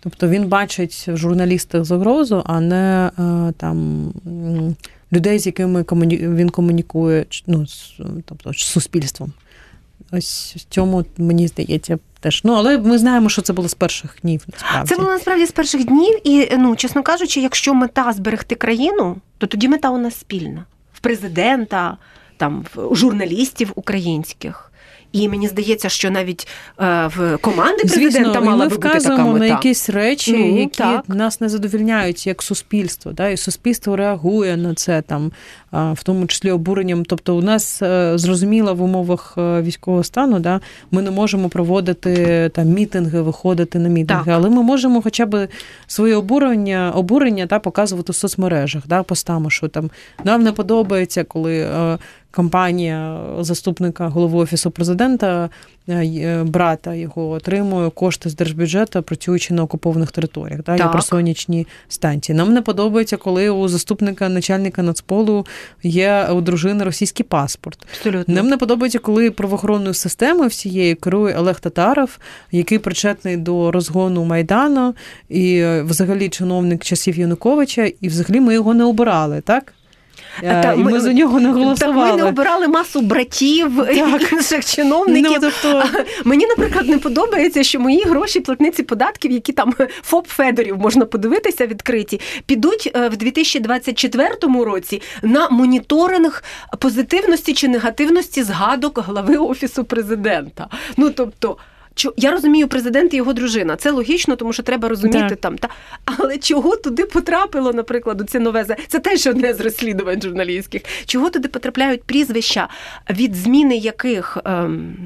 Тобто 0.00 0.28
він 0.28 0.48
бачить 0.48 1.08
в 1.08 1.16
журналістах 1.16 1.84
загрозу, 1.84 2.42
а 2.46 2.60
не 2.60 3.10
е, 3.18 3.52
там 3.56 4.08
людей, 5.12 5.38
з 5.38 5.46
якими 5.46 5.84
він 6.10 6.50
комунікує 6.50 7.26
ну, 7.46 7.66
тобто, 8.24 8.52
з 8.52 8.56
суспільством. 8.56 9.32
Ось 10.12 10.54
в 10.56 10.64
цьому 10.74 11.04
мені 11.18 11.48
здається 11.48 11.98
теж. 12.20 12.40
Ну 12.44 12.52
але 12.52 12.78
ми 12.78 12.98
знаємо, 12.98 13.28
що 13.28 13.42
це 13.42 13.52
було 13.52 13.68
з 13.68 13.74
перших 13.74 14.16
днів. 14.22 14.44
Насправді 14.52 14.88
це 14.88 14.96
було 14.96 15.10
насправді 15.10 15.46
з 15.46 15.52
перших 15.52 15.84
днів, 15.84 16.18
і 16.24 16.56
ну 16.56 16.76
чесно 16.76 17.02
кажучи, 17.02 17.40
якщо 17.40 17.74
мета 17.74 18.12
зберегти 18.12 18.54
країну, 18.54 19.16
то 19.38 19.46
тоді 19.46 19.68
мета 19.68 19.90
у 19.90 19.98
нас 19.98 20.20
спільна 20.20 20.64
в 20.92 21.00
президента, 21.00 21.96
там 22.36 22.64
в 22.74 22.94
журналістів 22.96 23.72
українських. 23.74 24.69
І 25.12 25.28
мені 25.28 25.48
здається, 25.48 25.88
що 25.88 26.10
навіть 26.10 26.48
е, 26.80 27.06
в 27.16 27.38
команди 27.40 27.84
президента 27.84 28.32
Звісно, 28.32 28.40
мала 28.40 28.68
би 28.68 28.76
бути 28.76 28.88
така 28.88 29.24
мета. 29.24 29.38
на 29.38 29.46
якісь 29.46 29.90
речі, 29.90 30.36
ну, 30.36 30.60
які 30.60 30.78
так. 30.78 31.08
нас 31.08 31.40
не 31.40 31.48
задовільняють 31.48 32.26
як 32.26 32.42
суспільство. 32.42 33.12
Да? 33.12 33.28
І 33.28 33.36
суспільство 33.36 33.96
реагує 33.96 34.56
на 34.56 34.74
це 34.74 35.02
там, 35.02 35.32
в 35.72 36.02
тому 36.02 36.26
числі 36.26 36.50
обуренням. 36.50 37.04
Тобто, 37.04 37.36
у 37.36 37.42
нас 37.42 37.82
е, 37.82 38.12
зрозуміло 38.18 38.74
в 38.74 38.82
умовах 38.82 39.34
е, 39.38 39.62
військового 39.62 40.04
стану, 40.04 40.40
да, 40.40 40.60
ми 40.90 41.02
не 41.02 41.10
можемо 41.10 41.48
проводити 41.48 42.50
там 42.54 42.66
мітинги, 42.66 43.20
виходити 43.20 43.78
на 43.78 43.88
мітинги, 43.88 44.24
так. 44.24 44.34
але 44.34 44.50
ми 44.50 44.62
можемо 44.62 45.02
хоча 45.02 45.26
б 45.26 45.48
своє 45.86 46.16
обурення 46.16 46.92
обурення 46.94 47.46
та 47.46 47.58
показувати 47.58 48.12
в 48.12 48.14
соцмережах, 48.14 48.82
да, 48.86 49.02
постами, 49.02 49.50
що 49.50 49.68
там 49.68 49.90
нам 50.24 50.42
не 50.42 50.52
подобається, 50.52 51.24
коли 51.24 51.68
компанія 52.30 53.20
заступника 53.40 54.08
голови 54.08 54.38
офісу 54.38 54.70
президента, 54.70 55.50
е, 55.88 55.92
е, 55.92 56.44
брата 56.44 56.94
його 56.94 57.30
отримує 57.30 57.90
кошти 57.90 58.30
з 58.30 58.34
держбюджету, 58.34 59.02
працюючи 59.02 59.54
на 59.54 59.62
окупованих 59.62 60.12
територіях. 60.12 60.62
Так, 60.62 60.78
так. 60.78 60.92
про 60.92 61.02
сонячні 61.02 61.66
станції. 61.88 62.38
Нам 62.38 62.52
не 62.52 62.62
подобається, 62.62 63.16
коли 63.16 63.50
у 63.50 63.68
заступника 63.68 64.28
начальника 64.28 64.82
нацполу 64.82 65.46
є 65.82 66.28
у 66.32 66.40
дружини 66.40 66.84
російський 66.84 67.26
паспорт. 67.26 67.86
Абсолютно. 67.98 68.34
Нам 68.34 68.48
не 68.48 68.56
подобається, 68.56 68.98
коли 68.98 69.30
правоохоронною 69.30 69.94
системою 69.94 70.48
всієї 70.48 70.94
керує 70.94 71.36
Олег 71.36 71.60
Татаров, 71.60 72.18
який 72.52 72.78
причетний 72.78 73.36
до 73.36 73.70
розгону 73.70 74.24
Майдану, 74.24 74.94
і 75.28 75.56
е, 75.56 75.82
взагалі 75.82 76.28
чиновник 76.28 76.84
часів 76.84 77.18
Януковича, 77.18 77.92
і 78.00 78.08
взагалі 78.08 78.40
ми 78.40 78.54
його 78.54 78.74
не 78.74 78.84
обирали, 78.84 79.40
так? 79.40 79.74
Е, 80.42 80.62
та, 80.62 80.72
і 80.72 80.76
ми, 80.76 80.92
ми 80.92 81.00
за 81.00 81.12
нього 81.12 81.40
не 81.40 81.48
голосували. 81.48 82.08
Та 82.08 82.16
ми 82.16 82.22
не 82.22 82.28
обирали 82.28 82.68
масу 82.68 83.00
братів 83.00 83.72
так. 83.76 84.32
інших 84.32 84.64
чиновників. 84.64 85.38
Ну, 85.42 85.50
тобто... 85.62 85.84
Мені, 86.24 86.46
наприклад, 86.46 86.88
не 86.88 86.98
подобається, 86.98 87.62
що 87.62 87.80
мої 87.80 88.04
гроші 88.04 88.40
платниці 88.40 88.82
податків, 88.82 89.30
які 89.30 89.52
там 89.52 89.74
ФОП 90.02 90.28
Федорів 90.28 90.78
можна 90.78 91.04
подивитися 91.04 91.66
відкриті, 91.66 92.20
підуть 92.46 92.92
е, 92.96 93.08
в 93.08 93.16
2024 93.16 94.28
році 94.64 95.02
на 95.22 95.48
моніторинг 95.48 96.42
позитивності 96.78 97.54
чи 97.54 97.68
негативності 97.68 98.42
згадок 98.42 98.98
глави 98.98 99.36
офісу 99.36 99.84
президента. 99.84 100.68
Ну 100.96 101.10
тобто. 101.10 101.56
Я 102.16 102.30
розумію, 102.30 102.68
президент 102.68 103.14
і 103.14 103.16
його 103.16 103.32
дружина. 103.32 103.76
Це 103.76 103.90
логічно, 103.90 104.36
тому 104.36 104.52
що 104.52 104.62
треба 104.62 104.88
розуміти 104.88 105.26
так. 105.28 105.38
там. 105.40 105.58
Та 105.58 105.68
але 106.04 106.38
чого 106.38 106.76
туди 106.76 107.04
потрапило, 107.04 107.72
наприклад, 107.72 108.22
це 108.28 108.38
нове 108.38 108.76
це 108.88 108.98
теж 108.98 109.26
одне 109.26 109.54
з 109.54 109.60
розслідувань 109.60 110.22
журналістських. 110.22 110.82
Чого 111.06 111.30
туди 111.30 111.48
потрапляють 111.48 112.02
прізвища, 112.02 112.68
від 113.10 113.34
зміни 113.34 113.76
яких 113.76 114.38
ем, 114.44 114.96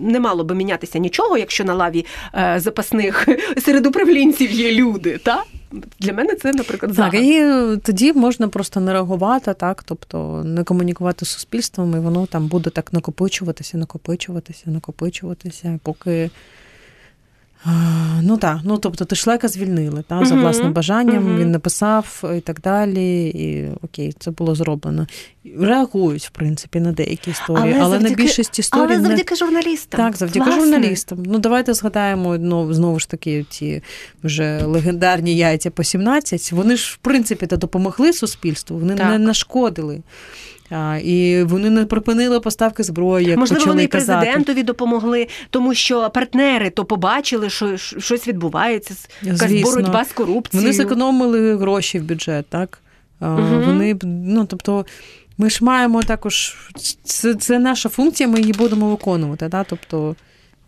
не 0.00 0.20
мало 0.20 0.44
би 0.44 0.54
мінятися 0.54 0.98
нічого, 0.98 1.38
якщо 1.38 1.64
на 1.64 1.74
лаві 1.74 2.06
е, 2.34 2.54
запасних 2.60 3.28
серед 3.64 3.86
управлінців 3.86 4.50
є 4.52 4.72
люди, 4.72 5.18
та? 5.18 5.44
Для 6.00 6.12
мене 6.12 6.34
це, 6.34 6.52
наприклад, 6.52 6.94
загад. 6.94 7.12
Так, 7.12 7.22
і 7.22 7.76
тоді 7.82 8.12
можна 8.12 8.48
просто 8.48 8.80
не 8.80 8.92
реагувати, 8.92 9.54
так, 9.54 9.82
тобто 9.82 10.42
не 10.44 10.64
комунікувати 10.64 11.24
з 11.24 11.28
суспільством, 11.28 11.96
і 11.96 11.98
воно 11.98 12.26
там 12.26 12.46
буде 12.46 12.70
так 12.70 12.92
накопичуватися, 12.92 13.78
накопичуватися, 13.78 14.70
накопичуватися, 14.70 15.78
поки 15.82 16.30
Ну 18.22 18.36
так, 18.36 18.58
ну 18.64 18.78
тобто 18.78 19.04
Тишлека 19.04 19.48
звільнили 19.48 20.04
та, 20.08 20.24
за 20.24 20.34
власним 20.34 20.72
бажанням, 20.72 21.28
uh-huh. 21.28 21.38
він 21.38 21.50
написав 21.50 22.24
і 22.36 22.40
так 22.40 22.60
далі. 22.60 23.28
І 23.28 23.68
окей, 23.82 24.14
це 24.18 24.30
було 24.30 24.54
зроблено. 24.54 25.06
Реагують, 25.58 26.26
в 26.26 26.30
принципі, 26.30 26.80
на 26.80 26.92
деякі 26.92 27.30
історії, 27.30 27.74
але, 27.74 27.82
але 27.82 27.90
завдяки, 27.90 28.10
на 28.10 28.16
більшість 28.16 28.58
історій. 28.58 28.92
Але 28.92 29.00
завдяки 29.00 29.34
не... 29.34 29.36
журналістам. 29.36 30.00
Так, 30.00 30.16
завдяки 30.16 30.50
Власне. 30.50 30.64
журналістам. 30.64 31.18
Ну, 31.26 31.38
давайте 31.38 31.74
згадаємо 31.74 32.38
ну, 32.38 32.74
знову 32.74 32.98
ж 32.98 33.08
таки 33.08 33.46
ті 33.50 33.82
вже 34.24 34.64
легендарні 34.64 35.36
яйця 35.36 35.70
по 35.70 35.84
17. 35.84 36.52
Вони 36.52 36.76
ж, 36.76 36.94
в 36.94 36.96
принципі, 36.96 37.46
допомогли 37.46 38.12
суспільству, 38.12 38.78
вони 38.78 38.94
так. 38.94 39.10
не 39.10 39.18
нашкодили. 39.18 40.02
І 41.02 41.42
вони 41.42 41.70
не 41.70 41.86
припинили 41.86 42.40
поставки 42.40 42.82
зброї. 42.82 43.26
як 43.26 43.38
Можливо, 43.38 43.58
почали 43.58 43.74
вони 43.74 43.84
і 43.84 43.88
президентові 43.88 44.62
допомогли, 44.62 45.28
тому 45.50 45.74
що 45.74 46.10
партнери 46.10 46.70
то 46.70 46.84
побачили, 46.84 47.50
що 47.50 47.76
щось 47.76 48.28
відбувається, 48.28 48.94
якась 49.22 49.52
боротьба 49.52 50.04
з 50.04 50.12
корупцією. 50.12 50.66
Вони 50.66 50.76
зекономили 50.76 51.56
гроші 51.56 51.98
в 51.98 52.04
бюджет, 52.04 52.46
так? 52.48 52.78
Угу. 53.20 53.62
Вони 53.66 53.96
ну 54.02 54.46
тобто. 54.46 54.86
Ми 55.38 55.50
ж 55.50 55.64
маємо 55.64 56.02
також 56.02 56.56
це 57.04 57.34
це 57.34 57.58
наша 57.58 57.88
функція, 57.88 58.28
ми 58.28 58.40
її 58.40 58.52
будемо 58.52 58.90
виконувати. 58.90 59.48
Да? 59.48 59.64
Тобто 59.64 60.16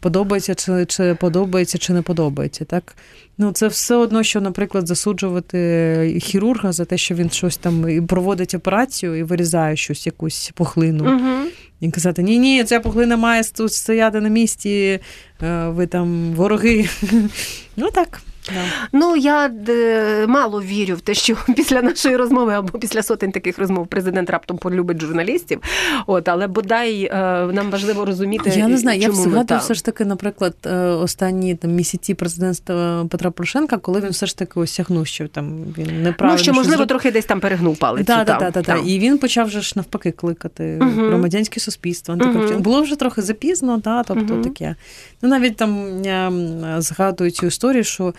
подобається, 0.02 0.54
чи 0.54 0.86
чи 0.86 1.14
подобається, 1.14 1.78
чи 1.78 1.92
не 1.92 2.02
подобається. 2.02 2.64
Так? 2.64 2.96
Ну, 3.38 3.52
Це 3.52 3.68
все 3.68 3.94
одно, 3.94 4.22
що, 4.22 4.40
наприклад, 4.40 4.86
засуджувати 4.86 6.18
хірурга 6.22 6.72
за 6.72 6.84
те, 6.84 6.98
що 6.98 7.14
він 7.14 7.30
щось 7.30 7.56
там 7.56 8.06
проводить 8.06 8.54
операцію 8.54 9.16
і 9.16 9.22
вирізає 9.22 9.76
щось, 9.76 10.06
якусь 10.06 10.52
пухлину. 10.54 11.16
Угу. 11.16 11.48
І 11.80 11.90
казати, 11.90 12.22
ні, 12.22 12.38
ні, 12.38 12.64
ця 12.64 12.80
пухлина 12.80 13.16
має 13.16 13.42
тут 13.44 13.72
стояти 13.72 14.20
на 14.20 14.28
місці, 14.28 15.00
е, 15.42 15.68
ви 15.68 15.86
там 15.86 16.32
вороги. 16.34 16.88
Ну 17.76 17.90
так. 17.90 18.20
Да. 18.46 18.88
Ну 18.92 19.16
я 19.16 19.50
е, 19.68 20.26
мало 20.26 20.62
вірю 20.62 20.94
в 20.94 21.00
те, 21.00 21.14
що 21.14 21.36
після 21.56 21.82
нашої 21.82 22.16
розмови 22.16 22.52
або 22.52 22.78
після 22.78 23.02
сотень 23.02 23.32
таких 23.32 23.58
розмов 23.58 23.86
президент 23.86 24.30
раптом 24.30 24.58
полюбить 24.58 25.00
журналістів. 25.00 25.60
От, 26.06 26.28
але 26.28 26.46
бодай 26.46 27.04
е, 27.04 27.12
нам 27.52 27.70
важливо 27.70 28.04
розуміти. 28.04 28.52
Я 28.56 28.68
не 28.68 28.76
знаю, 28.76 29.00
чому 29.00 29.18
я 29.18 29.22
згадую 29.22 29.60
все 29.60 29.74
ж 29.74 29.84
таки, 29.84 30.04
наприклад, 30.04 30.54
е, 30.66 30.76
останні 30.78 31.54
там 31.54 31.70
місяці 31.70 32.14
президентства 32.14 33.06
Петра 33.10 33.30
Порошенка, 33.30 33.78
коли 33.78 34.00
він 34.00 34.10
все 34.10 34.26
ж 34.26 34.38
таки 34.38 34.60
осягнув, 34.60 35.06
що 35.06 35.28
там 35.28 35.64
він 35.78 36.02
неправильно. 36.02 36.38
Ну, 36.38 36.44
що 36.44 36.52
можливо 36.52 36.82
що... 36.82 36.86
трохи 36.86 37.10
десь 37.10 37.24
там 37.24 37.40
перегнув 37.40 37.76
палицю. 37.76 38.04
Так, 38.04 38.26
так, 38.26 38.52
так, 38.52 38.64
так. 38.64 38.80
І 38.86 38.98
він 38.98 39.18
почав 39.18 39.46
вже 39.46 39.60
ж 39.60 39.72
навпаки 39.76 40.10
кликати 40.10 40.78
uh 40.80 41.06
громадянське 41.06 41.60
суспільство. 41.60 42.14
uh 42.14 42.58
Було 42.58 42.82
вже 42.82 42.96
трохи 42.96 43.22
запізно, 43.22 43.78
да, 43.78 44.02
тобто 44.02 44.34
uh 44.34 44.42
таке. 44.42 44.76
Ну 45.22 45.28
навіть 45.28 45.56
там 45.56 46.04
я 46.04 46.32
згадую 46.78 47.30
цю 47.30 47.46
історію, 47.46 47.84
що. 47.84 48.14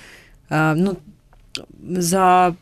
Е, 0.54 0.76
ну, 0.76 0.98
за 1.90 2.56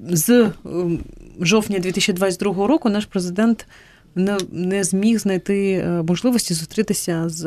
з 0.00 0.50
ем, 0.64 0.98
жовтня 1.40 1.78
2022 1.78 2.66
року 2.66 2.88
наш 2.88 3.06
президент 3.06 3.66
не, 4.14 4.38
не 4.52 4.84
зміг 4.84 5.18
знайти 5.18 5.72
е, 5.72 6.02
можливості 6.02 6.54
зустрітися 6.54 7.28
з 7.28 7.44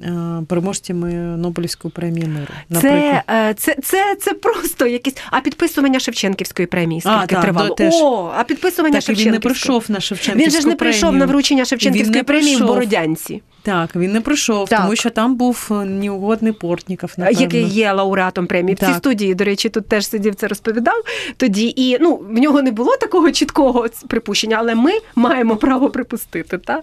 Е, 0.00 0.42
переможцями 0.48 1.12
Нобелівської 1.14 1.92
премії 1.92 2.26
миру. 2.26 2.80
Це 2.80 3.22
е, 3.30 3.54
це, 3.58 3.76
це, 3.82 4.16
це 4.20 4.34
просто 4.34 4.86
якісь. 4.86 5.14
А 5.30 5.40
підписування 5.40 6.00
Шевченківської 6.00 6.66
премії 6.66 7.00
скільки 7.00 7.16
а, 7.16 7.26
так, 7.26 7.42
тривало? 7.42 7.74
Теж... 7.74 7.94
О, 7.94 8.32
а 8.36 8.44
підписування 8.44 8.94
так, 8.94 9.02
Шевченківської. 9.02 9.26
Він 9.26 9.32
не 9.32 9.40
прийшов 9.40 9.84
на 9.88 10.00
Шевченківську 10.00 10.44
Він 10.44 10.50
же 10.50 10.60
ж 10.60 10.68
не 10.68 10.76
прийшов 10.76 11.00
премію. 11.00 11.18
на 11.18 11.26
вручення 11.26 11.64
Шевченківської 11.64 12.22
премії 12.22 12.56
в 12.56 12.66
Бородянці. 12.66 13.42
Так, 13.64 13.96
він 13.96 14.12
не 14.12 14.20
прийшов, 14.20 14.68
так. 14.68 14.80
тому 14.80 14.96
що 14.96 15.10
там 15.10 15.36
був 15.36 15.68
е, 15.70 15.74
неугодний 15.74 16.52
Портніков, 16.52 17.10
напевно. 17.16 17.40
який 17.40 17.64
є 17.64 17.92
лауреатом 17.92 18.46
премії. 18.46 18.76
Так. 18.76 18.88
В 18.88 18.92
цій 18.92 18.98
студії, 18.98 19.34
до 19.34 19.44
речі, 19.44 19.68
тут 19.68 19.88
теж 19.88 20.06
сидів 20.06 20.34
це 20.34 20.48
розповідав 20.48 20.94
тоді. 21.36 21.74
І 21.76 21.98
ну, 22.00 22.16
в 22.16 22.38
нього 22.38 22.62
не 22.62 22.70
було 22.70 22.96
такого 22.96 23.30
чіткого 23.30 23.86
припущення, 24.08 24.56
але 24.60 24.74
ми 24.74 24.92
маємо 25.14 25.56
право 25.56 25.90
припустити. 25.90 26.58
Та? 26.58 26.82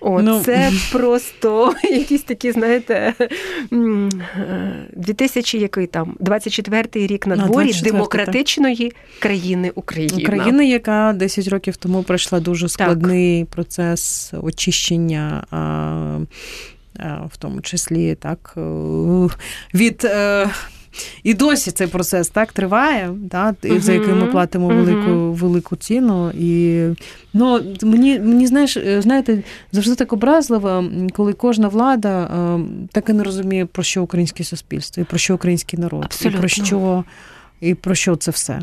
О, 0.00 0.22
ну... 0.22 0.40
Це 0.44 0.70
просто 0.92 1.74
якісь 1.82 2.22
такі, 2.22 2.52
знаєте, 2.52 3.14
2000 4.92 5.58
який 5.58 5.86
там 5.86 6.16
24-й 6.20 7.06
рік 7.06 7.26
на 7.26 7.36
дворі 7.36 7.72
демократичної 7.82 8.88
так. 8.88 8.96
країни 9.18 9.72
України. 9.74 10.22
України, 10.22 10.68
яка 10.68 11.12
10 11.16 11.48
років 11.48 11.76
тому 11.76 12.02
пройшла 12.02 12.40
дуже 12.40 12.68
складний 12.68 13.44
так. 13.44 13.50
процес 13.50 14.32
очищення 14.42 15.44
в 17.30 17.36
тому 17.38 17.60
числі 17.60 18.14
так, 18.14 18.54
від. 19.74 20.04
Е, 20.04 20.50
і 21.22 21.34
досі 21.34 21.70
цей 21.70 21.86
процес 21.86 22.28
так 22.28 22.52
триває, 22.52 23.10
так, 23.30 23.54
за 23.62 23.92
яким 23.92 24.18
ми 24.18 24.26
платимо 24.26 24.68
велику 24.68 25.32
велику 25.32 25.76
ціну. 25.76 26.30
І 26.30 26.82
ну, 27.32 27.60
мені 27.82 28.20
мені 28.20 28.46
знаєш, 28.46 28.78
знаєте, 28.98 29.42
завжди 29.72 29.94
так 29.94 30.12
образливо, 30.12 30.84
коли 31.12 31.32
кожна 31.32 31.68
влада 31.68 32.30
так 32.92 33.08
і 33.08 33.12
не 33.12 33.22
розуміє, 33.22 33.66
про 33.66 33.82
що 33.82 34.02
українське 34.02 34.44
суспільство, 34.44 35.00
і 35.00 35.04
про 35.04 35.18
що 35.18 35.34
український 35.34 35.78
народ, 35.78 36.04
Абсолютно. 36.04 36.38
і 36.38 36.40
про 36.40 36.48
що. 36.48 37.04
І 37.62 37.74
про 37.74 37.94
що 37.94 38.16
це 38.16 38.30
все? 38.30 38.60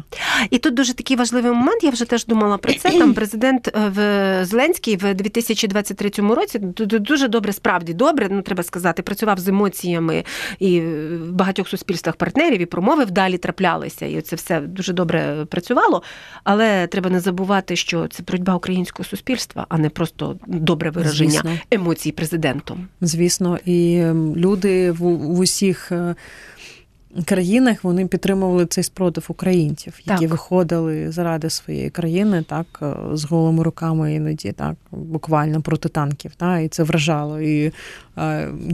І 0.49 0.57
тут 0.57 0.73
дуже 0.73 0.93
такий 0.93 1.17
важливий 1.17 1.51
момент. 1.51 1.83
Я 1.83 1.89
вже 1.89 2.05
теж 2.05 2.25
думала 2.25 2.57
про 2.57 2.73
це. 2.73 2.89
Там 2.89 3.13
президент 3.13 3.67
е, 3.67 3.71
в 3.95 4.45
Зеленський 4.45 4.95
в 4.95 5.13
2023 5.13 6.09
році 6.35 6.59
дуже 6.59 7.27
добре, 7.27 7.53
справді 7.53 7.93
добре, 7.93 8.27
ну 8.31 8.41
треба 8.41 8.63
сказати, 8.63 9.01
працював 9.01 9.39
з 9.39 9.47
емоціями 9.47 10.23
і 10.59 10.81
в 10.81 11.31
багатьох 11.31 11.67
суспільствах 11.67 12.15
партнерів 12.15 12.61
і 12.61 12.65
промови 12.65 13.05
вдалі 13.05 13.37
траплялися. 13.37 14.05
І 14.05 14.21
це 14.21 14.35
все 14.35 14.61
дуже 14.61 14.93
добре 14.93 15.45
працювало. 15.49 16.03
Але 16.43 16.87
треба 16.87 17.09
не 17.09 17.19
забувати, 17.19 17.75
що 17.75 18.07
це 18.07 18.23
боротьба 18.23 18.55
українського 18.55 19.09
суспільства, 19.09 19.65
а 19.69 19.77
не 19.77 19.89
просто 19.89 20.37
добре 20.47 20.89
вираження 20.89 21.31
Звісно. 21.31 21.51
емоцій 21.71 22.11
президентом. 22.11 22.87
Звісно, 23.01 23.59
і 23.65 24.03
люди 24.35 24.91
в, 24.91 24.97
в 24.97 25.39
усіх. 25.39 25.91
Країнах 27.25 27.83
вони 27.83 28.07
підтримували 28.07 28.65
цей 28.65 28.83
спротив 28.83 29.25
українців, 29.27 29.93
які 30.05 30.21
так. 30.21 30.29
виходили 30.29 31.11
заради 31.11 31.49
своєї 31.49 31.89
країни, 31.89 32.43
так 32.47 32.79
е, 32.81 32.95
з 33.13 33.23
голими 33.23 33.63
руками 33.63 34.13
іноді, 34.13 34.51
так 34.51 34.75
буквально 34.91 35.61
проти 35.61 35.89
танків. 35.89 36.31
Та, 36.37 36.59
і 36.59 36.67
це 36.67 36.83
вражало. 36.83 37.41
І 37.41 37.71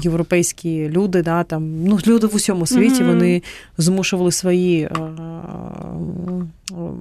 європейські 0.02 0.90
люди, 0.90 1.22
да, 1.22 1.44
там 1.44 1.84
ну 1.84 2.00
люди 2.08 2.28
в 2.28 2.36
усьому 2.36 2.66
світі 2.66 3.04
mm-hmm. 3.04 3.08
вони 3.08 3.42
змушували 3.78 4.32
свої. 4.32 4.90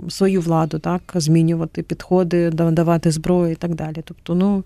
Свою 0.09 0.41
владу, 0.41 0.79
так, 0.79 1.03
змінювати 1.15 1.83
підходи, 1.83 2.51
давати 2.51 3.11
зброю 3.11 3.53
і 3.53 3.55
так 3.55 3.75
далі. 3.75 3.97
Тобто, 4.05 4.35
ну 4.35 4.65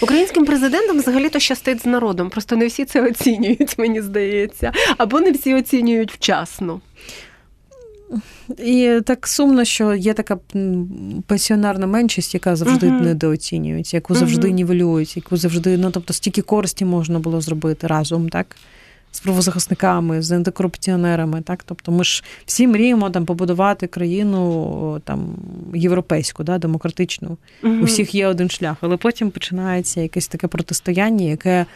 українським 0.00 0.44
президентам 0.44 0.98
взагалі-то 0.98 1.38
щастить 1.38 1.82
з 1.82 1.86
народом. 1.86 2.30
Просто 2.30 2.56
не 2.56 2.66
всі 2.66 2.84
це 2.84 3.02
оцінюють, 3.10 3.78
мені 3.78 4.02
здається, 4.02 4.72
або 4.96 5.20
не 5.20 5.30
всі 5.30 5.54
оцінюють 5.54 6.12
вчасно. 6.12 6.80
І 8.58 9.00
так 9.04 9.26
сумно, 9.26 9.64
що 9.64 9.94
є 9.94 10.14
така 10.14 10.38
пенсіонерна 11.26 11.86
меншість, 11.86 12.34
яка 12.34 12.56
завжди 12.56 12.86
uh-huh. 12.86 13.02
недооцінюється, 13.02 13.96
яку 13.96 14.14
завжди 14.14 14.48
uh-huh. 14.48 14.52
нівелюють, 14.52 15.16
яку 15.16 15.36
завжди, 15.36 15.76
ну 15.76 15.90
тобто, 15.90 16.12
стільки 16.12 16.42
користі 16.42 16.84
можна 16.84 17.18
було 17.18 17.40
зробити 17.40 17.86
разом, 17.86 18.28
так? 18.28 18.56
з 19.14 19.20
правозахисниками, 19.20 20.22
з 20.22 20.32
антикорупціонерами. 20.32 21.42
Так? 21.42 21.64
Тобто 21.64 21.92
ми 21.92 22.04
ж 22.04 22.24
всі 22.46 22.66
мріємо 22.66 23.10
там 23.10 23.26
побудувати 23.26 23.86
країну 23.86 25.00
там 25.04 25.36
європейську, 25.74 26.44
да, 26.44 26.58
демократичну. 26.58 27.36
Угу. 27.62 27.74
У 27.74 27.84
всіх 27.84 28.14
є 28.14 28.26
один 28.26 28.50
шлях, 28.50 28.76
але 28.80 28.96
потім 28.96 29.30
починається 29.30 30.00
якесь 30.00 30.28
таке 30.28 30.46
протистояння, 30.46 31.24
яке 31.24 31.66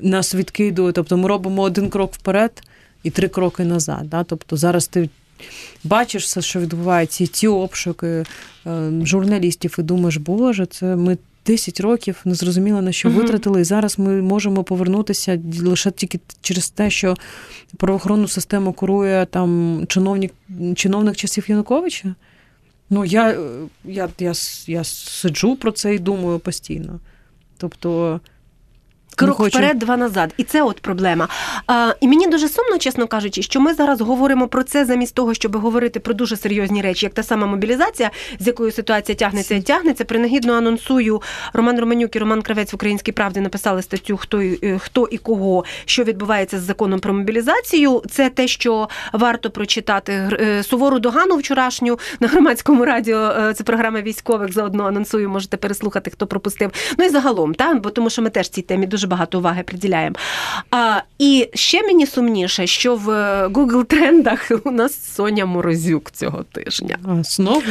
нас 0.00 0.34
відкидує. 0.34 0.92
Тобто 0.92 1.16
ми 1.16 1.28
робимо 1.28 1.62
один 1.62 1.90
крок 1.90 2.14
вперед 2.14 2.62
і 3.02 3.10
три 3.10 3.28
кроки 3.28 3.64
назад. 3.64 4.10
Да? 4.10 4.24
Тобто 4.24 4.56
зараз 4.56 4.88
ти. 4.88 5.08
Бачиш 5.84 6.24
все, 6.24 6.42
що 6.42 6.60
відбувається, 6.60 7.24
і 7.24 7.26
ці 7.26 7.48
обшуки 7.48 8.06
е, 8.06 8.24
журналістів, 9.02 9.76
і 9.78 9.82
думаєш, 9.82 10.16
Боже, 10.16 10.66
це 10.66 10.96
ми 10.96 11.18
10 11.46 11.80
років 11.80 12.20
не 12.24 12.34
зрозуміло 12.34 12.82
на 12.82 12.92
що 12.92 13.10
витратили, 13.10 13.60
і 13.60 13.64
зараз 13.64 13.98
ми 13.98 14.22
можемо 14.22 14.64
повернутися 14.64 15.42
лише 15.62 15.90
тільки 15.90 16.20
через 16.40 16.70
те, 16.70 16.90
що 16.90 17.16
правоохоронну 17.76 18.28
систему 18.28 18.72
курує 18.72 19.26
там 19.30 19.82
чиновник 19.88 20.32
чиновник 20.74 21.16
часів 21.16 21.50
Януковича. 21.50 22.14
Ну, 22.90 23.04
я, 23.04 23.38
я, 23.84 24.08
я, 24.18 24.32
я 24.66 24.84
сиджу 24.84 25.56
про 25.56 25.72
це 25.72 25.94
і 25.94 25.98
думаю 25.98 26.38
постійно. 26.38 27.00
Тобто. 27.58 28.20
Крок 29.16 29.36
хочу... 29.36 29.58
вперед, 29.58 29.78
два 29.78 29.96
назад. 29.96 30.34
І 30.36 30.44
це 30.44 30.62
от 30.62 30.80
проблема. 30.80 31.28
А, 31.66 31.94
І 32.00 32.08
мені 32.08 32.26
дуже 32.26 32.48
сумно, 32.48 32.78
чесно 32.78 33.06
кажучи, 33.06 33.42
що 33.42 33.60
ми 33.60 33.74
зараз 33.74 34.00
говоримо 34.00 34.48
про 34.48 34.62
це 34.62 34.84
замість 34.84 35.14
того, 35.14 35.34
щоб 35.34 35.56
говорити 35.56 36.00
про 36.00 36.14
дуже 36.14 36.36
серйозні 36.36 36.82
речі, 36.82 37.06
як 37.06 37.14
та 37.14 37.22
сама 37.22 37.46
мобілізація, 37.46 38.10
з 38.38 38.46
якою 38.46 38.72
ситуація 38.72 39.16
тягнеться 39.16 39.54
і 39.54 39.60
тягнеться. 39.60 40.04
Принагідно 40.04 40.52
анонсую 40.52 41.22
Роман 41.52 41.80
Романюк 41.80 42.16
і 42.16 42.18
Роман 42.18 42.42
Кравець 42.42 42.72
в 42.72 42.74
Українській 42.74 43.12
правді 43.12 43.40
написали 43.40 43.82
статтю 43.82 44.16
Хто 44.16 44.42
і 44.42 44.58
е, 44.62 44.78
хто 44.78 45.08
і 45.10 45.18
кого, 45.18 45.64
що 45.84 46.04
відбувається 46.04 46.60
з 46.60 46.62
законом 46.62 47.00
про 47.00 47.14
мобілізацію. 47.14 48.02
Це 48.10 48.30
те, 48.30 48.48
що 48.48 48.88
варто 49.12 49.50
прочитати 49.50 50.12
е, 50.12 50.62
сувору 50.62 50.98
догану 50.98 51.36
вчорашню 51.36 51.98
на 52.20 52.28
громадському 52.28 52.84
радіо. 52.84 53.18
Е, 53.18 53.54
це 53.54 53.64
програма 53.64 54.00
військових. 54.00 54.52
Заодно 54.52 54.84
анонсую, 54.84 55.28
можете 55.28 55.56
переслухати, 55.56 56.10
хто 56.10 56.26
пропустив. 56.26 56.70
Ну 56.98 57.04
і 57.04 57.08
загалом, 57.08 57.54
та 57.54 57.74
бо 57.74 57.90
тому, 57.90 58.10
що 58.10 58.22
ми 58.22 58.30
теж 58.30 58.48
цій 58.48 58.62
темі 58.62 58.86
дуже 58.86 59.05
дуже 59.06 59.10
багато 59.10 59.38
уваги 59.38 59.62
приділяємо. 59.62 60.16
А, 60.70 61.00
І 61.18 61.48
ще 61.54 61.82
мені 61.82 62.06
сумніше, 62.06 62.66
що 62.66 62.96
в 62.96 63.08
Google 63.48 63.84
трендах 63.84 64.50
у 64.64 64.70
нас 64.70 65.14
Соня 65.14 65.46
Морозюк 65.46 66.10
цього 66.10 66.42
тижня. 66.52 66.98
А, 67.04 67.22
Знову? 67.22 67.62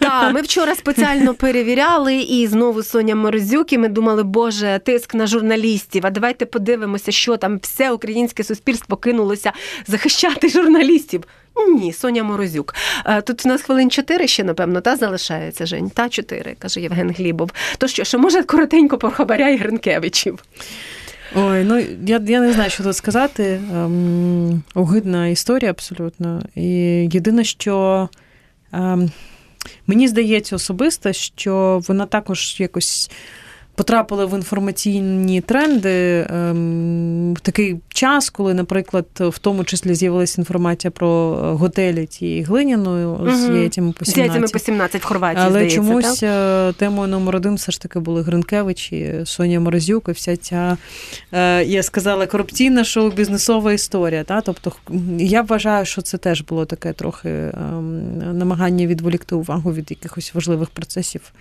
Так, 0.00 0.34
ми 0.34 0.42
вчора 0.42 0.74
спеціально 0.74 1.34
перевіряли, 1.34 2.16
і 2.16 2.46
знову 2.46 2.82
Соня 2.82 3.14
Морозюк, 3.14 3.72
і 3.72 3.78
ми 3.78 3.88
думали, 3.88 4.22
боже, 4.22 4.80
тиск 4.84 5.14
на 5.14 5.26
журналістів. 5.26 6.02
А 6.06 6.10
давайте 6.10 6.46
подивимося, 6.46 7.12
що 7.12 7.36
там 7.36 7.58
все 7.62 7.90
українське 7.90 8.44
суспільство 8.44 8.96
кинулося 8.96 9.52
захищати 9.86 10.48
журналістів. 10.48 11.22
Ні, 11.66 11.92
Соня 11.92 12.24
Морозюк. 12.24 12.74
Тут 13.24 13.46
у 13.46 13.48
нас 13.48 13.62
хвилин 13.62 13.90
чотири 13.90 14.28
ще, 14.28 14.44
напевно, 14.44 14.80
та 14.80 14.96
залишається 14.96 15.66
Жень. 15.66 15.90
Та 15.90 16.08
чотири, 16.08 16.56
каже 16.58 16.80
Євген 16.80 17.10
Глібов. 17.18 17.50
То 17.78 17.88
що, 17.88 18.04
що 18.04 18.18
може 18.18 18.42
коротенько 18.42 18.98
про 18.98 19.10
Хабаря 19.10 19.48
і 19.48 19.56
Гринкевичів? 19.56 20.44
Ой, 21.36 21.64
ну 21.64 21.78
я 22.06 22.20
я 22.26 22.40
не 22.40 22.52
знаю, 22.52 22.70
що 22.70 22.82
тут 22.82 22.96
сказати. 22.96 23.60
Ем, 23.72 24.62
Огидна 24.74 25.28
історія 25.28 25.70
абсолютно. 25.70 26.42
І 26.54 26.62
єдине, 27.12 27.44
що 27.44 28.08
ем, 28.72 29.10
мені 29.86 30.08
здається 30.08 30.56
особисто, 30.56 31.12
що 31.12 31.80
вона 31.88 32.06
також 32.06 32.60
якось 32.60 33.10
потрапили 33.78 34.26
в 34.26 34.34
інформаційні 34.34 35.40
тренди 35.40 36.26
ем, 36.30 37.34
в 37.34 37.40
такий 37.40 37.76
час, 37.88 38.30
коли, 38.30 38.54
наприклад, 38.54 39.06
в 39.20 39.38
тому 39.38 39.64
числі 39.64 39.94
з'явилася 39.94 40.40
інформація 40.40 40.90
про 40.90 41.08
готелі 41.34 42.06
тієї 42.06 42.42
глиняною 42.42 43.10
угу. 43.10 43.30
з 43.30 43.48
яйцями 43.48 43.92
по 43.92 44.04
17. 44.04 44.14
З 44.14 44.18
яйцями 44.18 44.46
по 44.52 44.58
17 44.58 45.02
в 45.02 45.04
Хорватії, 45.04 45.42
Але 45.42 45.50
здається, 45.50 45.76
чомусь 45.76 46.20
так? 46.20 46.30
Е, 46.70 46.72
темою 46.78 47.08
номер 47.08 47.36
один 47.36 47.54
все 47.54 47.72
ж 47.72 47.80
таки 47.80 47.98
були 47.98 48.22
Гринкевич 48.22 48.92
і 48.92 49.14
Соня 49.24 49.60
Морозюк, 49.60 50.08
і 50.08 50.12
вся 50.12 50.36
ця, 50.36 50.76
е, 51.32 51.64
я 51.64 51.82
сказала, 51.82 52.26
корупційна 52.26 52.84
шоу-бізнесова 52.84 53.72
історія. 53.72 54.24
Та? 54.24 54.40
Тобто 54.40 54.72
я 55.18 55.42
вважаю, 55.42 55.86
що 55.86 56.02
це 56.02 56.18
теж 56.18 56.40
було 56.40 56.64
таке 56.64 56.92
трохи 56.92 57.28
ем, 57.28 58.38
намагання 58.38 58.86
відволікти 58.86 59.34
увагу 59.34 59.72
від 59.72 59.90
якихось 59.90 60.34
важливих 60.34 60.70
процесів. 60.70 61.32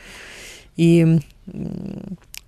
І 0.77 1.05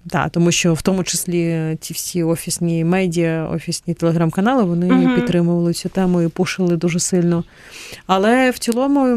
так, 0.07 0.29
тому 0.31 0.51
що 0.51 0.73
в 0.73 0.81
тому 0.81 1.03
числі 1.03 1.77
ті 1.79 1.93
всі 1.93 2.23
офісні 2.23 2.83
медіа, 2.85 3.49
офісні 3.51 3.93
телеграм-канали 3.93 4.63
вони 4.63 4.87
uh 4.87 5.15
підтримували 5.15 5.73
цю 5.73 5.89
тему 5.89 6.21
і 6.21 6.27
пушили 6.27 6.77
дуже 6.77 6.99
сильно. 6.99 7.43
Але 8.07 8.51
в 8.51 8.59
цілому 8.59 9.07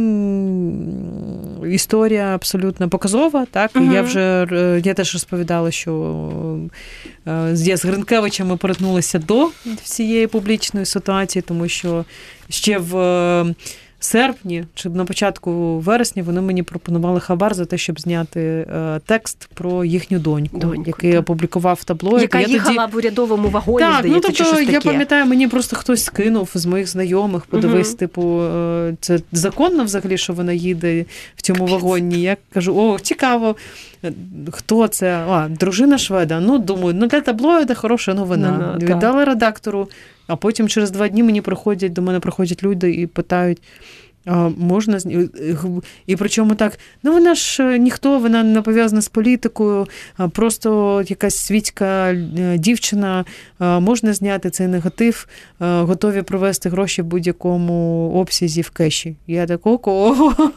історія 1.66 2.35
абсолютно 2.35 2.89
показова. 2.89 3.47
Так, 3.51 3.72
uh 3.74 3.93
я 3.93 4.03
вже 4.03 4.47
я 4.85 4.95
теж 4.95 5.12
розповідала, 5.12 5.70
що 5.70 5.93
е, 7.26 7.55
я 7.57 7.76
з 7.76 7.85
Гринкевичем 7.85 8.47
ми 8.47 8.57
перетнулися 8.57 9.18
до 9.18 9.51
всієї 9.83 10.26
публічної 10.26 10.87
ситуації, 10.87 11.43
тому 11.43 11.68
що 11.68 12.05
ще 12.49 12.78
в 12.78 12.95
серпні 14.05 14.65
чи 14.75 14.89
на 14.89 15.05
початку 15.05 15.79
вересня 15.79 16.23
вони 16.23 16.41
мені 16.41 16.63
пропонували 16.63 17.21
хабар 17.21 17.55
за 17.55 17.65
те, 17.65 17.79
щоб 17.79 18.01
зняти 18.01 18.41
е, 18.41 19.01
текст 19.07 19.49
про 19.55 19.85
їхню 19.85 20.19
доньку, 20.19 20.59
доньку 20.59 20.85
який 20.87 21.17
опублікував 21.17 21.85
табло. 21.85 22.21
Яка 22.21 22.41
я 22.41 22.47
їхала 22.47 22.85
тоді... 22.85 22.95
в 22.95 22.97
урядовому 22.97 23.49
вагоні, 23.49 23.79
так, 23.79 23.99
здається, 23.99 24.15
ну, 24.15 24.21
тобто, 24.21 24.37
чи 24.37 24.45
щось 24.45 24.59
таке. 24.59 24.73
Я 24.73 24.81
пам'ятаю, 24.81 25.27
мені 25.27 25.49
просто 25.49 25.77
хтось 25.77 26.05
скинув 26.05 26.51
з 26.55 26.67
моїх 26.67 26.89
знайомих, 26.89 27.47
подивись, 27.47 27.89
угу. 27.89 27.97
типу, 27.97 28.43
е, 28.43 28.95
це 29.01 29.19
законно 29.33 29.85
взагалі, 29.85 30.19
що 30.19 30.33
вона 30.33 30.53
їде 30.53 31.05
в 31.37 31.43
цьому 31.43 31.67
вагоні. 31.67 32.23
Я 32.23 32.37
кажу, 32.53 32.77
о, 32.77 32.99
цікаво. 32.99 33.57
Хто 34.51 34.89
це? 34.89 35.25
А, 35.29 35.49
дружина 35.49 35.99
шведа. 35.99 36.41
Ну, 36.41 36.59
думаю, 36.59 36.95
ну 36.99 37.07
для 37.07 37.21
таблоїда 37.21 37.75
хороша 37.75 38.15
новина. 38.15 38.77
Ну, 38.81 38.87
Віддали 38.87 39.25
редактору, 39.25 39.89
а 40.27 40.37
потім 40.37 40.68
через 40.68 40.91
два 40.91 41.09
дні 41.09 41.23
мені 41.23 41.41
приходять, 41.41 41.93
до 41.93 42.03
мене 42.03 42.20
приходять 42.20 42.62
люди 42.62 42.95
і 42.95 43.07
питають. 43.07 43.62
Можна 44.57 44.99
і 46.07 46.16
причому 46.16 46.55
так, 46.55 46.79
ну 47.03 47.12
вона 47.12 47.35
ж 47.35 47.62
е, 47.62 47.79
ніхто, 47.79 48.18
вона 48.18 48.43
не 48.43 48.62
пов'язана 48.62 49.03
з 49.03 49.09
політикою, 49.09 49.87
просто 50.33 51.03
якась 51.09 51.37
світська 51.37 52.12
е, 52.12 52.59
дівчина, 52.59 53.25
можна 53.59 54.12
зняти 54.12 54.51
цей 54.51 54.66
негатив, 54.66 55.29
готові 55.59 56.23
провести 56.23 56.68
гроші 56.68 57.03
в 57.03 57.05
будь-якому 57.05 58.11
обсязі 58.14 58.62
в 58.62 58.70
кеші. 58.70 59.16
Я 59.27 59.47
так 59.47 59.66
ого, 59.66 60.53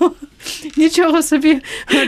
нічого 0.77 1.21
собі 1.21 1.61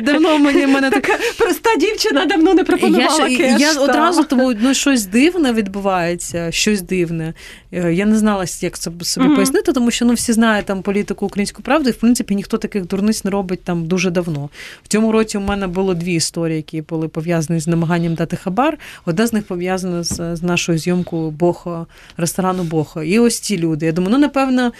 давно 0.04 0.40
мені 0.40 0.68
мене 0.68 0.90
така 0.90 1.18
проста 1.38 1.76
дівчина 1.80 2.26
давно 2.26 2.54
не 2.54 2.64
пропонувала 2.64 3.28
я, 3.28 3.38
кеш. 3.38 3.62
Я 3.62 3.80
одразу 3.80 4.24
тому 4.24 4.54
ну, 4.62 4.74
щось 4.74 5.06
дивне 5.06 5.54
відбувається, 5.54 6.52
щось 6.52 6.82
дивне. 6.82 7.34
Е, 7.72 7.94
я 7.94 8.06
не 8.06 8.18
знала, 8.18 8.46
як 8.62 8.80
це 8.80 8.92
собі 9.02 9.28
mm-hmm. 9.28 9.36
пояснити, 9.36 9.74
тому 9.74 9.92
що 9.92 10.06
ну 10.06 10.14
всі 10.14 10.34
знають 10.34 10.66
там 10.66 10.82
політику 10.82 11.26
українську 11.26 11.62
правду, 11.62 11.90
і 11.90 11.92
в 11.92 11.96
принципі 11.96 12.36
ніхто 12.36 12.58
таких 12.58 12.86
дурниць 12.86 13.24
не 13.24 13.32
робить 13.32 13.64
там 13.64 13.86
дуже 13.86 14.12
давно. 14.12 14.50
В 14.84 14.88
цьому 14.88 15.12
році 15.12 15.38
у 15.38 15.42
мене 15.42 15.68
було 15.68 15.94
дві 15.94 16.14
історії, 16.14 16.58
які 16.58 16.82
були 16.82 17.08
пов'язані 17.08 17.60
з 17.60 17.68
намаганням 17.68 18.16
дати 18.16 18.36
хабар. 18.36 18.78
Одна 19.06 19.28
з 19.28 19.34
них 19.34 19.44
пов'язана 19.44 20.04
з, 20.04 20.36
з 20.36 20.44
нашою 20.44 20.78
зйомкою 20.78 21.32
Бохо, 21.32 21.88
ресторану 22.18 22.64
Бохо. 22.64 23.04
І 23.04 23.20
ось 23.20 23.40
ці 23.40 23.58
люди. 23.58 23.86
Я 23.86 23.92
думаю, 23.92 24.14
ну 24.14 24.22
напевно, 24.22 24.72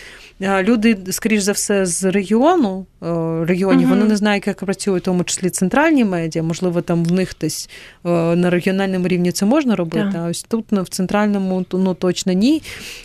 е, 0.42 0.64
люди, 0.64 0.98
скоріш 1.12 1.42
за 1.42 1.52
все, 1.52 1.86
з 1.86 2.04
регіону 2.04 2.86
е, 3.04 3.08
регіонів, 3.78 3.96
mm-hmm. 3.96 4.00
вони 4.00 4.10
не 4.10 4.18
знають, 4.18 4.48
як 4.48 4.58
працюють, 4.58 5.04
в 5.04 5.06
тому 5.06 5.24
числі 5.24 5.50
центральні 5.50 6.06
медіа. 6.06 6.44
Можливо, 6.44 6.82
там 6.82 7.06
в 7.06 7.12
них 7.12 7.36
десь 7.42 7.70
на 8.04 8.50
регіональному 8.50 9.08
рівні 9.08 9.32
це 9.32 9.46
можна 9.46 9.76
робити. 9.76 9.98
Yeah. 9.98 10.26
А 10.26 10.30
ось 10.30 10.44
тут 10.44 10.66
ну, 10.72 10.84
в 10.84 10.88
центральному 10.88 11.66
ну 11.74 11.94
точно 11.94 12.34
ні. 12.34 12.62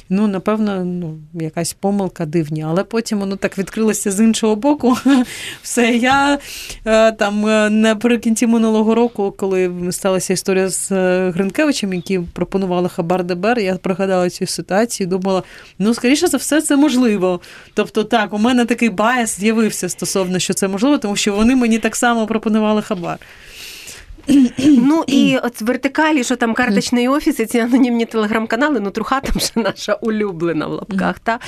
Ну, 0.09 0.27
напевно, 0.27 0.85
ну, 0.85 1.19
якась 1.35 1.73
помилка 1.73 2.27
дивні. 2.27 2.65
Але 2.69 2.85
потім 2.85 3.19
воно 3.19 3.37
так 3.37 3.59
відкрилося 3.59 4.11
з 4.11 4.21
іншого 4.21 4.57
боку. 4.57 4.97
Все, 5.63 5.91
я 5.91 6.39
е, 6.85 7.13
там 7.13 7.47
е, 7.47 7.71
наприкінці 7.71 8.47
минулого 8.47 8.95
року, 8.95 9.35
коли 9.39 9.71
сталася 9.91 10.33
історія 10.33 10.69
з 10.69 10.93
е, 10.93 11.31
Гринкевичем, 11.31 11.95
які 11.95 12.19
пропонували 12.19 12.89
Хабар 12.89 13.25
ДБР, 13.25 13.59
я 13.59 13.75
пригадала 13.75 14.31
цю 14.31 14.47
ситуацію 14.47 15.07
думала, 15.07 15.43
ну, 15.79 15.95
скоріше 15.95 16.27
за 16.27 16.37
все, 16.37 16.61
це 16.61 16.77
можливо. 16.77 17.41
Тобто, 17.75 18.05
так, 18.05 18.33
у 18.33 18.39
мене 18.39 18.65
такий 18.65 18.91
bias 18.91 19.39
з'явився 19.39 19.89
стосовно, 19.89 20.39
що 20.39 20.55
це 20.55 20.62
можливо, 20.69 20.99
тому 20.99 21.17
що 21.17 21.33
вони 21.33 21.57
мені 21.57 21.79
так 21.79 21.97
само 21.97 22.27
пропонували 22.27 22.83
хабар. 22.83 23.19
Ну 24.59 25.05
і 25.07 25.39
от 25.43 25.61
вертикалі, 25.61 26.25
що 26.25 26.37
там 26.37 26.55
карточний 26.55 27.09
офіс, 27.09 27.41
і 27.41 27.47
ці 27.47 27.59
анонімні 27.59 28.05
телеграм-канали, 28.05 28.81
ну 28.81 28.91
труха 28.91 29.21
там 29.21 29.41
ще 29.41 29.61
наша 29.61 29.95
улюблена 29.95 30.67
в 30.67 30.71
лапках. 30.71 31.19
Та 31.19 31.39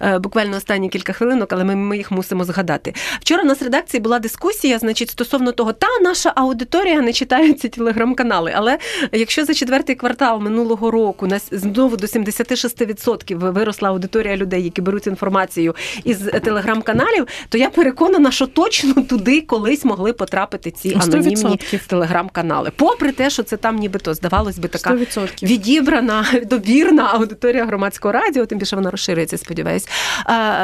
е, 0.00 0.18
буквально 0.18 0.56
останні 0.56 0.88
кілька 0.88 1.12
хвилинок, 1.12 1.52
але 1.52 1.64
ми, 1.64 1.76
ми 1.76 1.96
їх 1.96 2.10
мусимо 2.10 2.44
згадати. 2.44 2.94
Вчора 3.20 3.42
у 3.42 3.46
нас 3.46 3.60
в 3.60 3.64
редакції 3.64 4.00
була 4.00 4.18
дискусія, 4.18 4.78
значить, 4.78 5.10
стосовно 5.10 5.52
того, 5.52 5.72
та 5.72 5.86
наша 6.02 6.32
аудиторія 6.36 7.00
не 7.00 7.12
читає 7.12 7.52
ці 7.52 7.68
телеграм-канали. 7.68 8.52
Але 8.54 8.78
якщо 9.12 9.44
за 9.44 9.54
четвертий 9.54 9.94
квартал 9.94 10.40
минулого 10.40 10.90
року 10.90 11.26
нас 11.26 11.48
знову 11.50 11.96
до 11.96 12.06
76% 12.06 13.52
виросла 13.52 13.88
аудиторія 13.88 14.36
людей, 14.36 14.64
які 14.64 14.80
беруть 14.80 15.06
інформацію 15.06 15.74
із 16.04 16.18
телеграм-каналів, 16.18 17.26
то 17.48 17.58
я 17.58 17.70
переконана, 17.70 18.30
що 18.30 18.46
точно 18.46 19.02
туди 19.02 19.40
колись 19.40 19.84
могли 19.84 20.12
потрапити 20.12 20.70
ці 20.70 20.98
анонімні 21.02 21.60
телеграм 21.86 22.23
телеграм-канали. 22.28 22.72
Попри 22.76 23.12
те, 23.12 23.30
що 23.30 23.42
це 23.42 23.56
там 23.56 23.76
нібито 23.76 24.14
здавалось 24.14 24.58
би 24.58 24.68
така 24.68 24.90
100%. 24.90 25.46
відібрана 25.46 26.26
добірна 26.46 27.10
аудиторія 27.12 27.64
громадського 27.64 28.12
радіо, 28.12 28.46
тим 28.46 28.58
більше 28.58 28.76
вона 28.76 28.90
розширюється, 28.90 29.38
сподіваюсь. 29.38 29.88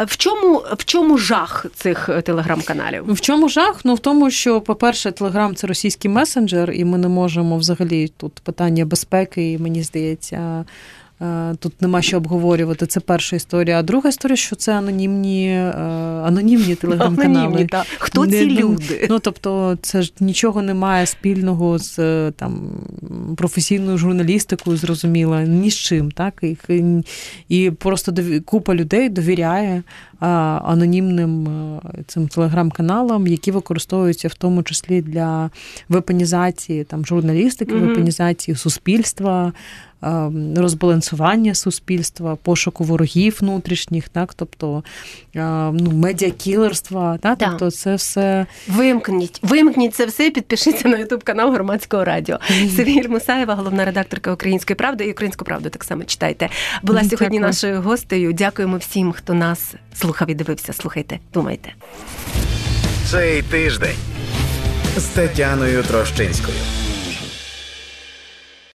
В 0.06 0.16
чому 0.16 0.64
в 0.76 0.84
чому 0.84 1.18
жах 1.18 1.66
цих 1.74 2.10
телеграм-каналів? 2.24 3.12
В 3.12 3.20
чому 3.20 3.48
жах? 3.48 3.80
Ну 3.84 3.94
в 3.94 3.98
тому, 3.98 4.30
що, 4.30 4.60
по-перше, 4.60 5.12
телеграм 5.12 5.54
це 5.54 5.66
російський 5.66 6.10
месенджер, 6.10 6.70
і 6.70 6.84
ми 6.84 6.98
не 6.98 7.08
можемо 7.08 7.56
взагалі 7.56 8.08
тут 8.16 8.32
питання 8.32 8.84
безпеки, 8.84 9.52
і 9.52 9.58
мені 9.58 9.82
здається. 9.82 10.64
Е, 11.22 11.54
тут 11.58 11.82
нема 11.82 12.02
що 12.02 12.16
обговорювати. 12.16 12.86
Це 12.86 13.00
перша 13.00 13.36
історія. 13.36 13.78
А 13.78 13.82
друга 13.82 14.08
історія, 14.08 14.36
що 14.36 14.56
це 14.56 14.78
анонімні 14.78 15.48
е, 15.48 15.72
анонімні 16.24 16.74
телеграм-канали. 16.74 17.38
Анонімні, 17.46 17.66
так. 17.66 17.86
Хто 17.98 18.26
ці 18.26 18.50
люди? 18.50 19.06
Ну 19.10 19.18
тобто, 19.18 19.78
це 19.82 20.02
ж 20.02 20.12
нічого 20.20 20.62
немає 20.62 21.06
спільного 21.06 21.78
з 21.78 21.96
там 22.30 22.70
професійною 23.36 23.98
журналістикою, 23.98 24.76
зрозуміло, 24.76 25.40
ні 25.40 25.70
з 25.70 25.74
чим. 25.74 26.10
Так 26.10 26.44
і, 26.68 26.84
і 27.48 27.70
просто 27.70 28.14
купа 28.44 28.74
людей 28.74 29.08
довіряє 29.08 29.82
анонімним 30.20 31.48
е, 31.48 31.80
цим 32.06 32.28
телеграм-каналам, 32.28 33.26
які 33.26 33.50
використовуються 33.50 34.28
в 34.28 34.34
тому 34.34 34.62
числі 34.62 35.02
для 35.02 35.50
вепонізації 35.88 36.84
там 36.84 37.06
журналістики, 37.06 37.74
mm-hmm. 37.74 37.88
вепонізації 37.88 38.56
суспільства. 38.56 39.52
Ем, 40.02 40.54
розбалансування 40.56 41.54
суспільства, 41.54 42.36
пошуку 42.36 42.84
ворогів 42.84 43.38
внутрішніх, 43.40 44.08
так, 44.08 44.34
тобто 44.34 44.84
ем, 45.34 45.76
ну, 45.76 45.90
медіакілерства, 45.90 47.18
так, 47.18 47.38
да. 47.38 47.48
тобто 47.48 47.70
це 47.70 47.94
все. 47.94 48.46
Вимкніть, 48.68 49.40
вимкніть 49.42 49.94
це 49.94 50.06
все, 50.06 50.26
і 50.26 50.30
підпишіться 50.30 50.88
на 50.88 50.98
ютуб 50.98 51.24
канал 51.24 51.52
громадського 51.52 52.04
радіо. 52.04 52.36
Mm-hmm. 52.36 52.76
Сергій 52.76 53.08
Мусаєва, 53.08 53.54
головна 53.54 53.84
редакторка 53.84 54.32
Української 54.32 54.76
правди 54.76 55.04
і 55.04 55.10
Українську 55.10 55.44
правду 55.44 55.68
так 55.68 55.84
само 55.84 56.04
читайте. 56.04 56.48
Була 56.82 57.00
mm-hmm. 57.00 57.10
сьогодні 57.10 57.38
Дякую. 57.38 57.40
нашою 57.40 57.82
гостею. 57.82 58.32
Дякуємо 58.32 58.76
всім, 58.76 59.12
хто 59.12 59.34
нас 59.34 59.74
слухав 59.94 60.30
і 60.30 60.34
дивився. 60.34 60.72
Слухайте, 60.72 61.18
думайте. 61.34 61.72
Цей 63.06 63.42
тиждень 63.42 63.96
з 64.96 65.04
Тетяною 65.04 65.82
Трощинською. 65.82 66.79